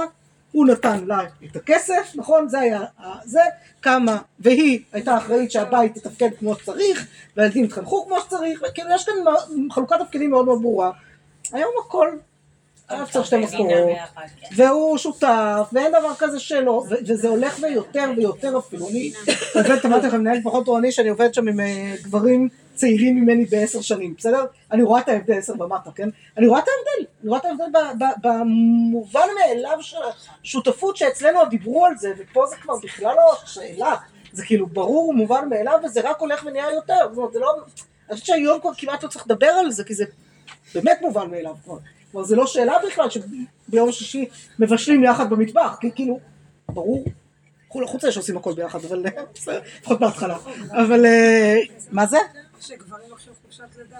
הוא 0.53 0.67
נתן 0.67 1.05
לה 1.07 1.19
את 1.45 1.57
הכסף, 1.57 2.13
נכון? 2.15 2.49
זה 2.49 2.61
היה 2.61 2.85
זה, 3.25 3.41
כמה, 3.83 4.19
והיא 4.39 4.81
הייתה 4.93 5.17
אחראית 5.17 5.51
שהבית 5.51 5.97
יתפקד 5.97 6.31
כמו 6.39 6.55
שצריך, 6.55 7.07
והילדים 7.37 7.65
יתחנכו 7.65 8.07
כמו 8.07 8.21
שצריך, 8.21 8.63
וכאילו 8.71 8.91
יש 8.95 9.05
כאן 9.05 9.15
חלוקת 9.71 9.97
תפקידים 10.01 10.31
מאוד 10.31 10.45
מאוד 10.47 10.63
ברורה. 10.63 10.91
היום 11.53 11.73
הכל, 11.87 12.09
היה 12.89 13.07
צריך 13.07 13.27
שתי 13.27 13.37
משכורות, 13.37 13.71
כן. 13.71 14.47
והוא 14.57 14.99
שותף, 14.99 15.69
ואין 15.73 15.93
דבר 15.93 16.15
כזה 16.19 16.41
שלא, 16.41 16.85
וזה 17.09 17.29
הולך 17.29 17.59
ויותר 17.63 18.11
ויותר 18.17 18.59
אפילו. 18.59 18.89
אני 18.89 19.13
עובדת, 19.55 19.87
אמרתי 19.87 20.07
לכם, 20.07 20.21
מנהל 20.21 20.43
פחות 20.43 20.65
תורני, 20.65 20.93
שאני 20.93 21.09
עובדת 21.09 21.35
שם 21.35 21.49
עם 21.49 21.61
אה, 21.61 21.95
גברים 22.03 22.49
צעירים 22.81 23.17
ממני 23.17 23.45
בעשר 23.45 23.81
שנים, 23.81 24.15
בסדר? 24.19 24.45
אני 24.73 24.83
רואה 24.83 25.01
את 25.01 25.09
ההבדל, 25.09 25.39
עשר 25.39 25.53
ומטה, 25.63 25.91
כן? 25.95 26.09
אני 26.37 26.47
רואה 26.47 26.61
את 26.61 26.65
ההבדל, 26.69 27.11
אני 27.21 27.29
רואה 27.29 27.41
את 27.41 27.45
ההבדל 27.45 28.07
במובן 28.23 29.27
מאליו 29.39 29.79
של 29.81 29.97
השותפות 30.43 30.97
שאצלנו 30.97 31.45
דיברו 31.45 31.87
על 31.87 31.97
זה, 31.97 32.13
ופה 32.19 32.47
זה 32.47 32.57
כבר 32.57 32.75
בכלל 32.83 33.15
לא 33.17 33.33
שאלה, 33.47 33.97
זה 34.33 34.45
כאילו 34.45 34.67
ברור 34.67 35.09
ומובן 35.09 35.49
מאליו, 35.49 35.79
וזה 35.85 36.01
רק 36.05 36.21
הולך 36.21 36.45
ונהיה 36.47 36.71
יותר, 36.75 36.95
זאת 37.09 37.17
אומרת, 37.17 37.33
זה 37.33 37.39
לא... 37.39 37.55
אני 38.09 38.15
חושבת 38.15 38.27
שהיום 38.27 38.61
כבר 38.61 38.71
כמעט 38.79 39.03
לא 39.03 39.09
צריך 39.09 39.25
לדבר 39.27 39.47
על 39.47 39.71
זה, 39.71 39.85
כי 39.85 39.95
זה 39.95 40.05
באמת 40.75 40.99
מובן 41.01 41.31
מאליו 41.31 41.55
כבר. 41.65 41.77
כלומר, 42.13 42.27
זה 42.27 42.37
לא 42.37 42.47
שאלה 42.47 42.75
בכלל 42.87 43.07
ביום 43.69 43.93
שישי 43.93 44.29
מבשלים 44.59 45.05
יחד 45.05 45.31
במטבח, 45.31 45.77
כי 45.81 45.91
כאילו, 45.95 46.21
ברור, 46.69 47.05
חוץ 47.69 47.95
מזה 47.95 48.13
שעושים 48.13 48.37
הכל 48.37 48.55
ביחד, 48.55 48.79
אבל 48.85 49.05
לפחות 49.81 50.01
בהתחלה. 50.01 50.37
אבל 50.71 51.07
אה, 51.07 51.57
מה 51.91 52.07
זה? 52.07 52.19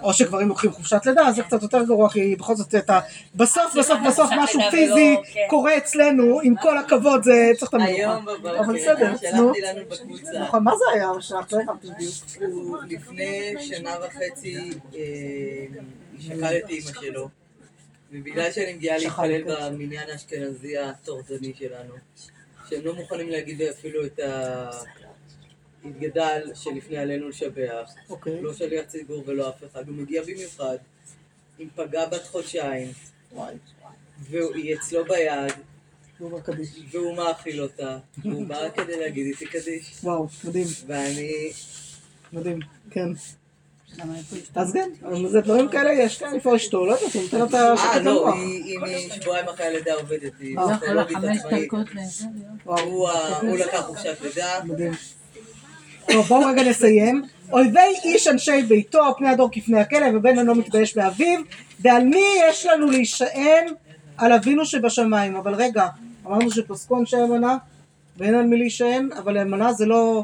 או 0.01 0.13
שגברים 0.13 0.47
לוקחים 0.47 0.71
חופשת 0.71 1.05
לידה, 1.05 1.27
אז 1.27 1.35
זה 1.35 1.43
קצת 1.43 1.61
יותר 1.61 1.83
גרוע, 1.83 2.09
כי 2.09 2.35
בכל 2.35 2.55
זאת 2.55 2.75
את 2.75 2.89
ה... 2.89 2.99
בסוף 3.35 3.75
בסוף 3.79 3.99
בסוף 4.07 4.29
משהו 4.37 4.59
לידה 4.59 4.71
פיזי 4.71 5.15
כן. 5.33 5.39
קורה 5.49 5.77
אצלנו, 5.77 6.39
עם 6.43 6.55
כל 6.61 6.77
הכבוד, 6.77 7.23
זה 7.23 7.51
צריך 7.57 7.69
את 7.69 7.73
המנוחה. 7.73 7.93
היום 7.93 8.29
אבל 8.29 8.37
בבוקר, 8.37 8.73
בסדר, 8.73 9.11
נו. 9.11 9.17
שלחתי 9.17 9.61
לנו 9.61 9.81
בקבוצה. 9.89 10.39
נכון, 10.39 10.63
מה 10.63 10.71
זה 10.77 10.83
היה? 10.93 11.11
שאת 11.19 11.51
לא 11.51 11.59
הבנתי 11.61 11.87
בדיוק. 11.87 12.13
הוא 12.51 12.77
לפני 12.89 13.53
שנה 13.59 13.95
וחצי 14.07 14.71
אה, 14.95 14.99
שקל 16.19 16.57
את 16.57 16.69
אימא 16.69 16.91
שלו, 17.01 17.29
ובגלל 18.11 18.51
שאני 18.51 18.73
מגיעה 18.73 18.97
להתפלל. 18.97 19.43
במניין 19.45 20.09
האשכנזי 20.09 20.77
הטורדני 20.77 21.53
שלנו, 21.59 21.93
שהם 22.69 22.85
לא 22.85 22.93
מוכנים 22.95 23.29
להגיד 23.29 23.61
אפילו 23.61 24.05
את 24.05 24.19
ה... 24.19 24.69
התגדל 25.85 26.51
שלפני 26.55 26.97
עלינו 26.97 27.29
לשבח, 27.29 27.93
אוקיי. 28.09 28.41
לא 28.41 28.53
שליח 28.53 28.85
ציבור 28.85 29.23
ולא 29.25 29.49
אף 29.49 29.63
אחד, 29.71 29.87
הוא 29.87 29.95
מגיע 29.95 30.21
במיוחד 30.23 30.77
עם 31.59 31.67
פגה 31.75 32.05
בת 32.05 32.27
חודשיים, 32.27 32.91
וואי, 33.31 33.55
והיא 34.29 34.75
אצלו 34.75 35.05
ביד, 35.05 35.51
קדיש. 36.43 36.69
והוא 36.91 37.15
מאכיל 37.15 37.61
אותה, 37.61 37.97
והוא 38.25 38.45
בא 38.45 38.69
כדי 38.69 38.99
להגיד 38.99 39.25
איתי 39.25 39.45
קדיש, 39.45 39.99
וואו, 40.03 40.27
מדהים, 40.43 40.67
ואני... 40.87 41.51
מדהים, 42.33 42.59
כן. 42.91 43.09
אז 44.55 44.73
כן, 44.73 44.89
זה 45.27 45.41
דברים 45.41 45.69
כאלה 45.69 45.93
יש, 45.93 46.19
כן, 46.19 46.33
איפה 46.33 46.55
אשתו, 46.55 46.85
לא 46.85 46.93
יודעת, 46.93 47.13
הוא 47.13 47.23
נותן 47.23 47.43
את 47.43 47.53
אה, 47.53 47.73
השקט 47.73 48.01
לא. 48.03 48.33
היא 48.33 48.79
משבועיים 48.79 49.49
אחרי 49.49 49.65
הלידה 49.65 49.93
עובדת, 49.93 50.31
היא 50.39 50.57
אה. 50.57 50.65
לא 50.65 50.77
פסיכולוגית 50.77 51.17
חמש 51.17 51.37
עצמאית. 51.37 51.67
דקות 51.67 51.95
לזה, 51.95 52.25
וואו, 52.65 53.11
הוא 53.41 53.57
לקח 53.57 53.81
חופשת 53.81 54.21
לידה, 54.21 54.63
מדהים. 54.63 54.91
טוב, 56.11 56.25
בואו 56.27 56.47
רגע 56.47 56.63
נסיים. 56.63 57.23
אויבי 57.51 57.79
איש 58.03 58.27
אנשי 58.27 58.61
ביתו, 58.61 59.03
פני 59.17 59.29
הדור 59.29 59.49
כפני 59.51 59.79
הכלב, 59.79 60.15
ובן 60.15 60.39
אינו 60.39 60.55
מתבייש 60.55 60.97
באביו, 60.97 61.39
ועל 61.79 62.03
מי 62.03 62.23
יש 62.49 62.65
לנו 62.65 62.89
להישען? 62.91 63.65
על 64.17 64.33
אבינו 64.33 64.65
שבשמיים. 64.65 65.35
אבל 65.35 65.53
רגע, 65.53 65.87
אמרנו 66.27 66.51
שפסקו 66.51 66.99
אנשי 66.99 67.17
אמונה, 67.17 67.57
ואין 68.17 68.35
על 68.35 68.45
מי 68.45 68.57
להישען, 68.57 69.09
אבל 69.17 69.37
אמונה 69.37 69.73
זה 69.73 69.85
לא 69.85 70.23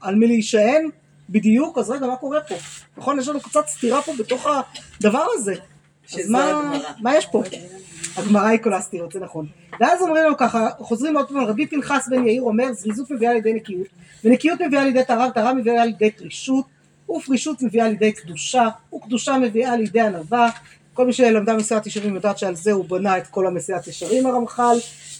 על 0.00 0.14
מי 0.14 0.26
להישען 0.26 0.88
בדיוק, 1.30 1.78
אז 1.78 1.90
רגע, 1.90 2.06
מה 2.06 2.16
קורה 2.16 2.40
פה? 2.40 2.54
נכון, 2.96 3.18
יש 3.18 3.28
לנו 3.28 3.40
קצת 3.40 3.68
סתירה 3.68 4.02
פה 4.02 4.12
בתוך 4.18 4.46
הדבר 5.00 5.24
הזה. 5.34 5.54
אז 6.14 6.30
מה. 6.30 6.72
מה 7.00 7.16
יש 7.16 7.26
פה? 7.26 7.42
הגמרא 8.16 8.46
היא 8.46 8.58
הסתירות, 8.72 9.12
זה 9.12 9.20
נכון. 9.20 9.46
ואז 9.80 10.02
אומרים 10.02 10.24
לנו 10.24 10.36
ככה, 10.36 10.68
חוזרים 10.78 11.16
עוד 11.16 11.28
פעם, 11.28 11.44
רבי 11.44 11.66
פנחס 11.66 12.08
בן 12.10 12.26
יאיר 12.26 12.42
אומר, 12.42 12.72
זריזות 12.72 13.10
מביאה 13.10 13.32
לידי 13.32 13.52
נקיות, 13.52 13.86
ונקיות 14.24 14.60
מביאה 14.60 14.84
לידי 14.84 15.04
טהרה, 15.04 15.28
וטהרה 15.28 15.54
מביאה 15.54 15.84
לידי 15.84 16.10
פרישות, 16.10 16.64
ופרישות 17.10 17.62
מביאה 17.62 17.88
לידי 17.88 18.12
קדושה, 18.12 18.68
וקדושה 18.94 19.38
מביאה 19.38 19.76
לידי 19.76 20.00
ענווה. 20.00 20.50
כל 20.94 21.06
מי 21.06 21.12
שלמדה 21.12 21.54
מסיעת 21.56 21.86
ישרים 21.86 22.14
יודעת 22.14 22.38
שעל 22.38 22.54
זה 22.54 22.72
הוא 22.72 22.84
בנה 22.84 23.18
את 23.18 23.26
כל 23.26 23.46
המסיעת 23.46 23.86
ישרים 23.86 24.26
הרמח"ל. 24.26 24.76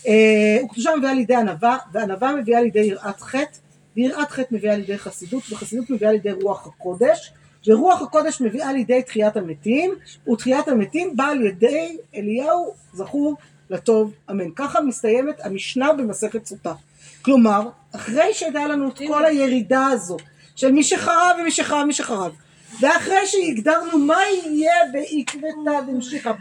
אה, 0.06 0.64
וקדושה 0.64 0.90
מביאה 0.98 1.14
לידי 1.14 1.34
ענווה, 1.34 1.78
וענווה 1.92 2.34
מביאה 2.36 2.60
לידי 2.60 2.80
יראת 2.80 3.20
חטא, 3.20 3.56
ויראת 3.96 4.30
חטא 4.30 4.54
מביאה 4.54 4.76
לידי 4.76 4.98
חסידות, 4.98 5.42
וחסידות 5.50 5.90
מביאה 5.90 6.12
לידי 6.12 6.32
רוח 6.32 6.66
הקודש, 6.66 7.32
ורוח 7.66 8.02
הקודש 8.02 8.40
מביאה 8.40 8.72
לידי 8.72 9.02
תחיית 9.02 9.36
המתים, 9.36 9.94
ותחיית 10.32 10.68
המתים 10.68 11.16
באה 11.16 11.30
על 11.30 11.46
ידי 11.46 11.98
אליהו 12.14 12.74
זכור 12.92 13.36
לטוב 13.70 14.12
אמן. 14.30 14.50
ככה 14.56 14.80
מסתיימת 14.80 15.46
המשנה 15.46 15.92
במסכת 15.92 16.46
סוטה. 16.46 16.74
כלומר, 17.22 17.68
אחרי 17.94 18.34
שהייתה 18.34 18.66
לנו 18.66 18.88
את 18.88 18.98
כל 19.06 19.24
הירידה 19.24 19.86
הזו 19.86 20.16
של 20.56 20.72
מי 20.72 20.84
שחרב 20.84 21.36
ומי 21.40 21.50
שחרב 21.50 21.80
ומי 21.84 21.92
שחרב, 21.92 22.32
ואחרי 22.80 23.26
שהגדרנו 23.26 23.98
מה 23.98 24.18
יהיה 24.44 24.72
בעקבתא 24.92 25.80
דמשיחא, 25.86 26.32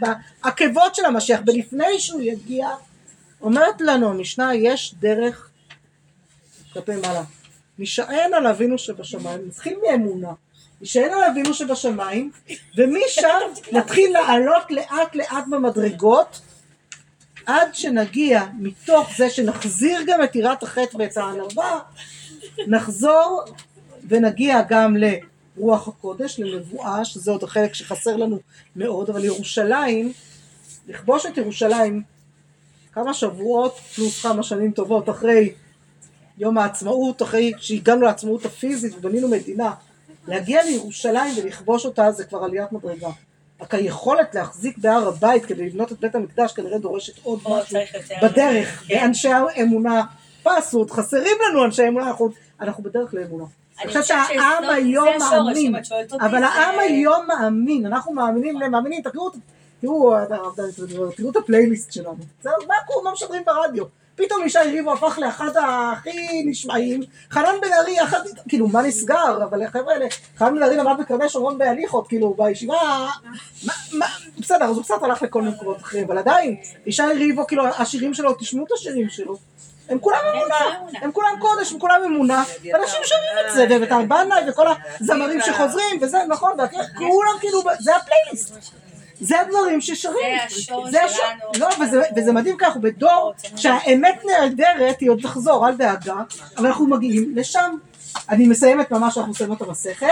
בעקבות 0.42 0.94
של 0.94 1.04
המשיח, 1.04 1.40
ולפני 1.46 1.98
שהוא 1.98 2.20
יגיע, 2.20 2.68
אומרת 3.40 3.80
לנו 3.80 4.10
המשנה, 4.10 4.54
יש 4.54 4.94
דרך 5.00 5.50
כלפי 6.72 6.96
מעלה. 6.96 7.22
נשען 7.78 8.34
על 8.34 8.46
אבינו 8.46 8.78
שבשמיים, 8.78 9.40
נתחיל 9.46 9.78
מאמונה, 9.82 10.32
נשען 10.80 11.10
על 11.12 11.24
אבינו 11.24 11.54
שבשמיים, 11.54 12.30
ומשם 12.76 13.38
נתחיל 13.72 14.12
לעלות 14.12 14.70
לאט 14.70 15.14
לאט 15.14 15.44
במדרגות, 15.50 16.40
עד 17.46 17.74
שנגיע 17.74 18.42
מתוך 18.58 19.10
זה 19.16 19.30
שנחזיר 19.30 20.00
גם 20.06 20.22
את 20.24 20.36
יראת 20.36 20.62
החטא 20.62 20.96
ואת 20.96 21.16
הענווה, 21.16 21.80
נחזור 22.66 23.44
ונגיע 24.08 24.62
גם 24.68 24.96
לרוח 24.96 25.88
הקודש, 25.88 26.38
לנבואה, 26.38 27.04
שזה 27.04 27.30
עוד 27.30 27.44
החלק 27.44 27.74
שחסר 27.74 28.16
לנו 28.16 28.38
מאוד, 28.76 29.10
אבל 29.10 29.24
ירושלים, 29.24 30.12
לכבוש 30.88 31.26
את 31.26 31.36
ירושלים 31.36 32.02
כמה 32.92 33.14
שבועות 33.14 33.78
פלוס 33.94 34.22
כמה 34.22 34.42
שנים 34.42 34.72
טובות 34.72 35.10
אחרי 35.10 35.52
יום 36.38 36.58
העצמאות, 36.58 37.22
אחרי 37.22 37.52
שהגענו 37.58 38.02
לעצמאות 38.02 38.44
הפיזית 38.44 38.94
ובנינו 38.96 39.28
מדינה, 39.28 39.72
להגיע 40.28 40.64
לירושלים 40.64 41.34
ולכבוש 41.36 41.86
אותה 41.86 42.12
זה 42.12 42.24
כבר 42.24 42.44
עליית 42.44 42.72
מדרגה. 42.72 43.08
רק 43.60 43.74
היכולת 43.74 44.34
להחזיק 44.34 44.78
בהר 44.78 45.08
הבית 45.08 45.44
כדי 45.44 45.66
לבנות 45.66 45.92
את 45.92 46.00
בית 46.00 46.14
המקדש 46.14 46.52
כנראה 46.52 46.78
דורשת 46.78 47.12
עוד 47.22 47.40
משהו. 47.44 47.78
בדרך, 48.22 48.84
כן. 48.86 48.94
ואנשי 48.94 49.28
האמונה 49.28 50.02
פסו, 50.42 50.78
עוד 50.78 50.90
חסרים 50.90 51.36
לנו 51.48 51.64
אנשי 51.64 51.88
אמונה, 51.88 52.08
אנחנו, 52.08 52.28
אנחנו 52.60 52.82
בדרך 52.82 53.14
לאמונה. 53.14 53.44
אני 53.80 53.88
חושבת 53.88 54.04
שהעם 54.04 54.64
היום 54.70 55.08
מאמין, 55.18 55.74
אבל 56.20 56.42
העם 56.42 56.78
היום 56.78 57.26
מאמין, 57.26 57.86
אנחנו 57.86 58.12
מאמינים, 58.12 58.58
מאמינים, 58.70 59.02
תראו, 59.02 59.30
תראו, 59.80 61.30
את 61.30 61.36
הפלייליסט 61.36 61.92
שלנו, 61.92 62.16
מה 62.44 62.74
קורה, 62.86 63.04
מה 63.04 63.12
משדרים 63.12 63.42
ברדיו, 63.46 63.84
פתאום 64.20 64.46
ישי 64.46 64.58
ריבו 64.58 64.92
הפך 64.92 65.18
לאחד 65.18 65.50
הכי 65.56 66.42
נשמעים, 66.46 67.00
חנן 67.30 67.54
בן 67.62 67.72
ארי, 67.72 67.96
יחד, 67.96 68.20
כאילו 68.48 68.68
מה 68.68 68.82
נסגר, 68.82 69.44
אבל 69.44 69.62
החבר'ה 69.62 69.92
האלה, 69.92 70.06
חנן 70.38 70.54
בן 70.54 70.62
ארי 70.62 70.76
למד 70.76 71.00
בקרני 71.00 71.28
שומרון 71.28 71.58
בהליכות, 71.58 72.08
כאילו 72.08 72.34
בישיבה, 72.38 72.76
מה, 73.64 73.72
מה, 73.92 74.06
בסדר, 74.38 74.64
אז 74.64 74.76
הוא 74.76 74.84
קצת 74.84 75.02
הלך 75.02 75.22
לכל 75.22 75.42
מיני 75.42 75.54
מקומות 75.54 75.80
אחרים, 75.80 76.04
אבל 76.04 76.18
עדיין, 76.18 76.56
ישי 76.86 77.02
ריבו, 77.02 77.46
כאילו 77.46 77.66
השירים 77.66 78.14
שלו, 78.14 78.34
תשמעו 78.34 78.64
את 78.66 78.72
השירים 78.72 79.08
שלו, 79.08 79.36
הם 79.88 79.98
כולם 79.98 80.18
אמונה, 80.34 80.56
הם 81.02 81.12
כולם 81.12 81.34
קודש, 81.40 81.72
הם 81.72 81.78
כולם 81.78 82.00
אמונה, 82.06 82.44
ואנשים 82.72 83.00
שומעים 83.04 83.46
את 83.46 83.54
זה, 83.54 83.76
ואת 83.80 83.92
הרבנאי 83.92 84.50
וכל 84.50 84.66
הזמרים 85.00 85.40
שחוזרים, 85.40 85.98
וזה 86.00 86.18
נכון, 86.28 86.52
וכולם 86.52 87.38
כאילו, 87.40 87.62
זה 87.80 87.96
הפלייליסט. 87.96 88.54
זה 89.20 89.40
הדברים 89.40 89.80
ששרים. 89.80 90.16
זה 90.48 90.56
השורש 90.56 90.90
זה 90.90 91.04
השור- 91.04 91.24
שלנו. 91.56 91.66
לא, 91.68 91.84
וזה, 91.84 92.02
וזה 92.16 92.32
מדהים 92.32 92.56
כי 92.58 92.64
אנחנו 92.64 92.80
בדור 92.80 93.32
שהאמת 93.56 94.22
נהדרת, 94.24 95.00
היא 95.00 95.10
עוד 95.10 95.20
תחזור, 95.22 95.68
אל 95.68 95.74
דאגה, 95.76 96.14
אבל 96.56 96.66
אנחנו 96.66 96.86
מגיעים 96.86 97.32
לשם. 97.36 97.74
אני 98.28 98.46
מסיימת 98.48 98.90
ממש, 98.90 99.18
אנחנו 99.18 99.32
מסיימות 99.32 99.62
את 99.62 99.66
המסכת, 99.68 100.06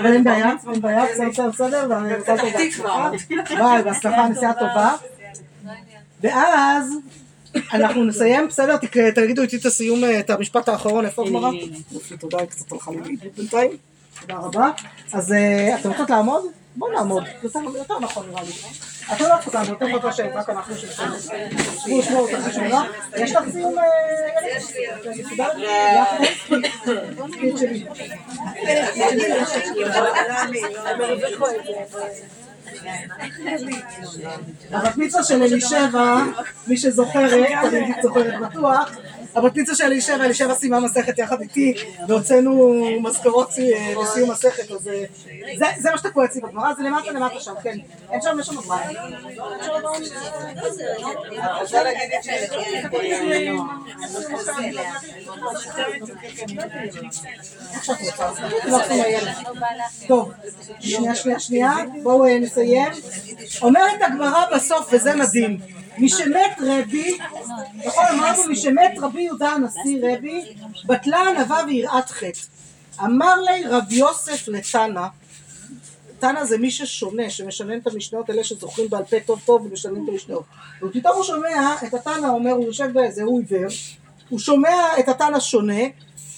אבל 0.00 0.12
אין 0.12 0.24
בעיה, 0.24 0.52
אין 0.72 0.80
בעיה, 0.80 1.04
בסדר, 1.04 1.28
בסדר, 1.30 1.48
בסדר, 1.50 1.86
ואני 1.90 2.14
רוצה 2.14 2.34
לתת 2.34 2.44
בהצלחה. 2.58 3.10
ביי, 3.58 3.82
בהצלחה, 3.82 4.28
נסיעה 4.28 4.52
טובה. 4.54 4.94
ואז 6.22 6.94
אנחנו 7.72 8.04
נסיים, 8.04 8.48
בסדר? 8.48 8.76
תגידו 9.14 9.42
איתי 9.42 9.56
את 9.56 9.64
הסיום, 9.66 10.04
אה, 10.04 10.20
את 10.20 10.30
המשפט 10.30 10.68
האחרון, 10.68 11.04
איפה 11.06 11.22
הגמרא? 11.26 11.50
יופי, 11.92 12.16
תודה, 12.16 12.38
היא 12.38 12.46
קצת 12.46 12.72
הלכה 12.72 12.90
לי 12.90 13.16
בינתיים. 13.36 13.70
תודה 14.20 14.34
רבה. 14.34 14.70
אז 15.12 15.32
אה, 15.32 15.76
אתם 15.80 15.90
רוצות 15.90 16.10
לעמוד? 16.10 16.42
בואו 16.78 16.92
נעמוד, 16.92 17.24
יותר 17.74 17.98
נכון 17.98 18.26
נראה 18.30 18.42
לי. 18.42 18.52
אתם 19.12 19.24
לא 19.24 19.34
לעמוד, 19.54 19.76
אתם 19.76 19.92
לשבת, 20.08 20.34
רק 20.34 20.50
אנחנו 20.50 20.74
שלנו. 20.76 21.18
שבו, 21.18 22.02
שבו, 22.02 22.18
אותך 22.18 22.52
שמונה. 22.52 22.84
יש 23.16 23.32
לך 23.32 23.44
סיום? 23.52 23.78
אה, 23.78 23.84
שלי. 27.56 27.86
הבת 34.72 34.96
מצווה 34.96 35.24
של 35.24 35.42
אלישבע, 35.42 36.16
מי 36.66 36.76
שזוכרת, 36.76 37.48
תמיד 37.70 37.96
זוכרת 38.02 38.40
בטוח, 38.40 38.90
מצווה 39.44 39.74
של 39.76 39.84
אלישבע, 39.84 40.24
אלישבע 40.24 40.54
סיימה 40.54 40.80
מסכת 40.80 41.18
יחד 41.18 41.40
איתי, 41.40 41.74
והוצאנו 42.08 42.74
מזכרות 43.02 43.50
אה, 43.58 43.94
לסיום 44.02 44.30
מסכת, 44.30 44.70
אז 44.70 44.88
אה, 44.88 45.04
זה- 45.78 45.90
מה 45.90 45.98
שתקוע 45.98 46.24
אצלי 46.24 46.40
בגמרא, 46.40 46.74
זה 46.74 46.82
למטה 46.82 47.10
למטה 47.10 47.40
שם, 47.40 47.52
כן. 47.62 47.78
אין 48.12 48.20
שם, 48.22 48.36
יש 48.40 48.46
שם. 48.46 48.54
טוב, 60.08 60.32
שנייה, 60.80 61.14
שנייה, 61.14 61.40
שנייה, 61.40 61.72
בואו 62.02 62.24
אה, 62.26 62.38
נסיים. 62.38 62.88
אומרת 63.62 64.02
הגמרא 64.02 64.44
בסוף, 64.56 64.88
וזה 64.92 65.14
מדהים, 65.14 65.58
משמת 66.00 66.58
רבי, 66.60 67.18
נכון 67.86 68.04
אמרנו 68.14 68.42
משמת 68.50 68.92
רבי 69.02 69.22
יהודה 69.22 69.48
הנשיא 69.48 70.00
רבי, 70.02 70.54
בטלה 70.86 71.28
ענווה 71.28 71.60
ויראת 71.66 72.10
חטא. 72.10 72.40
אמר 73.04 73.40
לי 73.40 73.64
רב 73.64 73.92
יוסף 73.92 74.48
לתנא, 74.48 75.06
תנא 76.18 76.44
זה 76.44 76.58
מי 76.58 76.70
ששונה, 76.70 77.30
שמשנן 77.30 77.78
את 77.78 77.86
המשניות, 77.86 78.30
אלה 78.30 78.44
שזוכרים 78.44 78.90
בעל 78.90 79.04
פה 79.04 79.20
טוב 79.20 79.40
טוב 79.44 79.66
ומשננים 79.66 80.04
את 80.04 80.08
המשניות. 80.08 80.44
ופתאום 80.82 81.16
הוא 81.16 81.24
שומע 81.24 81.74
את 81.86 81.94
התנא 81.94 82.26
אומר, 82.26 82.50
הוא 82.50 82.64
יושב 82.64 82.92
באיזה, 82.92 83.22
הוא 83.22 83.40
עיוור, 83.40 83.70
הוא 84.28 84.38
שומע 84.38 84.98
את 84.98 85.08
התנא 85.08 85.40
שונה, 85.40 85.82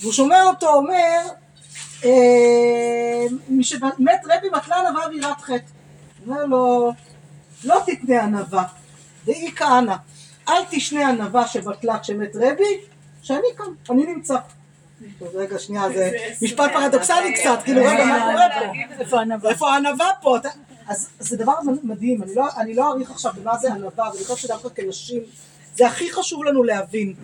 והוא 0.01 0.13
שומע 0.13 0.43
אותו 0.43 0.75
אומר, 0.75 1.19
אה, 2.05 3.27
מי 3.49 3.65
שמת 3.65 4.21
רבי 4.25 4.51
בטלה 4.51 4.77
ענווה 4.77 5.09
ויראת 5.11 5.41
חטא. 5.41 5.57
אומר 6.27 6.45
לו, 6.45 6.93
לא 7.65 7.83
תתנה 7.87 8.23
ענווה, 8.23 8.65
דאי 9.25 9.53
כהנא, 9.57 9.95
אל 10.49 10.63
תשנה 10.71 11.09
ענווה 11.09 11.47
שבטלה 11.49 11.99
כשמת 11.99 12.37
רבי, 12.37 12.81
שאני 13.23 13.47
כאן, 13.57 13.67
אני 13.91 14.07
נמצא. 14.07 14.37
טוב, 15.19 15.29
רגע, 15.37 15.59
שנייה, 15.59 15.91
זה 15.95 16.11
משפט 16.43 16.71
פרדוקסלי 16.73 17.35
קצת, 17.35 17.59
כאילו, 17.65 17.81
רגע, 17.85 18.05
מה 18.05 18.21
קורה 18.33 18.49
פה? 18.61 19.09
איפה 19.51 19.71
הענווה? 19.73 20.07
פה? 20.23 20.37
אז 20.89 21.09
זה 21.19 21.37
דבר 21.37 21.53
מדהים, 21.83 22.23
אני 22.23 22.35
לא, 22.35 22.45
אני 22.57 22.75
לא 22.75 22.89
אעריך 22.89 23.11
עכשיו 23.11 23.33
במה 23.43 23.59
זה 23.59 23.73
ענווה, 23.73 24.11
ואני 24.13 24.25
חושבת 24.25 24.39
שדווקא 24.39 24.69
כנשים, 24.83 25.23
זה 25.77 25.87
הכי 25.87 26.13
חשוב 26.13 26.45
לנו 26.45 26.63
להבין, 26.65 27.15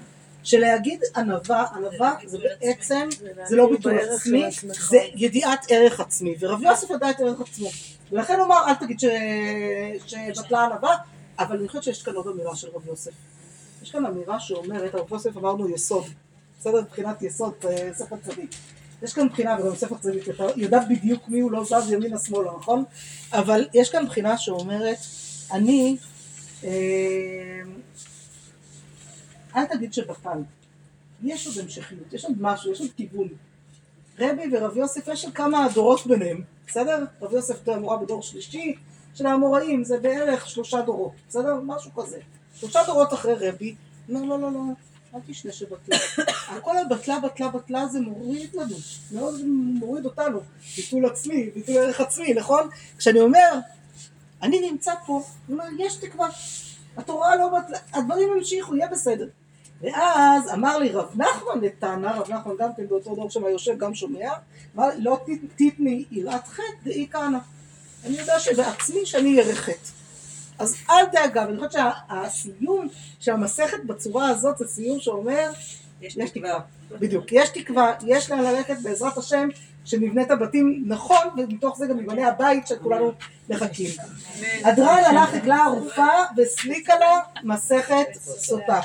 שלהגיד 0.42 1.00
ענווה, 1.16 1.64
ענווה 1.76 2.14
זה 2.24 2.38
בעצם, 2.60 3.08
זה 3.44 3.56
לא 3.56 3.70
ביטול 3.70 3.98
עצמי, 3.98 4.44
זה 4.90 4.98
ידיעת 5.14 5.66
ערך 5.68 6.00
עצמי, 6.00 6.34
ורב 6.40 6.62
יוסף 6.62 6.90
ידע 6.90 7.10
את 7.10 7.20
ערך 7.20 7.40
עצמו, 7.40 7.68
ולכן 8.12 8.34
הוא 8.34 8.44
אמר, 8.46 8.64
אל 8.68 8.74
תגיד 8.74 9.00
ש- 9.00 9.04
שבטלה 10.34 10.64
ענווה, 10.64 10.96
אבל 11.38 11.58
אני 11.58 11.68
חושבת 11.68 11.82
שיש 11.82 12.02
כאן 12.02 12.14
עוד 12.14 12.26
אמירה 12.26 12.56
של 12.56 12.68
רב 12.74 12.86
יוסף. 12.86 13.10
יש 13.82 13.90
כאן 13.90 14.06
אמירה 14.06 14.40
שאומרת, 14.40 14.94
רב 14.94 15.12
יוסף 15.12 15.36
אמרנו 15.36 15.68
יסוד, 15.68 16.04
בסדר? 16.58 16.80
מבחינת 16.80 17.22
יסוד, 17.22 17.52
אה, 17.64 17.90
ספר 17.94 18.16
צדיק. 18.22 18.50
יש 19.02 19.14
כאן 19.14 19.28
בחינה, 19.28 19.56
וגם 19.60 19.76
ספר 19.76 19.98
צדיק, 19.98 20.28
אתה 20.28 20.44
יודע 20.56 20.80
בדיוק 20.90 21.28
מי 21.28 21.40
הוא 21.40 21.52
לא 21.52 21.64
זז 21.64 21.92
ימינה 21.92 22.18
שמאלה, 22.18 22.50
נכון? 22.58 22.84
אבל 23.32 23.68
יש 23.74 23.90
כאן 23.90 24.06
בחינה 24.06 24.38
שאומרת, 24.38 24.98
אני, 25.52 25.96
אה, 26.64 26.70
אל 29.56 29.64
תגיד 29.64 29.92
שבטל. 29.92 30.38
יש 31.22 31.46
עוד 31.46 31.58
המשכיות, 31.58 32.12
יש 32.12 32.24
עוד 32.24 32.34
משהו, 32.40 32.72
יש 32.72 32.80
עוד 32.80 32.90
כיוון. 32.96 33.28
רבי 34.18 34.42
ורב 34.52 34.76
יוסף, 34.76 35.08
יש 35.08 35.24
עוד 35.24 35.34
כמה 35.34 35.66
דורות 35.74 36.06
ביניהם, 36.06 36.42
בסדר? 36.66 37.04
רב 37.22 37.32
יוסף 37.32 37.68
אמורה 37.68 37.96
בדור 37.96 38.22
שלישי 38.22 38.74
של 39.16 39.26
האמוראים, 39.26 39.84
זה 39.84 39.98
בערך 39.98 40.48
שלושה 40.48 40.82
דורות, 40.82 41.12
בסדר? 41.28 41.60
משהו 41.62 41.90
כזה. 41.94 42.18
שלושה 42.54 42.80
דורות 42.86 43.12
אחרי 43.12 43.34
רבי, 43.48 43.74
אומר 44.08 44.22
לא, 44.22 44.40
לא, 44.40 44.52
לא, 44.52 44.60
אל 45.14 45.20
תשנה 45.26 45.52
שבטלה. 45.52 45.96
הכל 46.56 46.78
הבטלה, 46.78 47.20
בטלה, 47.20 47.48
בטלה 47.48 47.86
זה 47.86 48.00
מוריד 48.00 48.54
לנו, 48.54 48.76
מאוד 49.12 49.40
מוריד 49.46 50.04
אותנו. 50.04 50.40
ביטול 50.76 51.06
עצמי, 51.06 51.50
ביטול 51.54 51.76
ערך 51.76 52.00
עצמי, 52.00 52.34
נכון? 52.34 52.68
כשאני 52.98 53.20
אומר, 53.20 53.58
אני 54.42 54.70
נמצא 54.70 54.92
פה, 55.06 55.22
אני 55.48 55.54
אומר, 55.54 55.64
יש 55.78 55.96
תקווה. 55.96 56.28
התורה 56.96 57.36
לא 57.36 57.48
בטלה, 57.48 57.78
הדברים 57.92 58.28
המשיכו, 58.36 58.76
יהיה 58.76 58.88
בסדר. 58.88 59.28
ואז 59.80 60.52
אמר 60.52 60.78
לי 60.78 60.88
רב 60.92 61.10
נחמן 61.14 61.60
לתנא, 61.62 62.06
רב 62.06 62.30
נחמן 62.30 62.52
גם 62.58 62.70
כן 62.76 62.88
באותו 62.88 63.14
דור 63.14 63.30
שם 63.30 63.44
יושב, 63.44 63.78
גם 63.78 63.94
שומע, 63.94 64.32
אמר 64.76 64.88
לי, 64.88 65.00
לא 65.02 65.18
תתני 65.56 66.04
יראת 66.10 66.46
חטא 66.46 66.62
דאי 66.84 67.06
כהנא. 67.10 67.38
אני 68.06 68.18
יודע 68.18 68.40
שבעצמי 68.40 69.06
שאני 69.06 69.54
חטא. 69.54 69.90
אז 70.58 70.76
אל 70.90 71.04
דאגה, 71.12 71.44
ואני 71.46 71.56
חושבת 71.56 71.72
שהסיום 71.72 72.88
של 73.20 73.32
המסכת 73.32 73.84
בצורה 73.86 74.28
הזאת 74.28 74.58
זה 74.58 74.68
סיום 74.68 75.00
שאומר, 75.00 75.50
יש 76.02 76.16
יש 76.16 76.30
תקווה. 76.30 76.60
בדיוק, 76.90 77.24
יש 77.32 77.48
תקווה, 77.48 77.94
יש 78.06 78.30
לאן 78.30 78.44
ללכת 78.44 78.76
בעזרת 78.82 79.18
השם, 79.18 79.48
שנבנה 79.84 80.22
את 80.22 80.30
הבתים 80.30 80.84
נכון, 80.86 81.26
ומתוך 81.36 81.78
זה 81.78 81.86
גם 81.86 81.98
יבנה 82.00 82.28
הבית 82.28 82.66
שכולנו 82.66 83.12
מחכים. 83.48 83.90
הדרן 84.64 85.02
הלך 85.04 85.34
עגלה 85.34 85.64
ערופה 85.64 86.06
והסליקה 86.36 86.94
לה 86.98 87.20
מסכת 87.42 88.06
סוטה. 88.14 88.80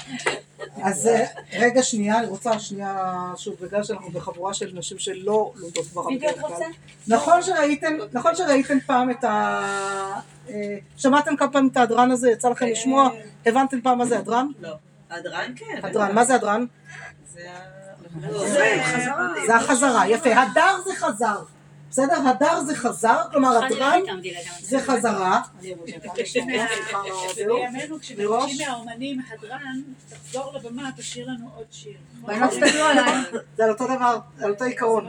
אז 0.83 1.07
אה, 1.07 1.25
רגע 1.59 1.83
שנייה, 1.83 2.19
אני 2.19 2.27
רוצה 2.27 2.59
שנייה, 2.59 3.33
שוב, 3.37 3.55
בגלל 3.61 3.83
שאנחנו 3.83 4.09
בחבורה 4.09 4.53
של 4.53 4.71
נשים 4.73 4.99
שלא 4.99 5.51
לומדות 5.55 5.85
כבר 5.91 6.01
בדרך 6.15 6.41
כלל. 6.41 6.67
נכון 7.07 7.41
שראיתם, 7.41 7.97
נכון 8.13 8.35
שראיתם 8.35 8.79
פעם 8.79 9.11
את 9.11 9.23
ה... 9.23 9.31
אה, 10.49 10.77
שמעתם 10.97 11.35
כמה 11.35 11.51
פעמים 11.51 11.69
את 11.71 11.77
ההדרן 11.77 12.11
הזה? 12.11 12.31
יצא 12.31 12.49
לכם 12.49 12.65
לשמוע? 12.65 13.09
הבנתם 13.45 13.81
פעם 13.81 13.97
מה 13.97 14.05
זה 14.05 14.17
הדרן? 14.19 14.47
לא. 14.61 14.69
הדרן 15.11 15.53
כן. 15.55 15.79
הדרן, 15.83 16.15
מה 16.15 16.25
זה 16.25 16.35
הדרן? 16.35 16.65
זה 19.45 19.55
החזרה, 19.55 20.07
יפה. 20.07 20.29
הדר 20.35 20.77
זה 20.85 20.95
חזר. 20.95 21.43
בסדר? 21.89 22.15
הדר 22.27 22.61
זה 22.61 22.75
חזר, 22.75 23.17
כלומר 23.31 23.65
אני 23.65 23.75
לא 23.79 23.85
הדרן. 23.85 24.21
זה 24.61 24.79
חזרה. 24.79 25.41
זהו. 27.35 27.55
בימינו 27.57 27.97
מראש? 28.17 28.61
מהאומנים 28.61 29.19
הדרן, 29.31 29.81
תחזור 30.09 30.53
לבמה, 30.53 30.89
תשאיר 30.97 31.27
לנו 31.27 31.49
עוד 31.55 31.65
שיר. 31.71 31.97
בואי 32.21 32.39
לא 32.39 32.47
תסתכלו 32.47 32.83
עליי. 32.83 33.21
זה 33.57 33.63
על 33.63 33.69
אותו 33.69 33.85
דבר, 33.85 34.19
על 34.41 34.51
אותו 34.51 34.65
עיקרון. 34.65 35.07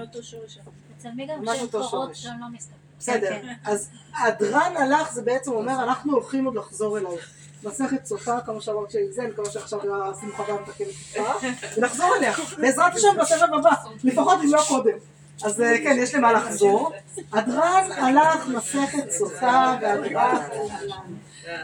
אצל 0.98 1.08
מי 1.16 1.26
גם 1.26 1.44
שורש. 1.70 2.22
שהן 2.22 2.40
לא 2.40 2.46
מסתכלות. 2.52 2.82
בסדר. 2.98 3.30
כן. 3.30 3.54
אז 3.64 3.90
הדרן 4.18 4.76
הלך 4.76 5.12
זה 5.12 5.22
בעצם 5.22 5.52
אומר 5.52 5.82
אנחנו 5.82 6.12
הולכים 6.12 6.44
עוד 6.44 6.54
לחזור 6.54 6.98
אלייך. 6.98 7.41
מסכת 7.64 8.04
סוטה, 8.04 8.38
כמו 8.46 8.60
שאמרת 8.60 8.90
שזה, 8.90 9.22
אני 9.22 9.30
מקווה 9.30 9.50
שעכשיו 9.50 9.80
עשינו 10.10 10.32
חוויה 10.32 10.54
מתקנת 10.54 10.88
טיפה, 10.88 11.32
ונחזור 11.76 12.16
אליה. 12.16 12.32
בעזרת 12.58 12.94
השם 12.94 13.08
בסבב 13.20 13.54
הבא, 13.54 13.70
לפחות 14.04 14.38
אם 14.44 14.52
לא 14.52 14.62
קודם. 14.68 14.96
אז 15.44 15.60
אה, 15.60 15.78
כן, 15.78 15.96
יש 15.98 16.14
למה 16.14 16.32
לחזור. 16.32 16.92
הדרן 17.32 17.92
הלך 17.92 18.48
מסכת 18.48 19.10
סוטה 19.10 19.78
והדרך 19.82 20.40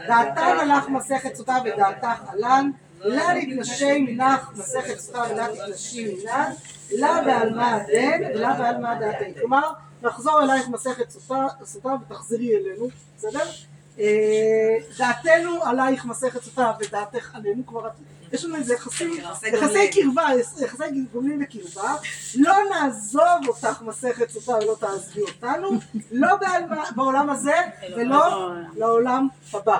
דעתן 0.07 0.57
הלך 0.59 0.89
מסכת 0.89 1.35
סוטה 1.35 1.57
ודעתך 1.65 2.21
עלן, 2.27 2.71
לה 3.01 3.33
נתנשי 3.33 3.99
מנך 3.99 4.51
מסכת 4.57 4.99
סוטה 4.99 5.23
ולה 5.31 5.47
תתנשי 5.47 6.15
מנן, 6.15 6.51
לה 6.91 7.21
בעלמא 7.25 7.61
הדן 7.61 8.21
ולה 8.35 8.53
בעלמא 8.53 8.99
דעתן. 8.99 9.31
כלומר, 9.39 9.71
נחזור 10.01 10.41
אלייך 10.43 10.67
מסכת 10.67 11.09
סוטה 11.63 11.95
ותחזרי 12.01 12.55
אלינו, 12.55 12.87
בסדר? 13.17 13.43
אה, 13.99 14.77
דעתנו 14.97 15.63
עלייך 15.63 16.05
מסכת 16.05 16.43
סוטה 16.43 16.71
ודעתך 16.79 17.35
עלינו, 17.35 17.65
כבר. 17.65 17.89
יש 18.33 18.45
לנו 18.45 18.55
איזה 18.55 18.73
יחסים, 18.73 19.13
יחסי. 19.13 19.91
קרבה, 19.91 20.23
יחסי 20.61 20.83
גומלין 21.13 21.43
וקרבה, 21.43 21.95
לא 22.35 22.53
נעזוב 22.71 23.47
אותך 23.47 23.81
מסכת 23.81 24.29
סוטה 24.29 24.51
ולא 24.51 24.75
תעזבי 24.79 25.21
אותנו, 25.21 25.69
לא 26.11 26.27
בעולם 26.95 27.29
הזה 27.29 27.55
ולא 27.97 28.51
לעולם 28.75 29.27
הבא. 29.53 29.77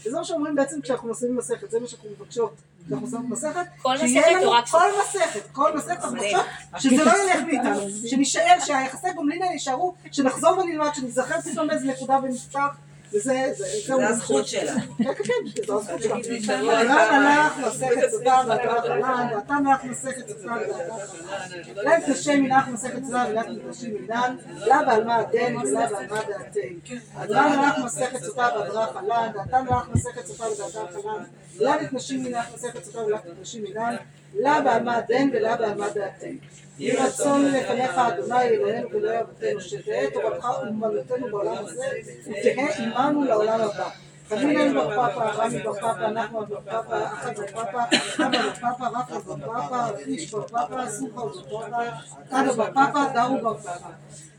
וזה 0.00 0.16
מה 0.16 0.24
שאומרים 0.24 0.54
בעצם 0.54 0.80
כשאנחנו 0.80 1.08
מסיימים 1.08 1.38
מסכת, 1.38 1.70
זה 1.70 1.80
מה 1.80 1.86
שאנחנו 1.86 2.10
מבקשות. 2.10 2.54
כשאנחנו 2.86 3.06
מסיימים 3.06 3.30
מסכת, 3.30 3.66
כל 3.82 3.98
שיהיה 3.98 4.20
מסכת 4.20 4.42
לנו 4.42 4.52
כל 4.70 4.90
מסכת, 5.00 5.50
כל 5.52 5.76
מסכת, 5.76 5.90
אנחנו 5.90 6.12
מבקשות 6.12 6.46
שזה 6.78 7.04
לא 7.04 7.12
ילך 7.24 7.44
מאיתנו, 7.46 7.80
שנישאר, 8.06 8.56
שהיחסי 8.66 9.12
גומלין 9.16 9.42
האלה 9.42 9.52
יישארו, 9.52 9.94
שנחזור 10.12 10.58
ונלמד, 10.58 10.94
שניזכר 10.94 11.40
פתאום 11.40 11.68
באיזה 11.68 11.86
נקודה 11.86 12.18
ונפתח, 12.22 12.76
זה, 13.10 13.52
הזכות 13.88 14.46
שלה. 14.46 14.72
כן, 14.98 15.04
כן, 15.04 15.22
כן, 15.24 15.62
זו 15.66 15.80
הזכות 15.80 16.02
שלה. 16.02 16.80
הדרן 16.80 17.24
הלך 17.24 17.58
מסכת 17.66 18.10
סוטה 18.10 18.40
והדרך 18.48 18.84
עלן, 18.84 19.28
ואתם 19.34 19.66
הלך 19.66 19.84
מסכת 19.84 20.28
סוטה 20.28 20.46
והדרך 20.48 21.14
עלן. 21.28 21.84
לה 21.84 22.12
תשם 22.12 22.42
מנך 22.42 22.68
מסכת 22.68 23.04
סוטה 23.04 23.24
ולה 23.30 23.42
תשם 23.70 23.90
מנן, 23.90 24.36
לה 24.56 24.82
בעלמא 24.86 25.12
הדן 25.12 25.56
ולה 25.56 25.86
בעלמא 25.88 26.20
דעתי. 26.28 26.78
הדרן 27.14 27.52
הלך 27.52 27.78
מסכת 27.84 28.22
סוטה 28.22 28.48
והדרך 28.58 28.96
עלן, 28.96 29.30
ואתם 29.34 29.64
הלך 29.68 29.88
מסכת 29.94 30.26
סוטה 30.26 30.44
והדרך 30.44 31.04
עלן. 31.04 31.24
לה 31.58 31.82
נתנשים 31.82 32.24
מנך 32.24 32.44
מסכת 32.54 32.84
סוטה 32.84 33.00
ולה 33.04 33.18
תתנשים 33.18 33.64
מנן, 33.64 33.96
לה 34.38 34.60
בעלמא 34.60 34.90
הדן 34.90 35.28
ולה 35.32 35.56
בעלמא 35.56 35.88
דעתי. 35.88 36.38
יהי 36.78 36.96
רצון 36.96 37.44
לפניך 37.44 37.98
אדוני 37.98 38.42
אלוהינו 38.42 38.88
ואלוהי 38.90 39.20
אבותינו 39.20 39.60
שתהא 39.60 40.10
תורתך 40.12 40.48
ומלאותנו 40.62 41.26
בעולם 41.30 41.64
הזה 41.64 41.86
ותהא 42.26 42.98
עמנו 42.98 43.24
לעולם 43.24 43.60
הבא. 43.60 43.88
חנינן 44.28 44.74
בר 44.74 44.90
פפא, 44.90 45.20
רמי 45.20 45.58
בר 45.58 45.72
פפא, 45.74 46.10
נחמן 46.10 46.44
בר 46.48 46.60
פפא, 46.60 47.04
אחת 47.04 47.36
בר 47.36 47.46
פפא, 47.46 47.84
אבא 48.26 48.38
בר 48.42 48.52
פפא, 48.52 48.84
רפא 48.84 49.18
בר 49.18 49.36
פפא, 49.36 49.98
איש 50.06 50.30
בר 50.30 50.46
פפא, 50.46 50.90
סוכה 50.90 51.20
בר 51.20 51.42
פפא, 51.42 51.82
אבא 52.30 52.52
בר 52.52 52.70
פפא, 52.70 53.12
דרו 53.14 53.38
בר 53.42 53.58
פפא. 53.58 53.88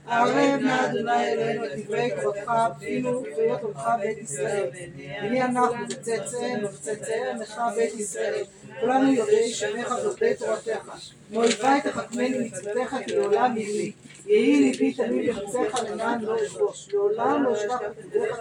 ערב 0.10 0.62
נא 0.62 0.86
אדוני 0.86 1.32
אלוהינו 1.32 1.66
את 1.66 1.72
דברי 1.78 2.10
כבודך 2.20 2.52
בפינו 2.76 3.10
וביות 3.10 3.62
עמך 3.64 3.82
בית 4.02 4.18
ישראל. 4.18 4.70
הנה 4.98 5.46
אנחנו 5.46 5.84
וצאצאינו 5.90 6.68
וצאצאי 6.74 7.30
עמך 7.30 7.62
בית 7.76 7.94
ישראל. 7.94 8.44
כולנו 8.80 9.14
יודעי 9.14 9.50
שמך 9.50 9.96
ועובדי 10.04 10.34
תורתך. 10.36 10.92
מאויבי 11.32 11.82
תחכמני 11.84 12.40
מצוותיך 12.40 12.96
כי 13.06 13.16
לעולם 13.16 13.58
יהי. 13.58 13.92
יהי 14.26 14.60
ליבי 14.62 14.94
תמיד 14.94 15.30
בחוציך 15.30 15.84
למען 15.84 16.22
לא 16.22 16.36
אכבוש. 16.46 16.90
לעולם 16.94 17.44
לא 17.44 17.54
אשכח 17.54 17.80
פקודיך 18.00 18.38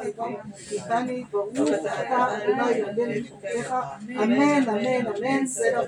איתני 0.73 1.25
ברוך 1.31 1.71
אתה 1.85 2.37
אדוני 2.37 2.71
ירדני 2.71 3.21
בחוקיך. 3.21 3.75
אמן 4.09 4.69
אמן 4.69 5.07
אמן 5.07 5.47
סלע 5.47 5.81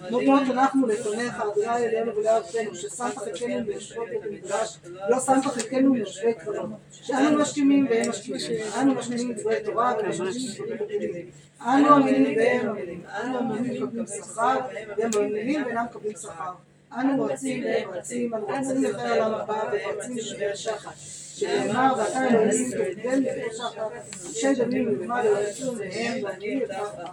בעת. 0.00 0.10
מודות 0.10 0.42
אנחנו 0.50 0.86
לפניך, 0.86 1.40
אדוני 1.40 1.76
אלינו 1.76 2.16
ולאבותינו, 2.16 2.74
ששמת 2.74 3.18
חלקנו 3.18 3.64
ביושבות 3.66 4.08
בית 4.08 4.20
המקדש, 4.24 4.78
לא 5.08 5.20
שמת 5.20 5.44
חלקנו 5.44 5.92
מיושבי 5.92 6.34
קרוב. 6.34 6.72
שאנו 6.92 7.38
משכימים 7.38 7.86
והם 7.90 8.10
משכימים, 8.10 8.62
אנו 8.80 8.94
משכימים 8.94 9.32
דברי 9.32 9.56
תורה 9.64 9.94
ומשכימים 9.98 10.50
דברים 10.54 10.78
בטלים. 10.78 11.30
אנו 11.62 11.96
אמינים 11.96 12.36
והם 12.36 12.76
אנו 13.22 13.38
אמינים 13.38 13.82
מקבלים 13.82 14.06
שכר, 14.06 14.56
והם 14.96 15.10
אמינים 15.18 15.64
ואינם 15.64 15.84
מקבלים 15.90 16.16
שכר. 16.16 16.52
אנו 16.92 17.24
רצים 17.24 17.64
והם 17.64 17.90
רצים, 17.90 18.34
אנו 18.34 18.48
רצים 18.48 18.84
לחיי 18.84 19.08
העולם 19.08 19.34
הבא 19.34 19.62
ורצים 19.72 20.16
לשביל 20.16 20.54
שחת. 20.54 20.94
שנאמר, 21.40 21.94
ואתה 21.98 22.28
אלוהים 22.28 22.70
תרגל 22.70 23.14
לפני 23.14 23.56
שחת, 23.56 23.92
אנשי 24.26 24.54
דמים 24.54 25.08
לא 25.08 25.40
יצאו 25.40 25.72
מהם 25.72 26.24
ואני 26.24 26.64
אברך. 26.64 27.10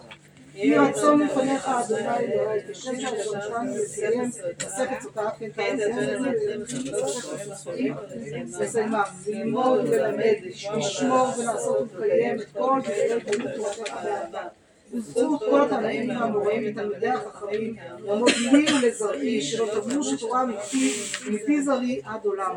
יהי 0.57 0.77
רצון 0.77 1.19
לפניך, 1.21 1.67
אדוני 1.67 2.17
אלוהי, 2.17 2.59
כשם 2.71 2.99
שהראשון 2.99 3.67
לסיים 3.67 4.21
מסכת 4.65 5.01
סוכה, 5.01 5.29
כן 5.55 5.77
לסיימה, 8.59 9.03
ללמוד 9.27 9.79
וללמד, 9.89 10.35
לשמור 10.77 11.27
ולעשות 11.39 11.87
ולקיים 11.95 12.39
את 12.39 12.45
כל 12.53 12.79
דברי 12.83 13.21
תלמוד 13.25 13.51
תורתך 13.51 13.93
באהבה. 14.03 14.47
כל 15.39 15.61
התנאים 15.61 16.11
האמוראים 16.11 16.63
ותלמידי 16.67 17.09
החכמים, 17.09 17.75
המובילים 18.07 18.65
לזרעי, 18.83 19.41
שלא 19.41 19.67
תאמרו 19.73 20.03
שתורה 20.03 20.45
מפי 21.31 21.61
זרעי 21.61 22.01
עד 22.05 22.25
עולם. 22.25 22.55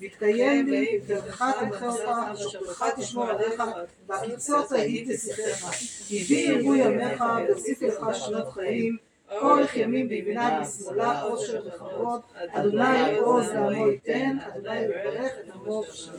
ויתקיים 0.00 0.66
בי, 0.66 0.98
ובדרך 1.02 1.42
תמחה 1.60 1.88
אותך, 1.88 2.10
ושוכבך 2.34 2.84
תשמור 2.96 3.24
עליך, 3.24 3.62
והקיצות 4.06 4.72
ההיא 4.72 5.14
תשיחך. 5.14 5.72
הביא 6.10 6.50
ירבו 6.50 6.74
ימיך, 6.74 7.24
והוסיף 7.48 7.82
לך 7.82 8.14
שנות 8.14 8.48
חיים, 8.48 8.96
אורך 9.30 9.76
ימים 9.76 10.08
בימינה 10.08 10.60
בשמאלה, 10.60 11.20
עושר 11.20 11.62
וכבוד, 11.66 12.20
אדוני 12.52 13.16
עוז 13.18 13.48
לעמו 13.48 13.88
ייתן, 13.88 14.36
אדוני 14.46 14.78
יברך 14.78 15.32
את 15.44 15.54
עמו 15.54 15.82
בשלום. 15.82 16.18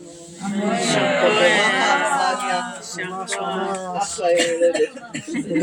אחלה 3.97 4.31
ילדת. 4.31 4.89